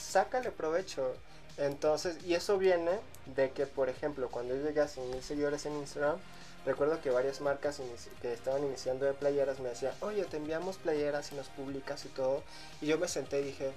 sácale 0.00 0.50
provecho. 0.50 1.14
Entonces, 1.58 2.16
y 2.24 2.34
eso 2.34 2.56
viene 2.56 2.98
de 3.36 3.50
que, 3.50 3.66
por 3.66 3.90
ejemplo, 3.90 4.28
cuando 4.30 4.54
yo 4.56 4.62
llegué 4.62 4.80
a 4.80 4.88
100 4.88 5.10
mil 5.10 5.22
seguidores 5.22 5.66
en 5.66 5.76
Instagram, 5.76 6.16
Recuerdo 6.64 7.00
que 7.02 7.10
varias 7.10 7.40
marcas 7.40 7.80
que 8.22 8.32
estaban 8.32 8.64
iniciando 8.64 9.04
de 9.04 9.12
playeras 9.12 9.60
me 9.60 9.68
decían, 9.68 9.92
oye, 10.00 10.24
te 10.24 10.38
enviamos 10.38 10.78
playeras 10.78 11.30
y 11.32 11.34
nos 11.34 11.48
publicas 11.48 12.04
y 12.06 12.08
todo. 12.08 12.42
Y 12.80 12.86
yo 12.86 12.98
me 12.98 13.06
senté 13.06 13.40
y 13.40 13.44
dije, 13.44 13.72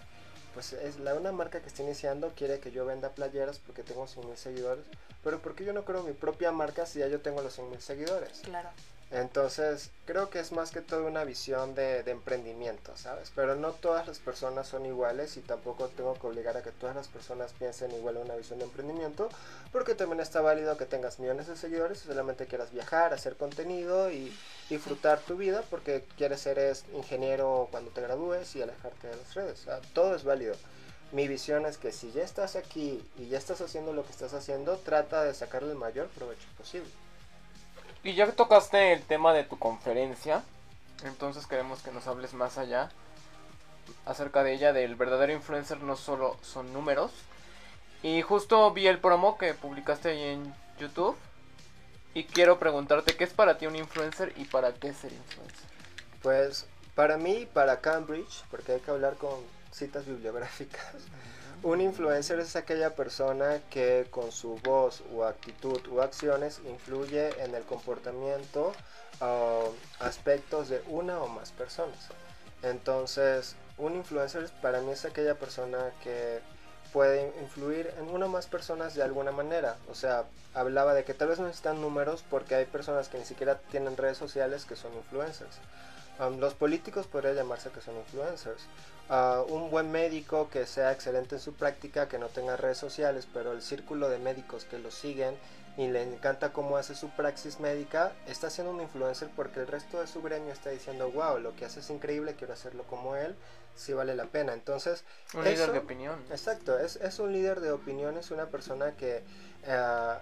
pues 0.54 0.74
es 0.74 0.98
la 1.00 1.14
una 1.14 1.32
marca 1.32 1.62
que 1.62 1.68
está 1.68 1.84
iniciando 1.84 2.32
quiere 2.36 2.60
que 2.60 2.72
yo 2.72 2.86
venda 2.86 3.10
playeras 3.10 3.60
porque 3.60 3.84
tengo 3.84 4.08
100 4.08 4.28
mil 4.28 4.38
seguidores. 4.38 4.86
Pero 5.24 5.42
¿por 5.42 5.56
qué 5.56 5.66
yo 5.66 5.74
no 5.74 5.84
creo 5.84 6.02
mi 6.04 6.14
propia 6.14 6.52
marca 6.52 6.86
si 6.86 7.00
ya 7.00 7.08
yo 7.08 7.20
tengo 7.20 7.42
los 7.42 7.54
100 7.54 7.70
mil 7.70 7.82
seguidores? 7.82 8.40
Claro. 8.40 8.70
Entonces, 9.10 9.90
creo 10.06 10.30
que 10.30 10.40
es 10.40 10.52
más 10.52 10.72
que 10.72 10.82
todo 10.82 11.06
una 11.08 11.24
visión 11.24 11.76
de, 11.76 12.00
emprendimiento, 12.00 12.98
¿sabes? 12.98 13.32
Pero 13.34 13.56
no 13.56 13.72
todas 13.72 14.06
las 14.06 14.20
personas 14.20 14.68
son 14.68 14.86
iguales 14.86 15.38
y 15.38 15.42
tampoco 15.42 15.88
tengo 15.88 16.14
que 16.16 16.28
obligar 16.28 16.58
a 16.58 16.62
que 16.62 16.74
todas 16.74 16.94
las 16.94 17.08
personas 17.08 17.54
piensen 17.54 17.92
igual 17.92 18.18
en 18.18 18.24
una 18.24 18.36
visión 18.36 18.60
de 18.60 18.66
emprendimiento, 18.66 19.30
porque 19.72 19.96
también 19.96 20.20
está 20.20 20.42
válido 20.42 20.76
que 20.76 20.86
tengas 20.86 21.20
millones 21.20 21.48
de 21.48 21.56
seguidores 21.56 22.04
y 22.04 22.08
solamente 22.08 22.48
quieras 22.48 22.74
viajar, 22.74 23.14
hacer 23.14 23.38
contenido 23.38 24.12
y 24.12 24.36
disfrutar 24.70 25.20
tu 25.20 25.38
vida 25.38 25.64
porque 25.70 26.04
quieres 26.18 26.42
ser 26.42 26.76
ingeniero 26.94 27.70
cuando 27.72 27.92
te 27.92 28.02
gradúes 28.02 28.54
y 28.58 28.62
alejarte 28.62 29.08
de 29.08 29.16
las 29.16 29.34
redes. 29.36 29.62
O 29.62 29.64
sea, 29.64 29.80
todo 29.94 30.16
es 30.16 30.26
válido. 30.26 30.56
Mi 31.14 31.30
visión 31.30 31.66
es 31.66 31.78
que 31.78 31.94
si 31.94 32.12
ya 32.12 32.24
estás 32.24 32.58
aquí 32.58 33.02
y 33.18 33.30
ya 33.30 33.38
estás 33.38 33.62
haciendo 33.62 33.94
lo 33.94 34.04
que 34.04 34.12
estás 34.12 34.34
haciendo, 34.34 34.76
trata 34.80 35.24
de 35.24 35.34
sacarle 35.34 35.72
el 35.72 35.78
mayor 35.78 36.08
provecho 36.08 36.48
posible. 36.58 36.90
Y 38.04 38.14
ya 38.14 38.26
que 38.26 38.32
tocaste 38.32 38.94
el 38.94 39.04
tema 39.04 39.34
de 39.34 39.44
tu 39.44 39.58
conferencia, 39.60 40.44
entonces 41.04 41.46
queremos 41.46 41.82
que 41.82 41.92
nos 41.92 42.08
hables 42.08 42.34
más 42.34 42.58
allá 42.58 42.90
acerca 44.06 44.44
de 44.44 44.54
ella, 44.54 44.74
del 44.74 44.96
verdadero 44.96 45.34
influencer 45.34 45.82
no 45.82 45.96
solo 45.96 46.38
son 46.42 46.74
números. 46.74 47.12
Y 48.04 48.22
justo 48.22 48.72
vi 48.72 48.88
el 48.88 49.00
promo 49.00 49.38
que 49.38 49.54
publicaste 49.54 50.10
ahí 50.10 50.24
en 50.24 50.56
YouTube. 50.80 51.18
Y 52.14 52.24
quiero 52.24 52.58
preguntarte, 52.58 53.16
¿qué 53.16 53.24
es 53.24 53.34
para 53.34 53.58
ti 53.58 53.68
un 53.68 53.76
influencer 53.76 54.34
y 54.38 54.46
para 54.46 54.74
qué 54.74 54.94
ser 54.94 55.12
influencer? 55.12 55.68
Pues 56.22 56.66
para 56.96 57.18
mí, 57.18 57.48
para 57.54 57.80
Cambridge, 57.80 58.44
porque 58.50 58.74
hay 58.74 58.80
que 58.80 58.92
hablar 58.92 59.16
con 59.18 59.40
citas 59.72 60.06
bibliográficas. 60.06 60.96
Un 61.64 61.82
influencer 61.82 62.40
es 62.40 62.56
aquella 62.56 62.96
persona 62.96 63.60
que 63.72 64.08
con 64.12 64.32
su 64.32 64.58
voz 64.64 65.04
o 65.14 65.26
actitud 65.26 65.82
o 65.92 66.02
acciones 66.02 66.62
influye 66.66 67.30
en 67.44 67.56
el 67.56 67.64
comportamiento 67.64 68.74
o 69.20 69.74
aspectos 70.00 70.70
de 70.70 70.84
una 70.88 71.20
o 71.20 71.28
más 71.28 71.52
personas. 71.52 71.98
Entonces, 72.62 73.56
un 73.78 73.96
influencer 73.96 74.50
para 74.62 74.82
mí 74.82 74.92
es 74.92 75.06
aquella 75.06 75.34
persona 75.36 75.92
que 76.04 76.42
puede 76.94 77.34
influir 77.42 77.92
en 77.98 78.08
una 78.10 78.28
o 78.28 78.30
más 78.30 78.46
personas 78.46 78.94
de 78.94 79.02
alguna 79.02 79.32
manera. 79.32 79.78
O 79.90 79.96
sea, 79.96 80.26
hablaba 80.54 80.94
de 80.94 81.04
que 81.06 81.16
tal 81.16 81.30
vez 81.30 81.40
no 81.40 81.46
necesitan 81.46 81.82
números 81.82 82.24
porque 82.30 82.54
hay 82.54 82.66
personas 82.66 83.10
que 83.10 83.18
ni 83.18 83.26
siquiera 83.26 83.60
tienen 83.72 83.98
redes 83.98 84.18
sociales 84.18 84.66
que 84.66 84.76
son 84.76 84.94
influencers 84.94 85.58
los 86.40 86.54
políticos 86.54 87.08
podría 87.08 87.34
llamarse 87.34 87.70
que 87.70 87.82
son 87.82 87.96
influencers. 87.98 88.64
un 89.50 89.70
buen 89.70 89.92
médico 89.92 90.50
que 90.50 90.66
sea 90.66 90.92
excelente 90.92 91.36
en 91.36 91.42
su 91.42 91.54
práctica, 91.54 92.08
que 92.08 92.20
no 92.20 92.28
tenga 92.28 92.58
redes 92.58 92.78
sociales, 92.78 93.28
pero 93.32 93.52
el 93.52 93.62
círculo 93.62 94.10
de 94.10 94.20
médicos 94.20 94.66
que 94.66 94.80
lo 94.80 94.92
siguen 94.92 95.36
y 95.78 95.88
le 95.88 96.02
encanta 96.02 96.52
cómo 96.52 96.76
hace 96.78 96.96
su 96.96 97.10
praxis 97.10 97.60
médica, 97.60 98.12
está 98.26 98.50
siendo 98.50 98.74
un 98.74 98.82
influencer 98.82 99.30
porque 99.36 99.60
el 99.60 99.68
resto 99.68 100.02
de 100.02 100.08
su 100.08 100.24
gremio 100.24 100.52
está 100.52 100.72
diciendo, 100.72 101.12
wow, 101.12 101.38
lo 101.38 101.56
que 101.56 101.66
hace 101.66 101.82
es 101.82 101.90
increíble, 101.92 102.34
quiero 102.36 102.54
hacerlo 102.54 102.84
como 102.86 103.16
él, 103.16 103.36
sí 103.76 103.94
vale 103.94 104.16
la 104.16 104.26
pena. 104.26 104.54
Entonces... 104.54 105.06
Un 105.36 105.44
líder 105.44 105.72
de 105.72 105.78
opinión. 105.78 106.20
Exacto, 106.32 106.80
es, 106.80 106.96
es, 106.96 107.20
un 107.20 107.32
líder 107.32 107.60
de 107.60 107.72
opinión, 107.72 108.18
es 108.18 108.32
una 108.32 108.48
persona 108.48 108.94
que... 108.94 109.24
Eh, 109.66 110.14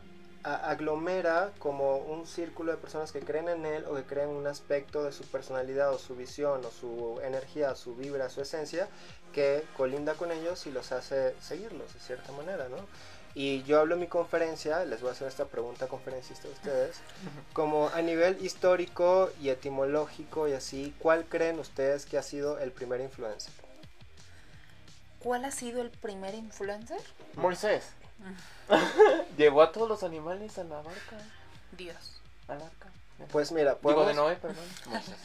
aglomera 0.46 1.52
como 1.58 1.98
un 1.98 2.28
círculo 2.28 2.72
de 2.72 2.78
personas 2.78 3.12
que 3.12 3.20
creen 3.20 3.50
en 3.50 3.66
él 3.66 3.86
o 3.86 3.96
que 3.96 4.04
creen 4.04 4.30
un 4.30 4.46
aspecto 4.46 5.04
de 5.04 5.12
su 5.12 5.24
personalidad 5.24 5.92
o 5.92 5.98
su 5.98 6.16
visión 6.16 6.64
o 6.64 6.72
su 6.72 7.20
energía, 7.24 7.74
su 7.76 7.96
vibra, 7.96 8.30
su 8.30 8.42
esencia, 8.42 8.88
que 9.34 9.64
colinda 9.76 10.14
con 10.14 10.32
ellos 10.32 10.68
y 10.68 10.72
los 10.72 10.92
hace 10.92 11.36
seguirlos 11.42 11.94
de 11.94 12.00
cierta 12.00 12.32
manera, 12.32 12.70
¿no? 12.70 12.78
Y 13.34 13.64
yo 13.64 13.80
hablo 13.80 13.96
en 13.96 14.02
mi 14.02 14.08
conferencia, 14.08 14.86
les 14.86 15.02
voy 15.02 15.10
a 15.10 15.12
hacer 15.14 15.28
esta 15.28 15.46
pregunta 15.46 15.88
conferencista 15.88 16.48
a 16.48 16.52
ustedes, 16.52 16.98
como 17.54 17.90
a 17.90 18.02
nivel 18.02 18.38
histórico 18.46 19.32
y 19.42 19.50
etimológico 19.50 20.48
y 20.48 20.54
así, 20.54 20.96
¿cuál 21.00 21.26
creen 21.26 21.60
ustedes 21.60 22.06
que 22.06 22.18
ha 22.18 22.24
sido 22.24 22.60
el 22.60 22.72
primer 22.72 23.02
influencer? 23.02 23.52
¿Cuál 25.20 25.44
ha 25.44 25.52
sido 25.52 25.82
el 25.82 25.90
primer 25.90 26.36
influencer? 26.36 27.02
Moisés. 27.36 27.84
Llevó 29.38 29.62
a 29.62 29.72
todos 29.72 29.90
los 29.90 30.04
animales 30.04 30.58
a 30.58 30.64
la 30.64 30.78
barca. 30.78 31.18
Dios. 31.78 32.22
Al 32.48 32.62
arca. 32.62 32.90
Pues 33.32 33.52
mira, 33.52 33.72
Digo, 33.76 33.82
podemos... 33.82 34.08
de 34.08 34.14
Noé, 34.14 34.36
perdón. 34.36 34.66
Moisés. 34.88 35.16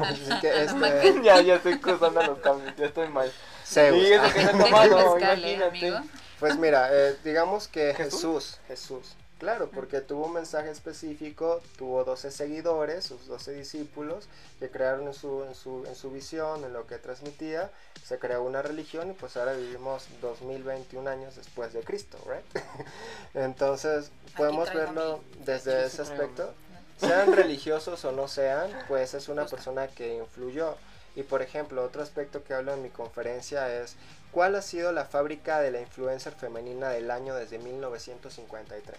Así 0.00 0.40
que 0.40 0.62
este... 0.62 1.22
ya, 1.22 1.40
ya 1.40 1.54
estoy 1.56 1.78
cruzando 1.78 2.22
los 2.22 2.38
cambios, 2.40 2.74
ya 2.76 2.86
estoy 2.86 3.08
mal. 3.08 3.32
Sí, 3.64 3.80
eso 3.80 4.34
que 4.34 4.44
no 4.44 4.50
he 4.50 4.64
tomado, 4.64 5.14
mezcal, 5.14 5.44
¿eh, 5.44 5.52
imagínate. 5.52 5.86
amigo? 5.86 6.10
Pues 6.40 6.58
mira, 6.58 6.88
eh, 6.92 7.16
digamos 7.24 7.68
que 7.68 7.94
¿Jesús? 7.94 8.58
Jesús, 8.66 8.96
Jesús, 8.98 9.16
claro, 9.38 9.70
porque 9.70 10.00
tuvo 10.00 10.26
un 10.26 10.32
mensaje 10.32 10.70
específico, 10.70 11.60
tuvo 11.76 12.04
12 12.04 12.30
seguidores, 12.30 13.04
sus 13.04 13.26
12 13.26 13.52
discípulos, 13.52 14.28
que 14.58 14.70
crearon 14.70 15.06
en 15.06 15.14
su, 15.14 15.44
en 15.44 15.54
su, 15.54 15.84
en 15.86 15.94
su 15.94 16.10
visión, 16.10 16.64
en 16.64 16.72
lo 16.72 16.86
que 16.86 16.98
transmitía, 16.98 17.70
se 18.04 18.18
creó 18.18 18.42
una 18.42 18.62
religión 18.62 19.10
y 19.10 19.14
pues 19.14 19.36
ahora 19.36 19.52
vivimos 19.52 20.06
2021 20.22 21.08
años 21.10 21.36
después 21.36 21.72
de 21.72 21.80
Cristo, 21.80 22.18
¿right? 22.26 22.64
Entonces 23.34 24.10
podemos 24.36 24.68
verlo 24.72 25.18
mi- 25.38 25.44
desde 25.44 25.84
ese 25.86 26.02
aspecto. 26.02 26.54
Sean 26.98 27.34
religiosos 27.34 28.04
o 28.06 28.12
no 28.12 28.26
sean, 28.28 28.70
pues 28.88 29.12
es 29.14 29.28
una 29.28 29.44
persona 29.46 29.88
que 29.88 30.16
influyó. 30.16 30.76
Y 31.14 31.22
por 31.24 31.42
ejemplo, 31.42 31.82
otro 31.84 32.02
aspecto 32.02 32.42
que 32.42 32.54
hablo 32.54 32.72
en 32.72 32.82
mi 32.82 32.88
conferencia 32.90 33.70
es 33.82 33.96
¿cuál 34.32 34.54
ha 34.54 34.62
sido 34.62 34.92
la 34.92 35.04
fábrica 35.04 35.60
de 35.60 35.70
la 35.70 35.80
influencer 35.80 36.32
femenina 36.34 36.88
del 36.90 37.10
año 37.10 37.34
desde 37.34 37.58
1953? 37.58 38.96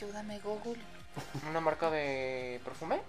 Ayúdame, 0.00 0.38
Google. 0.38 0.80
¿Una 1.50 1.60
marca 1.60 1.90
de 1.90 2.60
perfume? 2.64 3.00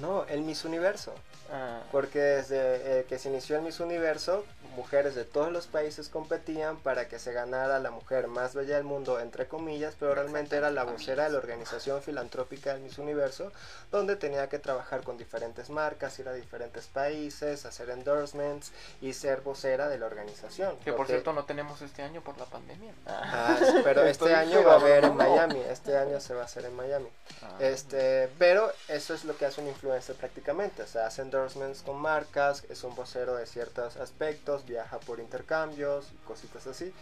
No, 0.00 0.24
el 0.26 0.42
Miss 0.42 0.64
Universo. 0.64 1.14
Ah, 1.52 1.80
Porque 1.92 2.18
desde 2.18 3.00
eh, 3.00 3.04
que 3.04 3.18
se 3.18 3.28
inició 3.28 3.56
el 3.56 3.62
Miss 3.62 3.78
Universo, 3.78 4.44
mujeres 4.74 5.14
de 5.14 5.24
todos 5.24 5.52
los 5.52 5.68
países 5.68 6.08
competían 6.08 6.76
para 6.76 7.08
que 7.08 7.18
se 7.18 7.32
ganara 7.32 7.78
la 7.78 7.90
mujer 7.90 8.26
más 8.26 8.54
bella 8.54 8.74
del 8.74 8.84
mundo, 8.84 9.20
entre 9.20 9.46
comillas, 9.46 9.94
pero 9.98 10.14
realmente 10.14 10.56
era 10.56 10.70
la 10.70 10.84
vocera 10.84 11.24
de 11.24 11.30
la 11.30 11.38
organización 11.38 12.02
filantrópica 12.02 12.72
del 12.72 12.82
Miss 12.82 12.98
Universo, 12.98 13.52
donde 13.90 14.16
tenía 14.16 14.48
que 14.48 14.58
trabajar 14.58 15.02
con 15.02 15.16
diferentes 15.16 15.70
marcas, 15.70 16.18
ir 16.18 16.28
a 16.28 16.32
diferentes 16.32 16.88
países, 16.88 17.64
hacer 17.64 17.90
endorsements 17.90 18.72
y 19.00 19.12
ser 19.12 19.40
vocera 19.40 19.88
de 19.88 19.98
la 19.98 20.06
organización. 20.06 20.76
que 20.78 20.92
por 20.92 21.06
cierto 21.06 21.32
no 21.32 21.44
tenemos 21.44 21.80
este 21.80 22.02
año 22.02 22.22
por 22.22 22.36
la 22.38 22.46
pandemia. 22.46 22.92
Ah, 23.06 23.56
pero 23.84 24.04
este 24.04 24.34
año 24.34 24.64
va 24.64 24.74
a 24.74 24.76
haber 24.76 25.04
en. 25.04 25.16
Miami, 25.16 25.60
este 25.70 25.96
año 25.96 26.20
se 26.20 26.34
va 26.34 26.42
a 26.42 26.44
hacer 26.44 26.64
en 26.64 26.74
Miami. 26.76 27.08
Ah. 27.42 27.56
Este, 27.60 28.28
pero 28.38 28.70
eso 28.88 29.14
es 29.14 29.24
lo 29.24 29.36
que 29.36 29.46
hace 29.46 29.60
un 29.60 29.68
influencer 29.68 29.85
prácticamente, 30.18 30.82
o 30.82 30.86
sea, 30.86 31.06
hace 31.06 31.22
endorsements 31.22 31.82
con 31.82 31.96
marcas, 31.96 32.64
es 32.68 32.84
un 32.84 32.94
vocero 32.94 33.36
de 33.36 33.46
ciertos 33.46 33.96
aspectos, 33.96 34.66
viaja 34.66 34.98
por 35.00 35.20
intercambios 35.20 36.06
cositas 36.24 36.66
así. 36.66 36.92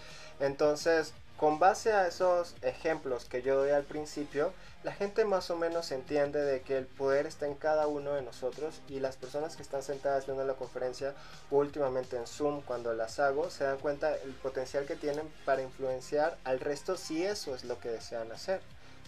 Entonces, 0.40 1.12
con 1.36 1.58
base 1.58 1.92
a 1.92 2.06
esos 2.06 2.54
ejemplos 2.62 3.24
que 3.24 3.42
yo 3.42 3.56
doy 3.56 3.70
al 3.70 3.82
principio, 3.82 4.52
la 4.84 4.92
gente 4.92 5.24
más 5.24 5.50
o 5.50 5.56
menos 5.56 5.90
entiende 5.90 6.40
de 6.40 6.60
que 6.60 6.78
el 6.78 6.86
poder 6.86 7.26
está 7.26 7.46
en 7.46 7.54
cada 7.54 7.86
uno 7.86 8.12
de 8.12 8.22
nosotros 8.22 8.80
y 8.88 9.00
las 9.00 9.16
personas 9.16 9.56
que 9.56 9.62
están 9.62 9.82
sentadas 9.82 10.26
viendo 10.26 10.44
la 10.44 10.54
conferencia 10.54 11.14
últimamente 11.50 12.16
en 12.16 12.26
Zoom 12.26 12.60
cuando 12.62 12.92
las 12.92 13.18
hago 13.18 13.50
se 13.50 13.64
dan 13.64 13.78
cuenta 13.78 14.14
el 14.14 14.32
potencial 14.34 14.84
que 14.84 14.94
tienen 14.94 15.28
para 15.44 15.62
influenciar 15.62 16.36
al 16.44 16.60
resto 16.60 16.96
si 16.96 17.24
eso 17.24 17.54
es 17.54 17.64
lo 17.64 17.80
que 17.80 17.88
desean 17.88 18.30
hacer 18.30 18.60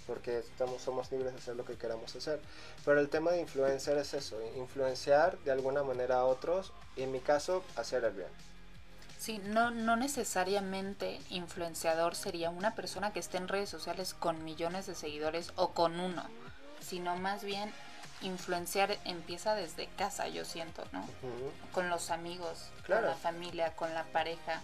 porque 0.07 0.38
estamos, 0.38 0.82
somos 0.82 1.11
libres 1.11 1.32
de 1.32 1.38
hacer 1.38 1.57
lo 1.57 1.64
que 1.64 1.76
queramos 1.76 2.14
hacer. 2.14 2.40
Pero 2.84 3.00
el 3.00 3.09
tema 3.09 3.32
de 3.32 3.40
influencer 3.40 3.98
es 3.98 4.14
eso, 4.14 4.38
influenciar 4.57 5.38
de 5.38 5.50
alguna 5.52 5.82
manera 5.82 6.16
a 6.16 6.24
otros 6.24 6.72
y 6.96 7.02
en 7.02 7.12
mi 7.12 7.20
caso 7.20 7.64
hacer 7.76 8.04
el 8.04 8.12
bien. 8.14 8.28
Sí, 9.18 9.38
no, 9.44 9.70
no 9.70 9.96
necesariamente 9.96 11.20
influenciador 11.30 12.14
sería 12.14 12.50
una 12.50 12.74
persona 12.74 13.12
que 13.12 13.18
esté 13.18 13.38
en 13.38 13.48
redes 13.48 13.68
sociales 13.70 14.14
con 14.14 14.44
millones 14.44 14.86
de 14.86 14.94
seguidores 14.94 15.52
o 15.57 15.72
con 15.72 15.98
uno, 15.98 16.22
sino 16.80 17.16
más 17.16 17.42
bien 17.42 17.72
influenciar 18.22 18.96
empieza 19.04 19.54
desde 19.54 19.88
casa, 19.98 20.28
yo 20.28 20.44
siento, 20.44 20.84
¿no? 20.92 21.00
Ujú. 21.00 21.50
Con 21.72 21.90
los 21.90 22.11
amigos, 22.11 22.66
Claro. 22.84 23.02
con 23.02 23.11
la 23.11 23.16
familia, 23.16 23.72
con 23.74 23.92
la 23.94 24.04
pareja. 24.04 24.62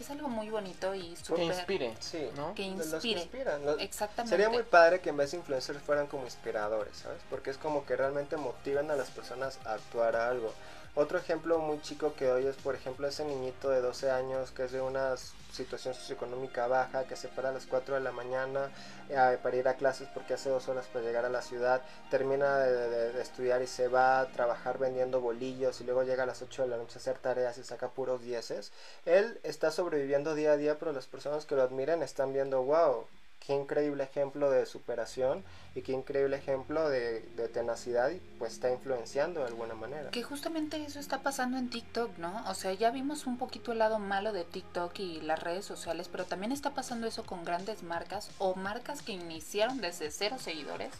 Es 0.00 0.10
algo 0.10 0.28
muy 0.28 0.48
bonito 0.48 0.94
y 0.94 1.10
Que 1.14 1.24
súper... 1.24 1.44
inspire, 1.44 1.94
Sí, 2.00 2.28
¿no? 2.36 2.54
Que 2.54 2.70
los 2.70 2.86
inspire. 2.92 3.20
inspiran. 3.22 3.64
Los- 3.66 3.80
Exactamente. 3.80 4.30
Sería 4.30 4.48
muy 4.48 4.62
padre 4.62 5.00
que 5.00 5.10
en 5.10 5.16
vez 5.16 5.32
de 5.32 5.38
influencers 5.38 5.80
fueran 5.82 6.06
como 6.06 6.24
inspiradores, 6.24 6.96
¿sabes? 6.98 7.20
Porque 7.28 7.50
es 7.50 7.58
como 7.58 7.84
que 7.84 7.96
realmente 7.96 8.36
motivan 8.36 8.90
a 8.90 8.96
las 8.96 9.10
personas 9.10 9.58
a 9.64 9.74
actuar 9.74 10.14
a 10.16 10.28
algo. 10.28 10.52
Otro 10.94 11.16
ejemplo 11.18 11.60
muy 11.60 11.80
chico 11.80 12.14
que 12.14 12.26
doy 12.26 12.46
es, 12.46 12.56
por 12.56 12.74
ejemplo, 12.74 13.06
ese 13.06 13.24
niñito 13.24 13.70
de 13.70 13.80
12 13.80 14.10
años 14.10 14.50
que 14.50 14.64
es 14.64 14.72
de 14.72 14.80
una 14.80 15.16
situación 15.52 15.94
socioeconómica 15.94 16.66
baja, 16.66 17.04
que 17.06 17.14
se 17.14 17.28
para 17.28 17.50
a 17.50 17.52
las 17.52 17.66
4 17.66 17.94
de 17.94 18.00
la 18.00 18.10
mañana 18.10 18.70
eh, 19.08 19.38
para 19.42 19.56
ir 19.56 19.68
a 19.68 19.74
clases 19.74 20.08
porque 20.12 20.34
hace 20.34 20.50
dos 20.50 20.68
horas 20.68 20.86
para 20.88 21.04
llegar 21.04 21.24
a 21.24 21.28
la 21.28 21.40
ciudad, 21.40 21.82
termina 22.10 22.58
de, 22.58 22.88
de- 22.90 23.12
de 23.12 23.22
estudiar 23.22 23.62
y 23.62 23.66
se 23.68 23.86
va 23.88 24.20
a 24.20 24.26
trabajar 24.32 24.78
vendiendo 24.78 25.20
bolillos 25.20 25.80
y 25.80 25.84
luego 25.84 26.02
llega 26.02 26.24
a 26.24 26.26
las 26.26 26.42
8 26.42 26.62
de 26.62 26.68
la 26.68 26.76
noche 26.76 26.94
a 26.96 26.98
hacer 26.98 27.18
tareas 27.18 27.56
y 27.58 27.62
saca 27.64 27.88
puros 27.90 28.20
dieces. 28.22 28.72
Él 29.06 29.38
está 29.44 29.70
sobreviviendo 29.70 30.34
día 30.34 30.52
a 30.52 30.56
día, 30.56 30.78
pero 30.78 30.92
las 30.92 31.06
personas 31.06 31.46
que 31.46 31.54
lo 31.54 31.62
admiran 31.62 32.02
están 32.02 32.32
viendo, 32.32 32.62
wow, 32.62 33.06
qué 33.40 33.54
increíble 33.54 34.04
ejemplo 34.04 34.50
de 34.50 34.66
superación 34.66 35.44
y 35.74 35.82
qué 35.82 35.92
increíble 35.92 36.36
ejemplo 36.36 36.88
de, 36.88 37.20
de 37.36 37.48
tenacidad 37.48 38.10
y 38.10 38.20
pues 38.38 38.54
está 38.54 38.70
influenciando 38.70 39.40
de 39.40 39.46
alguna 39.46 39.74
manera. 39.74 40.10
Que 40.10 40.22
justamente 40.22 40.82
eso 40.84 41.00
está 41.00 41.22
pasando 41.22 41.56
en 41.56 41.70
TikTok, 41.70 42.18
¿no? 42.18 42.44
O 42.48 42.54
sea, 42.54 42.72
ya 42.72 42.90
vimos 42.90 43.26
un 43.26 43.38
poquito 43.38 43.72
el 43.72 43.78
lado 43.78 43.98
malo 43.98 44.32
de 44.32 44.44
TikTok 44.44 44.98
y 44.98 45.20
las 45.20 45.42
redes 45.42 45.64
sociales, 45.64 46.08
pero 46.10 46.24
también 46.24 46.52
está 46.52 46.74
pasando 46.74 47.06
eso 47.06 47.24
con 47.24 47.44
grandes 47.44 47.82
marcas 47.82 48.30
o 48.38 48.54
marcas 48.54 49.02
que 49.02 49.12
iniciaron 49.12 49.80
desde 49.80 50.10
cero 50.10 50.36
seguidores 50.38 50.90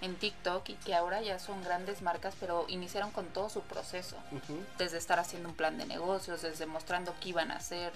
en 0.00 0.16
TikTok 0.16 0.68
y 0.68 0.74
que 0.74 0.94
ahora 0.94 1.20
ya 1.20 1.38
son 1.38 1.62
grandes 1.62 2.02
marcas, 2.02 2.34
pero 2.40 2.64
iniciaron 2.68 3.10
con 3.10 3.26
todo 3.26 3.48
su 3.48 3.60
proceso. 3.62 4.16
Desde 4.78 4.98
estar 4.98 5.18
haciendo 5.18 5.48
un 5.48 5.54
plan 5.54 5.76
de 5.78 5.86
negocios, 5.86 6.42
desde 6.42 6.66
mostrando 6.66 7.14
qué 7.20 7.30
iban 7.30 7.50
a 7.50 7.56
hacer, 7.56 7.92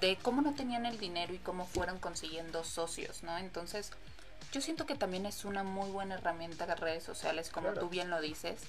de 0.00 0.16
cómo 0.22 0.42
no 0.42 0.54
tenían 0.54 0.86
el 0.86 0.98
dinero 0.98 1.32
y 1.34 1.38
cómo 1.38 1.66
fueron 1.66 1.98
consiguiendo 1.98 2.64
socios, 2.64 3.22
¿no? 3.22 3.36
Entonces, 3.38 3.90
yo 4.52 4.60
siento 4.60 4.86
que 4.86 4.94
también 4.94 5.26
es 5.26 5.44
una 5.44 5.62
muy 5.62 5.90
buena 5.90 6.16
herramienta 6.16 6.66
las 6.66 6.80
redes 6.80 7.02
sociales, 7.04 7.50
como 7.50 7.68
Claro. 7.68 7.80
tú 7.80 7.88
bien 7.88 8.10
lo 8.10 8.20
dices, 8.20 8.60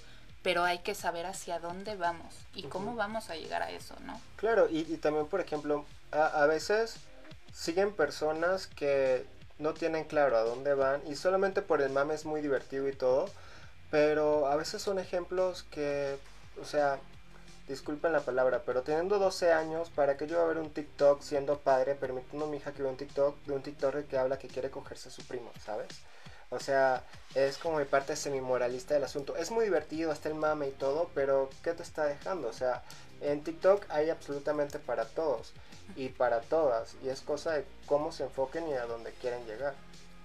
pero 0.43 0.63
hay 0.63 0.79
que 0.79 0.95
saber 0.95 1.25
hacia 1.25 1.59
dónde 1.59 1.95
vamos 1.95 2.33
y 2.55 2.63
cómo 2.63 2.95
vamos 2.95 3.29
a 3.29 3.35
llegar 3.35 3.61
a 3.63 3.71
eso, 3.71 3.95
¿no? 4.05 4.19
Claro, 4.37 4.67
y, 4.69 4.79
y 4.91 4.97
también, 4.97 5.27
por 5.27 5.41
ejemplo, 5.41 5.85
a, 6.11 6.43
a 6.43 6.45
veces 6.47 6.95
siguen 7.53 7.93
personas 7.93 8.67
que 8.67 9.25
no 9.59 9.73
tienen 9.73 10.03
claro 10.05 10.37
a 10.37 10.41
dónde 10.41 10.73
van 10.75 11.01
y 11.07 11.15
solamente 11.15 11.61
por 11.61 11.81
el 11.81 11.89
mame 11.89 12.13
es 12.13 12.25
muy 12.25 12.41
divertido 12.41 12.87
y 12.87 12.93
todo, 12.93 13.29
pero 13.89 14.47
a 14.47 14.55
veces 14.55 14.81
son 14.81 14.99
ejemplos 14.99 15.63
que, 15.71 16.17
o 16.61 16.65
sea, 16.65 16.99
disculpen 17.67 18.13
la 18.13 18.21
palabra, 18.21 18.63
pero 18.65 18.83
teniendo 18.83 19.19
12 19.19 19.51
años, 19.51 19.89
¿para 19.89 20.17
qué 20.17 20.27
yo 20.27 20.37
voy 20.37 20.45
a 20.45 20.47
ver 20.47 20.57
un 20.57 20.71
TikTok 20.71 21.21
siendo 21.21 21.59
padre, 21.59 21.95
permitiendo 21.95 22.45
a 22.45 22.49
mi 22.49 22.57
hija 22.57 22.73
que 22.73 22.81
vea 22.81 22.91
un 22.91 22.97
TikTok 22.97 23.37
de 23.45 23.53
un 23.53 23.61
TikToker 23.61 24.05
que 24.05 24.17
habla 24.17 24.39
que 24.39 24.47
quiere 24.47 24.69
cogerse 24.69 25.09
a 25.09 25.11
su 25.11 25.23
primo, 25.23 25.51
¿sabes? 25.65 25.87
O 26.49 26.59
sea, 26.59 27.03
es 27.35 27.57
como 27.57 27.77
mi 27.77 27.85
parte 27.85 28.15
semi-moralista 28.15 28.93
del 28.93 29.03
asunto. 29.03 29.35
Es 29.35 29.51
muy 29.51 29.65
divertido, 29.65 30.11
hasta 30.11 30.29
el 30.29 30.35
mame 30.35 30.69
y 30.69 30.71
todo, 30.71 31.09
pero 31.13 31.49
¿qué 31.61 31.73
te 31.73 31.83
está 31.83 32.05
dejando? 32.05 32.47
O 32.47 32.53
sea, 32.53 32.83
en 33.19 33.43
TikTok 33.43 33.85
hay 33.89 34.09
absolutamente 34.09 34.79
para 34.79 35.05
todos 35.05 35.51
y 35.95 36.09
para 36.09 36.39
todas. 36.39 36.95
Y 37.03 37.09
es 37.09 37.21
cosa 37.21 37.51
de 37.51 37.65
cómo 37.85 38.13
se 38.13 38.23
enfoquen 38.23 38.67
y 38.69 38.73
a 38.73 38.85
dónde 38.85 39.11
quieren 39.13 39.45
llegar. 39.45 39.73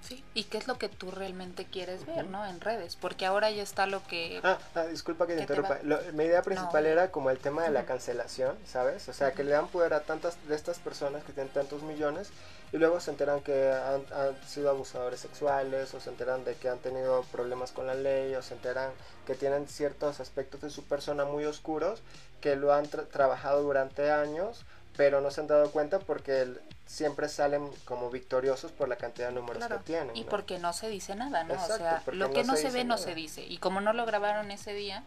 Sí. 0.02 0.24
¿Y 0.34 0.44
qué 0.44 0.58
es 0.58 0.66
lo 0.66 0.78
que 0.78 0.88
tú 0.88 1.10
realmente 1.12 1.64
quieres 1.64 2.04
ver, 2.06 2.26
¿no? 2.26 2.44
En 2.44 2.60
redes, 2.60 2.96
porque 2.96 3.24
ahora 3.24 3.50
ya 3.50 3.62
está 3.62 3.86
lo 3.86 4.04
que... 4.06 4.40
Ah, 4.42 4.58
ah, 4.74 4.84
disculpa 4.86 5.26
que 5.28 5.34
te 5.36 5.40
¿Qué 5.42 5.46
te 5.46 5.54
interrumpa. 5.54 5.78
Lo- 5.84 6.12
mi 6.12 6.24
idea 6.24 6.42
principal 6.42 6.82
No. 6.84 6.88
era 6.90 7.10
como 7.12 7.30
el 7.30 7.38
tema 7.38 7.62
de 7.62 7.70
la 7.70 7.84
cancelación, 7.86 8.58
¿sabes? 8.66 9.08
O 9.08 9.12
sea, 9.12 9.32
que 9.32 9.44
le 9.44 9.52
dan 9.52 9.68
poder 9.68 9.94
a 9.94 10.00
tantas 10.00 10.36
de 10.48 10.56
estas 10.56 10.80
personas 10.80 11.22
que 11.24 11.32
tienen 11.32 11.52
tantos 11.52 11.82
millones 11.82 12.30
y 12.72 12.78
luego 12.78 12.98
se 13.00 13.10
enteran 13.12 13.42
que 13.42 13.70
han, 13.70 14.02
han 14.12 14.34
sido 14.48 14.70
abusadores 14.70 15.20
sexuales 15.20 15.94
o 15.94 16.00
se 16.00 16.10
enteran 16.10 16.44
de 16.44 16.54
que 16.56 16.68
han 16.68 16.78
tenido 16.78 17.22
problemas 17.30 17.70
con 17.70 17.86
la 17.86 17.94
ley 17.94 18.34
o 18.34 18.42
se 18.42 18.54
enteran 18.54 18.90
que 19.26 19.34
tienen 19.36 19.68
ciertos 19.68 20.18
aspectos 20.20 20.62
de 20.62 20.70
su 20.70 20.82
persona 20.84 21.24
muy 21.24 21.44
oscuros 21.44 22.00
que 22.40 22.56
lo 22.56 22.72
han 22.72 22.86
tra- 22.86 23.06
trabajado 23.06 23.62
durante 23.62 24.10
años 24.10 24.64
pero 24.96 25.20
no 25.20 25.30
se 25.30 25.40
han 25.42 25.46
dado 25.46 25.70
cuenta 25.70 26.00
porque 26.00 26.40
el- 26.42 26.60
siempre 26.86 27.28
salen 27.28 27.70
como 27.84 28.10
victoriosos 28.10 28.72
por 28.72 28.88
la 28.88 28.96
cantidad 28.96 29.28
de 29.28 29.34
números 29.34 29.58
Claro, 29.58 29.78
que 29.78 29.84
tienen. 29.84 30.16
y 30.16 30.24
¿no? 30.24 30.28
porque 30.28 30.58
no 30.58 30.72
se 30.72 30.88
dice 30.88 31.14
nada, 31.14 31.44
¿no? 31.44 31.54
Exacto, 31.54 31.74
o 31.74 31.78
sea, 31.78 32.02
lo 32.12 32.30
que 32.32 32.44
no 32.44 32.52
no 32.52 32.58
se 32.58 32.70
ve 32.70 32.84
no 32.84 32.98
se 32.98 33.14
dice. 33.14 33.42
Y 33.42 33.58
como 33.58 33.80
no 33.80 33.92
lo 33.92 34.04
grabaron 34.04 34.50
ese 34.50 34.74
día, 34.74 35.04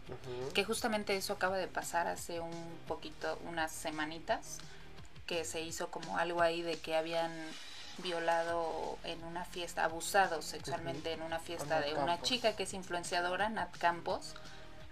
que 0.54 0.64
justamente 0.64 1.16
eso 1.16 1.34
acaba 1.34 1.56
de 1.56 1.68
pasar 1.68 2.06
hace 2.06 2.40
un 2.40 2.78
poquito, 2.88 3.38
unas 3.48 3.70
semanitas, 3.72 4.58
que 5.26 5.44
se 5.44 5.60
hizo 5.60 5.90
como 5.90 6.18
algo 6.18 6.40
ahí 6.42 6.62
de 6.62 6.78
que 6.78 6.96
habían 6.96 7.32
violado 7.98 8.98
en 9.04 9.22
una 9.24 9.44
fiesta, 9.44 9.84
abusado 9.84 10.42
sexualmente 10.42 11.12
en 11.12 11.22
una 11.22 11.38
fiesta 11.38 11.80
de 11.80 11.94
una 11.94 12.20
chica 12.20 12.54
que 12.54 12.64
es 12.64 12.74
influenciadora, 12.74 13.48
Nat 13.48 13.76
Campos, 13.78 14.34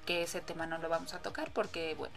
que 0.07 0.23
ese 0.23 0.41
tema 0.41 0.67
no 0.67 0.79
lo 0.79 0.89
vamos 0.89 1.15
a 1.15 1.19
tocar 1.21 1.51
porque, 1.53 1.95
bueno, 1.97 2.15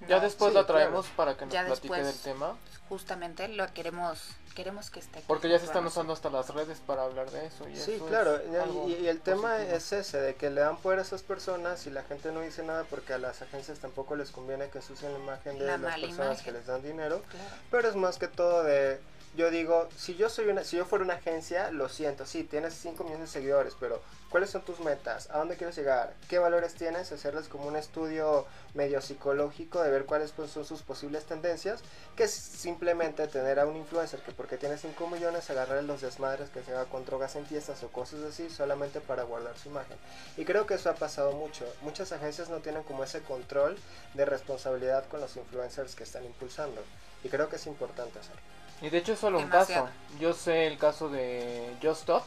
Ya 0.00 0.16
No, 0.16 0.22
después 0.22 0.50
sí, 0.50 0.54
la 0.56 0.66
claro. 0.66 0.80
traemos 0.80 1.06
para 1.16 1.36
que 1.36 1.46
nos 1.46 1.54
Ya 1.54 1.64
platique 1.66 1.88
después. 1.94 2.06
del 2.24 2.34
tema. 2.34 2.56
Justamente 2.88 3.48
lo 3.48 3.66
queremos, 3.72 4.20
queremos 4.54 4.90
que 4.90 5.00
esté 5.00 5.18
aquí. 5.18 5.24
Porque 5.26 5.48
ya 5.48 5.58
se 5.58 5.64
están 5.64 5.84
usando 5.86 6.12
hasta 6.12 6.28
las 6.30 6.50
redes 6.50 6.78
para 6.86 7.02
hablar 7.04 7.30
de 7.30 7.46
eso. 7.46 7.68
Y 7.68 7.76
Sí, 7.76 7.94
eso 7.94 8.04
es 8.04 8.10
claro, 8.10 8.38
y- 8.52 8.56
algo 8.56 8.88
y, 8.88 8.92
y 8.94 9.08
el 9.08 9.20
tema 9.20 9.52
positivo. 9.54 9.76
es 9.76 9.92
ese, 9.92 10.20
de 10.20 10.34
que 10.36 10.50
le 10.50 10.60
dan 10.60 10.76
poder 10.76 10.98
a 10.98 11.02
esas 11.02 11.22
personas 11.22 11.86
y 11.86 11.90
la 11.90 12.02
gente 12.02 12.30
no 12.30 12.40
dice 12.42 12.62
nada 12.62 12.84
porque 12.88 13.14
a 13.14 13.18
las 13.18 13.40
agencias 13.42 13.78
tampoco 13.78 14.14
les 14.16 14.30
conviene 14.30 14.68
que 14.68 14.78
ensucien 14.78 15.12
la 15.14 15.18
imagen 15.18 15.58
de 15.58 15.64
La 15.66 15.78
las 15.78 15.98
personas 15.98 16.16
imagen. 16.26 16.44
que 16.44 16.52
les 16.52 16.66
dan 16.66 16.82
dinero, 16.82 17.22
Claro. 17.30 17.44
pero 17.70 17.88
es 17.88 17.96
más 17.96 18.18
que 18.18 18.28
todo 18.28 18.62
de, 18.62 19.00
yo 19.36 19.50
digo, 19.50 19.88
si 19.96 20.16
yo 20.16 20.30
soy 20.30 20.46
una, 20.46 20.64
si 20.64 20.76
yo 20.76 20.86
fuera 20.86 21.04
una 21.04 21.14
agencia, 21.14 21.70
lo 21.70 21.90
siento, 21.90 22.24
sí, 22.24 22.42
tienes 22.42 22.72
5 22.74 23.04
millones 23.04 23.28
de 23.28 23.32
seguidores, 23.40 23.76
pero 23.78 24.00
¿cuáles 24.30 24.48
son 24.48 24.62
tus 24.62 24.80
metas? 24.80 25.28
¿A 25.30 25.38
dónde 25.38 25.56
quieres 25.56 25.76
llegar? 25.76 26.14
¿Qué 26.28 26.38
valores 26.38 26.74
tienes? 26.74 27.12
Hacerles 27.12 27.46
como 27.48 27.66
un 27.66 27.76
estudio 27.76 28.46
medio 28.72 29.02
psicológico 29.02 29.82
de 29.82 29.90
ver 29.90 30.06
cuáles 30.06 30.32
pues, 30.32 30.50
son 30.50 30.64
sus 30.64 30.82
posibles 30.82 31.26
tendencias, 31.26 31.82
que 32.16 32.28
simplemente 32.28 33.28
tener 33.28 33.60
a 33.60 33.66
un 33.66 33.76
influencer 33.76 34.20
que 34.20 34.32
porque 34.32 34.56
tiene 34.56 34.78
5 34.78 35.06
millones 35.08 35.50
agarrar 35.50 35.84
los 35.84 36.00
desmadres 36.00 36.48
que 36.48 36.62
se 36.62 36.72
haga 36.72 36.86
con 36.86 37.04
drogas 37.04 37.36
en 37.36 37.44
fiestas 37.44 37.82
o 37.82 37.88
cosas 37.88 38.20
así 38.22 38.48
solamente 38.48 39.00
para 39.00 39.24
guardar 39.24 39.56
su 39.58 39.68
imagen. 39.68 39.98
Y 40.38 40.46
creo 40.46 40.66
que 40.66 40.74
eso 40.74 40.88
ha 40.88 40.94
pasado 40.94 41.32
mucho. 41.32 41.66
Muchas 41.82 42.10
agencias 42.12 42.48
no 42.48 42.60
tienen 42.60 42.84
como 42.84 43.04
ese 43.04 43.20
control 43.20 43.76
de 44.14 44.24
responsabilidad 44.24 45.06
con 45.08 45.20
los 45.20 45.36
influencers 45.36 45.94
que 45.94 46.04
están 46.04 46.24
impulsando. 46.24 46.82
Y 47.22 47.28
creo 47.28 47.50
que 47.50 47.56
es 47.56 47.66
importante 47.66 48.18
hacerlo. 48.18 48.55
Y 48.82 48.90
de 48.90 48.98
hecho 48.98 49.12
es 49.14 49.18
solo 49.18 49.38
un 49.38 49.48
caso. 49.48 49.88
Yo 50.20 50.32
sé 50.32 50.66
el 50.66 50.78
caso 50.78 51.08
de 51.08 51.74
Just 51.82 52.00
Stop. 52.00 52.22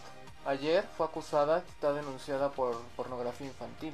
Ayer 0.46 0.84
fue 0.98 1.06
acusada, 1.06 1.60
está 1.70 1.94
denunciada 1.94 2.50
por 2.50 2.82
pornografía 2.96 3.48
infantil. 3.48 3.94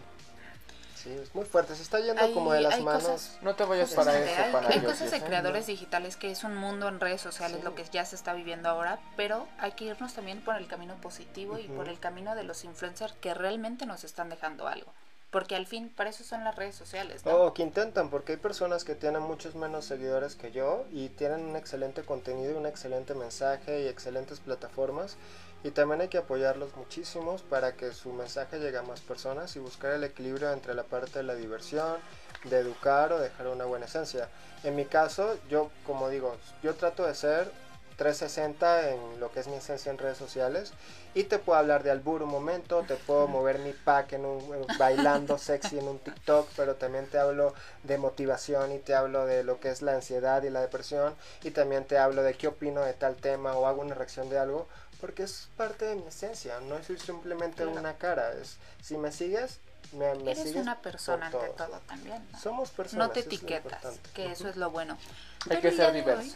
Sí, 0.96 1.12
es 1.12 1.36
muy 1.36 1.46
fuerte. 1.46 1.76
Se 1.76 1.84
está 1.84 2.00
yendo 2.00 2.22
Hay- 2.22 2.34
como 2.34 2.52
de 2.54 2.62
las 2.62 2.80
manos. 2.82 3.04
cosas- 3.04 3.38
No 3.42 3.56
te 3.56 3.64
vayas 3.64 3.92
para 3.94 4.18
eso, 4.18 4.42
hay, 4.44 4.52
para 4.52 4.70
hay 4.70 4.78
ellos, 4.80 4.92
cosas 4.94 5.12
de 5.12 5.20
¿sí? 5.20 5.24
creadores 5.26 5.68
digitales 5.68 6.16
que 6.16 6.32
es 6.32 6.44
un 6.44 6.56
mundo 6.56 6.88
en 6.88 7.00
redes 7.00 7.22
sociales 7.22 7.58
Sí. 7.58 7.64
lo 7.64 7.76
que 7.76 7.84
ya 7.92 8.06
se 8.06 8.16
está 8.16 8.34
viviendo 8.34 8.70
ahora, 8.70 9.00
pero 9.18 9.48
hay 9.60 9.74
que 9.74 9.86
irnos 9.86 10.14
también 10.14 10.42
por 10.42 10.56
el 10.56 10.68
camino 10.68 10.96
positivo 10.96 11.60
y 11.60 11.68
por 11.68 11.90
el 11.90 12.00
camino 12.00 12.36
de 12.36 12.44
los 12.44 12.64
influencers 12.64 13.14
que 13.22 13.34
realmente 13.34 13.86
nos 13.86 14.04
están 14.04 14.30
dejando 14.30 14.68
algo. 14.68 14.92
Porque 15.36 15.58
al 15.58 15.68
fin, 15.68 15.90
para 15.94 16.12
eso 16.12 16.24
son 16.24 16.46
las 16.46 16.56
redes 16.56 16.76
sociales. 16.76 17.22
O 17.26 17.54
que 17.54 17.62
intentan, 17.62 18.10
porque 18.10 18.32
hay 18.32 18.38
personas 18.38 18.86
que 18.86 18.96
tienen 18.96 19.22
muchos 19.22 19.54
menos 19.54 19.84
seguidores 19.84 20.36
que 20.36 20.54
yo 20.54 20.86
y 20.94 21.10
tienen 21.10 21.42
un 21.42 21.58
excelente 21.58 22.04
contenido 22.04 22.58
un 22.58 22.66
excelente 22.66 23.14
mensaje 23.16 23.82
y 23.82 23.88
excelentes 23.88 24.40
plataformas. 24.40 25.18
Y 25.66 25.72
también 25.72 26.00
hay 26.00 26.08
que 26.08 26.20
apoyarlos 26.20 26.74
muchísimos 26.78 27.42
para 27.42 27.76
que 27.76 27.92
su 27.92 28.14
mensaje 28.14 28.60
llegue 28.60 28.78
a 28.78 28.84
más 28.84 29.02
personas 29.02 29.54
y 29.58 29.60
buscar 29.60 29.92
el 29.92 30.06
equilibrio 30.06 30.54
entre 30.54 30.74
la 30.74 30.84
parte 30.84 31.20
de 31.20 31.24
la 31.24 31.36
diversión, 31.36 31.98
de 32.46 32.58
educar 32.58 33.12
o 33.12 33.20
dejar 33.20 33.48
una 33.48 33.66
buena 33.66 33.88
esencia. 33.88 34.30
En 34.64 34.78
mi 34.78 34.86
caso, 34.86 35.38
yo 35.50 35.70
como 35.86 36.08
digo, 36.08 36.38
yo 36.64 36.76
trato 36.76 37.06
de 37.06 37.14
ser 37.14 37.52
360 37.96 38.90
en 38.92 39.20
lo 39.20 39.32
que 39.32 39.40
es 39.40 39.48
mi 39.48 39.56
esencia 39.56 39.92
en 39.92 39.98
redes 39.98 40.18
sociales 40.18 40.74
y 41.14 41.24
te 41.24 41.40
puedo 41.40 41.58
hablar 41.60 41.84
de 41.84 41.92
albur 41.92 42.22
un 42.24 42.30
momento, 42.30 42.84
te 42.84 42.96
puedo 42.96 43.28
mover 43.28 43.60
mi 43.60 43.72
pack 43.72 44.14
en 44.14 44.26
un 44.26 44.42
en- 44.54 44.78
bailando 44.78 45.38
sexy 45.40 45.80
en 45.80 45.88
un 45.88 46.00
TikTok, 46.00 46.50
pero 46.56 46.76
también 46.76 47.08
te 47.08 47.18
hablo 47.18 47.54
de 47.84 47.98
motivación 47.98 48.72
y 48.74 48.80
te 48.80 48.94
hablo 48.96 49.26
de 49.26 49.44
lo 49.44 49.60
que 49.60 49.70
es 49.70 49.82
la 49.82 49.94
ansiedad 49.94 50.44
y 50.44 50.50
la 50.50 50.62
depresión 50.62 51.16
y 51.44 51.52
también 51.52 51.86
te 51.86 51.98
hablo 51.98 52.22
de 52.24 52.34
qué 52.36 52.48
opino 52.48 52.82
de 52.82 52.94
tal 52.94 53.16
tema 53.16 53.54
o 53.54 53.66
hago 53.68 53.82
una 53.82 53.96
reacción 53.96 54.30
de 54.30 54.40
algo 54.40 54.68
porque 55.00 55.24
es 55.24 55.50
parte 55.58 55.86
de 55.86 55.96
mi 55.96 56.08
esencia, 56.08 56.60
no 56.62 56.82
soy 56.84 56.98
simplemente 57.00 57.64
Claro. 57.64 57.80
una 57.80 57.94
cara, 57.98 58.32
es 58.34 58.58
si 58.82 58.98
me 58.98 59.12
sigues 59.12 59.60
me, 59.92 60.16
me 60.16 60.32
Eres 60.32 60.44
sigues 60.44 60.64
una 60.64 60.82
persona 60.82 61.30
por 61.30 61.44
ante 61.44 61.54
todo 61.58 61.80
también. 61.88 62.28
¿no? 62.32 62.40
Somos 62.40 62.72
personas. 62.72 63.08
No 63.08 63.14
te 63.14 63.20
es 63.20 63.28
etiquetas, 63.28 63.64
importante. 63.84 64.10
que 64.16 64.32
eso 64.32 64.50
es 64.50 64.56
lo 64.58 64.72
bueno. 64.72 64.98
Hay 65.44 65.50
Pero 65.50 65.62
que 65.62 65.72
ser 65.72 65.78
de 65.78 65.86
hoy 65.86 65.98
diverso. 66.00 66.36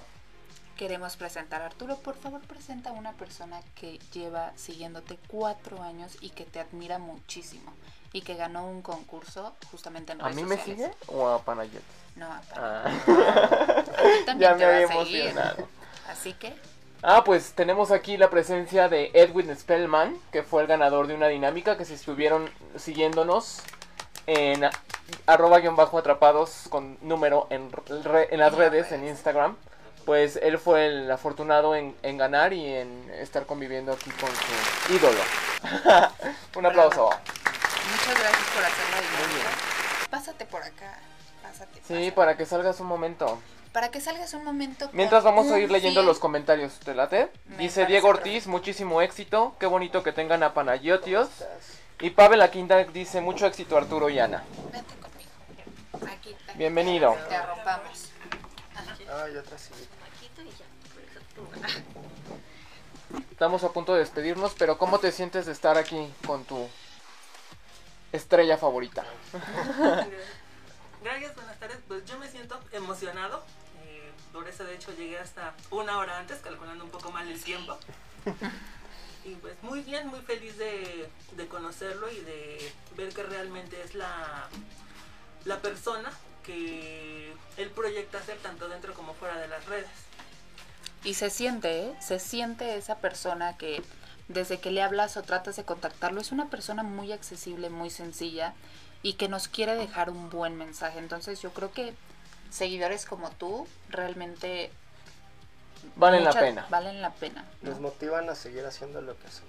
Queremos 0.79 1.17
presentar 1.17 1.61
a 1.61 1.65
Arturo, 1.65 1.97
por 1.97 2.15
favor 2.15 2.39
presenta 2.39 2.91
a 2.91 2.93
una 2.93 3.11
persona 3.11 3.59
que 3.75 3.99
lleva 4.13 4.53
siguiéndote 4.55 5.19
cuatro 5.27 5.81
años 5.83 6.15
y 6.21 6.29
que 6.29 6.45
te 6.45 6.61
admira 6.61 6.97
muchísimo 6.99 7.73
y 8.13 8.21
que 8.21 8.35
ganó 8.35 8.65
un 8.65 8.81
concurso 8.81 9.53
justamente 9.71 10.13
en 10.13 10.21
¿A 10.21 10.29
redes 10.29 10.37
mí 10.37 10.43
me 10.43 10.55
sociales. 10.55 10.91
sigue 10.95 11.13
o 11.13 11.27
a 11.27 11.39
Panayot? 11.43 11.83
No, 12.15 12.27
a, 12.31 12.41
Ah. 12.55 12.83
a 14.21 14.25
también 14.25 14.39
ya 14.39 14.57
te 14.57 14.65
me 14.65 14.65
había 14.65 14.81
emocionado. 14.83 15.67
Así 16.09 16.31
que 16.31 16.55
Ah, 17.03 17.23
pues 17.25 17.51
tenemos 17.53 17.91
aquí 17.91 18.15
la 18.15 18.29
presencia 18.29 18.87
de 18.87 19.11
Edwin 19.13 19.53
Spellman, 19.57 20.17
que 20.31 20.43
fue 20.43 20.61
el 20.61 20.67
ganador 20.69 21.07
de 21.07 21.13
una 21.13 21.27
dinámica 21.27 21.77
que 21.77 21.83
si 21.83 21.95
estuvieron 21.95 22.49
siguiéndonos 22.77 23.59
en 24.27 24.63
arroba 25.25 25.59
guion 25.59 25.75
bajo 25.75 25.97
atrapados 25.97 26.67
con 26.69 26.97
número 27.01 27.47
en, 27.49 27.69
re- 27.71 28.27
en 28.33 28.39
las 28.39 28.53
redes, 28.53 28.91
en 28.93 29.05
Instagram, 29.07 29.57
pues 30.05 30.37
él 30.41 30.57
fue 30.57 30.87
el 30.87 31.11
afortunado 31.11 31.75
en, 31.75 31.95
en 32.03 32.17
ganar 32.17 32.53
y 32.53 32.65
en 32.73 33.09
estar 33.19 33.45
conviviendo 33.45 33.91
aquí 33.93 34.09
con 34.11 34.29
su 34.29 34.93
ídolo. 34.93 35.19
Un 36.55 36.65
aplauso. 36.65 37.09
muchas 37.09 38.19
gracias 38.19 38.47
por 38.55 38.63
hacer 38.63 38.85
la 38.91 39.01
dinámica. 39.01 39.49
Pásate 40.09 40.45
por 40.45 40.63
acá. 40.63 40.99
Pásate. 41.43 41.75
Sí, 41.75 41.81
pásate. 41.93 42.11
para 42.13 42.37
que 42.37 42.45
salgas 42.45 42.79
un 42.79 42.87
momento. 42.87 43.39
Para 43.71 43.89
que 43.91 44.01
salgas 44.01 44.33
un 44.33 44.43
momento. 44.43 44.89
Mientras 44.93 45.23
vamos 45.23 45.51
a 45.51 45.59
ir 45.59 45.69
leyendo 45.69 46.01
los 46.01 46.17
comentarios. 46.17 46.73
¿Te 46.79 46.95
late? 46.95 47.29
Me 47.45 47.57
Dice 47.57 47.85
Diego 47.85 48.07
Ortiz, 48.09 48.31
perfecto. 48.33 48.49
muchísimo 48.49 49.01
éxito. 49.01 49.55
Qué 49.59 49.67
bonito 49.67 50.01
que 50.01 50.11
tengan 50.11 50.41
a 50.41 50.53
Panayotios. 50.55 51.29
Y 52.01 52.09
Pavel 52.11 52.41
Aquinta 52.41 52.83
dice, 52.85 53.21
mucho 53.21 53.45
éxito 53.45 53.77
Arturo 53.77 54.09
y 54.09 54.17
Ana. 54.19 54.43
Vente 54.71 54.95
conmigo. 54.95 56.11
Aquí 56.11 56.35
te- 56.47 56.53
Bienvenido. 56.53 57.15
Te 57.27 57.35
arropamos. 57.35 58.09
Ay, 59.07 59.37
otra 59.37 59.57
sillita. 59.57 59.95
Estamos 63.31 63.63
a 63.63 63.71
punto 63.71 63.93
de 63.93 63.99
despedirnos, 63.99 64.53
pero 64.57 64.77
¿cómo 64.77 64.99
te 64.99 65.11
sientes 65.11 65.45
de 65.45 65.51
estar 65.53 65.77
aquí 65.77 66.11
con 66.25 66.43
tu 66.45 66.67
estrella 68.11 68.57
favorita? 68.57 69.05
Gracias, 71.03 71.35
buenas 71.35 71.59
tardes. 71.59 71.77
Pues 71.87 72.05
yo 72.05 72.19
me 72.19 72.29
siento 72.29 72.59
emocionado. 72.71 73.43
eh, 73.83 74.11
por 74.33 74.47
eso, 74.47 74.63
de 74.63 74.75
hecho, 74.75 74.91
llegué 74.93 75.17
hasta 75.17 75.55
una 75.71 75.97
hora 75.97 76.19
antes, 76.19 76.39
calculando 76.39 76.83
un 76.83 76.91
poco 76.91 77.11
mal 77.11 77.27
el 77.27 77.41
tiempo. 77.41 77.77
Y 79.25 79.35
pues 79.35 79.53
muy 79.61 79.81
bien, 79.81 80.07
muy 80.07 80.21
feliz 80.21 80.57
de, 80.57 81.09
de 81.33 81.47
conocerlo 81.49 82.09
y 82.09 82.21
de 82.21 82.73
ver 82.95 83.13
que 83.13 83.21
realmente 83.21 83.79
es 83.83 83.93
la, 83.93 84.47
la 85.43 85.61
persona 85.61 86.09
que 86.49 87.33
él 87.57 87.69
proyecta 87.69 88.21
ser 88.23 88.37
tanto 88.37 88.67
dentro 88.69 88.93
como 88.95 89.13
fuera 89.13 89.37
de 89.37 89.47
las 89.47 89.65
redes. 89.65 89.87
Y 91.03 91.13
se 91.13 91.29
siente, 91.29 91.83
¿eh? 91.83 91.95
Se 92.01 92.19
siente 92.19 92.75
esa 92.75 92.97
persona 92.97 93.55
que 93.57 93.83
desde 94.27 94.59
que 94.59 94.71
le 94.71 94.81
hablas 94.81 95.15
o 95.17 95.21
tratas 95.21 95.55
de 95.55 95.63
contactarlo 95.63 96.19
es 96.19 96.31
una 96.31 96.49
persona 96.49 96.83
muy 96.83 97.11
accesible, 97.11 97.69
muy 97.69 97.89
sencilla 97.89 98.53
y 99.01 99.13
que 99.13 99.29
nos 99.29 99.47
quiere 99.47 99.75
dejar 99.75 100.09
un 100.09 100.29
buen 100.29 100.57
mensaje. 100.57 100.99
Entonces 100.99 101.41
yo 101.41 101.51
creo 101.51 101.71
que 101.71 101.93
seguidores 102.49 103.05
como 103.05 103.29
tú 103.31 103.67
realmente 103.89 104.71
Valen 105.95 106.25
la 106.25 106.33
pena. 106.33 106.67
Valen 106.69 107.01
la 107.01 107.11
pena. 107.11 107.45
¿no? 107.61 107.69
Nos 107.69 107.79
motivan 107.79 108.29
a 108.29 108.35
seguir 108.35 108.65
haciendo 108.65 109.01
lo 109.01 109.17
que 109.17 109.27
hacemos. 109.27 109.48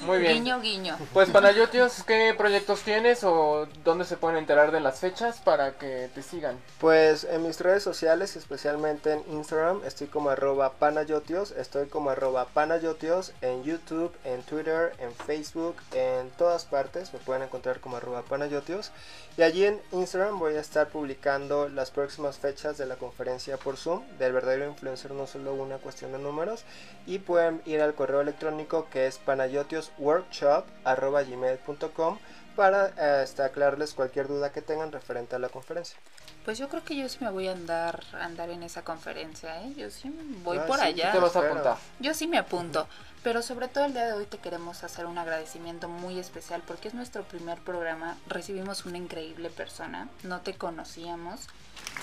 Muy 0.00 0.18
bien. 0.18 0.34
Guiño, 0.34 0.60
guiño. 0.60 0.96
Pues 1.12 1.28
Panayotios, 1.30 2.02
¿qué 2.04 2.34
proyectos 2.36 2.80
tienes 2.80 3.24
o 3.24 3.68
dónde 3.84 4.04
se 4.04 4.16
pueden 4.16 4.38
enterar 4.38 4.72
de 4.72 4.80
las 4.80 5.00
fechas 5.00 5.40
para 5.40 5.72
que 5.72 6.08
te 6.14 6.22
sigan? 6.22 6.58
Pues 6.80 7.24
en 7.24 7.42
mis 7.42 7.60
redes 7.60 7.82
sociales, 7.82 8.36
especialmente 8.36 9.12
en 9.12 9.24
Instagram, 9.30 9.82
estoy 9.84 10.06
como 10.06 10.30
arroba 10.30 10.72
panayotios, 10.74 11.50
estoy 11.52 11.88
como 11.88 12.10
arroba 12.10 12.46
panayotios 12.46 13.32
en 13.42 13.64
YouTube, 13.64 14.14
en 14.24 14.42
Twitter, 14.42 14.94
en 14.98 15.12
Facebook, 15.12 15.76
en 15.92 16.30
todas 16.30 16.64
partes 16.64 17.12
me 17.12 17.18
pueden 17.18 17.42
encontrar 17.42 17.80
como 17.80 17.96
arroba 17.96 18.22
panayotios. 18.22 18.92
Y 19.36 19.42
allí 19.42 19.64
en 19.64 19.80
Instagram 19.92 20.38
voy 20.38 20.56
a 20.56 20.60
estar 20.60 20.88
publicando 20.88 21.68
las 21.68 21.92
próximas 21.92 22.38
fechas 22.38 22.76
de 22.76 22.86
la 22.86 22.96
conferencia 22.96 23.56
por 23.56 23.76
Zoom 23.76 24.02
del 24.18 24.32
verdadero 24.32 24.66
influencer, 24.66 25.12
no 25.12 25.28
solo 25.28 25.54
una 25.54 25.76
cuestión 25.78 26.10
de 26.10 26.18
números. 26.18 26.64
Y 27.06 27.20
pueden 27.20 27.62
ir 27.64 27.80
al 27.80 27.94
correo 27.94 28.20
electrónico 28.20 28.67
que 28.90 29.06
es 29.06 29.18
panayotiosworkshop 29.18 30.64
arroba 30.84 31.22
gmail.com 31.22 32.18
para 32.56 32.88
eh, 32.96 33.22
este, 33.24 33.42
aclararles 33.42 33.94
cualquier 33.94 34.26
duda 34.28 34.50
que 34.50 34.62
tengan 34.62 34.90
referente 34.92 35.36
a 35.36 35.38
la 35.38 35.48
conferencia. 35.48 35.96
Pues 36.44 36.58
yo 36.58 36.68
creo 36.68 36.82
que 36.82 36.96
yo 36.96 37.08
sí 37.08 37.18
me 37.20 37.30
voy 37.30 37.46
a 37.46 37.52
andar, 37.52 38.02
andar 38.20 38.48
en 38.50 38.62
esa 38.62 38.82
conferencia, 38.82 39.62
¿eh? 39.62 39.74
Yo 39.76 39.90
sí 39.90 40.10
voy 40.42 40.58
Ah, 40.58 40.66
por 40.66 40.78
sí, 40.78 40.86
allá. 40.86 41.12
¿Te 41.12 41.18
vas 41.18 41.36
a 41.36 41.40
Espero. 41.40 41.52
apuntar? 41.60 41.76
Yo 42.00 42.14
sí 42.14 42.26
me 42.26 42.38
apunto, 42.38 42.88
pero 43.22 43.42
sobre 43.42 43.68
todo 43.68 43.84
el 43.84 43.92
día 43.92 44.06
de 44.06 44.12
hoy 44.14 44.24
te 44.26 44.38
queremos 44.38 44.82
hacer 44.82 45.06
un 45.06 45.18
agradecimiento 45.18 45.88
muy 45.88 46.18
especial 46.18 46.62
porque 46.66 46.88
es 46.88 46.94
nuestro 46.94 47.22
primer 47.24 47.58
programa, 47.58 48.16
recibimos 48.26 48.86
una 48.86 48.96
increíble 48.98 49.50
persona, 49.50 50.08
no 50.22 50.40
te 50.40 50.54
conocíamos, 50.54 51.40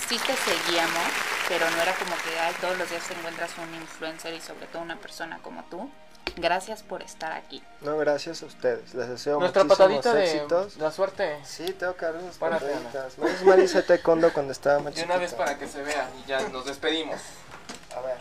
sí 0.07 0.17
te 0.19 0.35
seguíamos, 0.35 1.03
pero 1.49 1.69
no 1.69 1.81
era 1.81 1.93
como 1.95 2.11
que 2.23 2.39
ay, 2.39 2.53
todos 2.61 2.77
los 2.77 2.89
días 2.89 3.03
te 3.07 3.13
encuentras 3.15 3.51
un 3.57 3.73
influencer 3.75 4.33
y 4.35 4.41
sobre 4.41 4.67
todo 4.67 4.83
una 4.83 4.97
persona 4.97 5.39
como 5.41 5.63
tú. 5.65 5.89
Gracias 6.37 6.83
por 6.83 7.01
estar 7.01 7.31
aquí. 7.31 7.63
No, 7.81 7.97
gracias 7.97 8.43
a 8.43 8.45
ustedes. 8.45 8.93
Les 8.93 9.07
deseo 9.07 9.39
Nuestra 9.39 9.63
muchísimos 9.63 9.99
patadita 9.99 10.13
de 10.13 10.25
éxitos. 10.35 10.77
la 10.77 10.91
suerte. 10.91 11.39
Sí, 11.45 11.65
tengo 11.73 11.95
que 11.95 12.05
dar 12.05 12.15
unas 12.15 12.37
pataditas. 12.37 13.17
Menos 13.17 13.41
mal 13.43 13.63
hice 13.63 13.81
taekwondo 13.83 14.33
cuando 14.33 14.51
estaba 14.51 14.79
más 14.79 14.95
De 14.95 15.03
una 15.03 15.17
vez 15.17 15.33
para 15.33 15.57
que 15.57 15.67
se 15.67 15.81
vea 15.81 16.09
y 16.23 16.27
ya 16.27 16.41
nos 16.49 16.65
despedimos. 16.65 17.19
A 17.95 18.01
ver, 18.01 18.17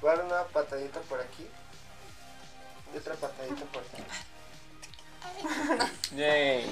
voy 0.00 0.10
a 0.10 0.16
dar 0.16 0.24
una 0.24 0.42
patadita 0.44 0.98
por 1.02 1.20
aquí. 1.20 1.46
Y 2.94 2.98
otra 2.98 3.14
patadita 3.14 3.64
por 3.72 3.82
aquí. 3.82 4.02
Yay. 6.16 6.64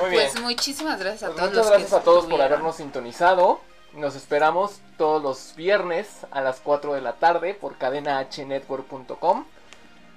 Muy 0.00 0.10
bien. 0.10 0.28
Pues 0.32 0.40
muchísimas 0.42 0.98
gracias 0.98 1.22
a 1.24 1.26
Pues 1.26 1.36
todos 1.36 1.50
muchas 1.50 1.56
los 1.56 1.68
gracias 1.70 1.90
que 1.90 1.96
a 1.96 2.00
todos 2.00 2.26
por 2.26 2.40
habernos 2.42 2.76
sintonizado. 2.76 3.60
Nos 3.92 4.16
esperamos 4.16 4.80
todos 4.96 5.22
los 5.22 5.54
viernes 5.56 6.08
a 6.30 6.40
las 6.40 6.60
4 6.60 6.94
de 6.94 7.00
la 7.00 7.14
tarde 7.14 7.54
por 7.54 7.78
cadenahnetwork.com. 7.78 9.44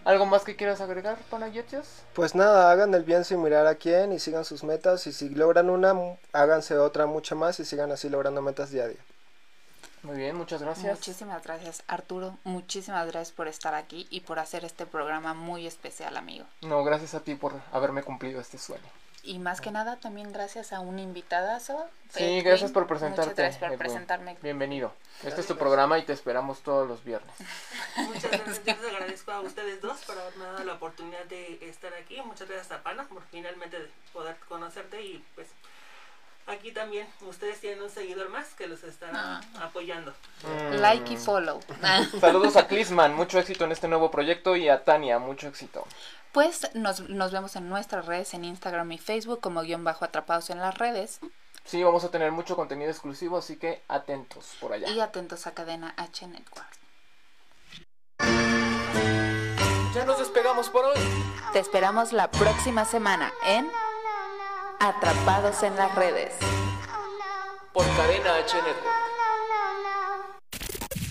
¿Algo 0.04 0.26
más 0.26 0.44
que 0.44 0.56
quieras 0.56 0.82
agregar, 0.82 1.18
Panayotios? 1.30 1.86
Pues 2.14 2.34
nada, 2.34 2.72
hagan 2.72 2.94
el 2.96 3.04
bien 3.04 3.24
sin 3.24 3.42
mirar 3.44 3.68
a 3.68 3.76
quién 3.76 4.12
y 4.12 4.20
sigan 4.20 4.46
sus 4.46 4.64
metas. 4.64 5.06
Y 5.06 5.14
si 5.14 5.30
logran 5.30 5.70
una, 5.70 5.94
háganse 6.34 6.78
otra 6.78 7.06
mucho 7.06 7.36
más 7.36 7.60
y 7.60 7.66
sigan 7.66 7.92
así 7.92 8.10
logrando 8.10 8.42
metas 8.42 8.72
día 8.72 8.86
a 8.86 8.88
día. 8.88 9.00
Muy 10.04 10.18
bien, 10.18 10.36
muchas 10.36 10.64
gracias. 10.64 10.98
Muchísimas 10.98 11.44
gracias, 11.44 11.84
Arturo. 11.88 12.38
Muchísimas 12.44 13.06
gracias 13.06 13.32
por 13.36 13.48
estar 13.48 13.76
aquí 13.76 14.08
y 14.10 14.22
por 14.22 14.40
hacer 14.40 14.66
este 14.66 14.88
programa 14.88 15.36
muy 15.36 15.68
especial, 15.68 16.18
amigo. 16.18 16.46
No, 16.62 16.84
gracias 16.84 17.14
a 17.14 17.20
ti 17.20 17.36
por 17.36 17.54
haberme 17.72 18.02
cumplido 18.02 18.42
este 18.42 18.58
sueño. 18.58 19.01
Y 19.24 19.38
más 19.38 19.62
que 19.62 19.70
nada, 19.70 19.98
también 19.98 20.32
gracias 20.34 20.74
a 20.74 20.80
un 20.80 20.98
invitadazo. 20.98 21.86
Sí, 22.10 22.24
Edwin. 22.24 22.44
gracias 22.44 22.72
por 22.72 22.88
presentarte. 22.88 23.30
Muchas 23.30 23.38
gracias 23.38 23.60
por 23.60 23.68
Edwin. 23.70 23.78
presentarme. 23.80 24.38
Bienvenido. 24.42 24.94
Este 25.24 25.42
es 25.42 25.48
tu 25.48 25.56
programa 25.58 26.00
y 26.00 26.04
te 26.04 26.14
esperamos 26.14 26.62
todos 26.62 26.88
los 26.88 27.04
viernes. 27.04 27.32
Muchas 27.98 28.32
gracias, 28.32 28.62
yo 28.66 28.74
les 28.82 28.94
agradezco 28.94 29.32
a 29.32 29.42
ustedes 29.42 29.80
dos 29.82 30.00
por 30.06 30.18
haberme 30.18 30.46
dado 30.46 30.64
la 30.64 30.74
oportunidad 30.74 31.24
de 31.26 31.60
estar 31.70 31.94
aquí. 31.94 32.20
Muchas 32.26 32.48
gracias 32.48 32.72
a 32.72 32.82
Pana 32.82 33.04
por 33.08 33.22
finalmente 33.30 33.78
poder 34.12 34.36
conocerte 34.50 35.00
y 35.04 35.24
pues 35.36 35.48
aquí 36.48 36.72
también 36.72 37.08
ustedes 37.22 37.60
tienen 37.60 37.84
un 37.84 37.92
seguidor 37.92 38.30
más 38.30 38.56
que 38.56 38.66
los 38.66 38.84
está 38.84 39.08
Ah. 39.14 39.42
apoyando. 39.62 40.14
Mm. 40.44 40.76
Like 40.82 41.14
y 41.14 41.18
follow. 41.18 41.60
Saludos 42.20 42.56
a 42.56 42.68
Clisman, 42.68 43.14
mucho 43.14 43.38
éxito 43.38 43.66
en 43.66 43.72
este 43.72 43.88
nuevo 43.88 44.10
proyecto 44.10 44.56
y 44.56 44.68
a 44.68 44.84
Tania, 44.84 45.20
mucho 45.20 45.48
éxito. 45.48 45.86
Pues 46.32 46.74
nos, 46.74 47.10
nos 47.10 47.32
vemos 47.32 47.56
en 47.56 47.68
nuestras 47.70 48.06
redes, 48.06 48.34
en 48.34 48.46
Instagram 48.46 48.92
y 48.92 48.98
Facebook 48.98 49.42
como 49.42 49.62
guion 49.62 49.84
bajo 49.84 50.06
atrapados 50.06 50.50
en 50.50 50.60
las 50.60 50.78
redes. 50.78 51.20
Sí, 51.66 51.84
vamos 51.84 52.04
a 52.04 52.10
tener 52.10 52.32
mucho 52.32 52.56
contenido 52.56 52.90
exclusivo, 52.90 53.38
así 53.38 53.58
que 53.58 53.82
atentos 53.88 54.56
por 54.60 54.74
allá. 54.74 54.90
Y 54.90 55.00
atentos 55.00 55.46
a 55.48 55.52
Cadena 55.52 55.94
H 55.98 56.28
Network. 56.28 56.70
Ya 59.94 60.06
nos 60.06 60.20
despegamos 60.20 60.70
por 60.70 60.86
hoy. 60.86 60.98
Te 61.54 61.60
esperamos 61.60 62.14
la 62.14 62.32
próxima 62.32 62.86
semana 62.86 63.32
en 63.46 63.70
Atrapados 64.80 65.62
en 65.62 65.76
las 65.76 65.94
redes. 65.94 66.34
Por 67.72 67.86
Cadena 67.96 68.36
H 68.38 68.56
Network. 68.56 69.11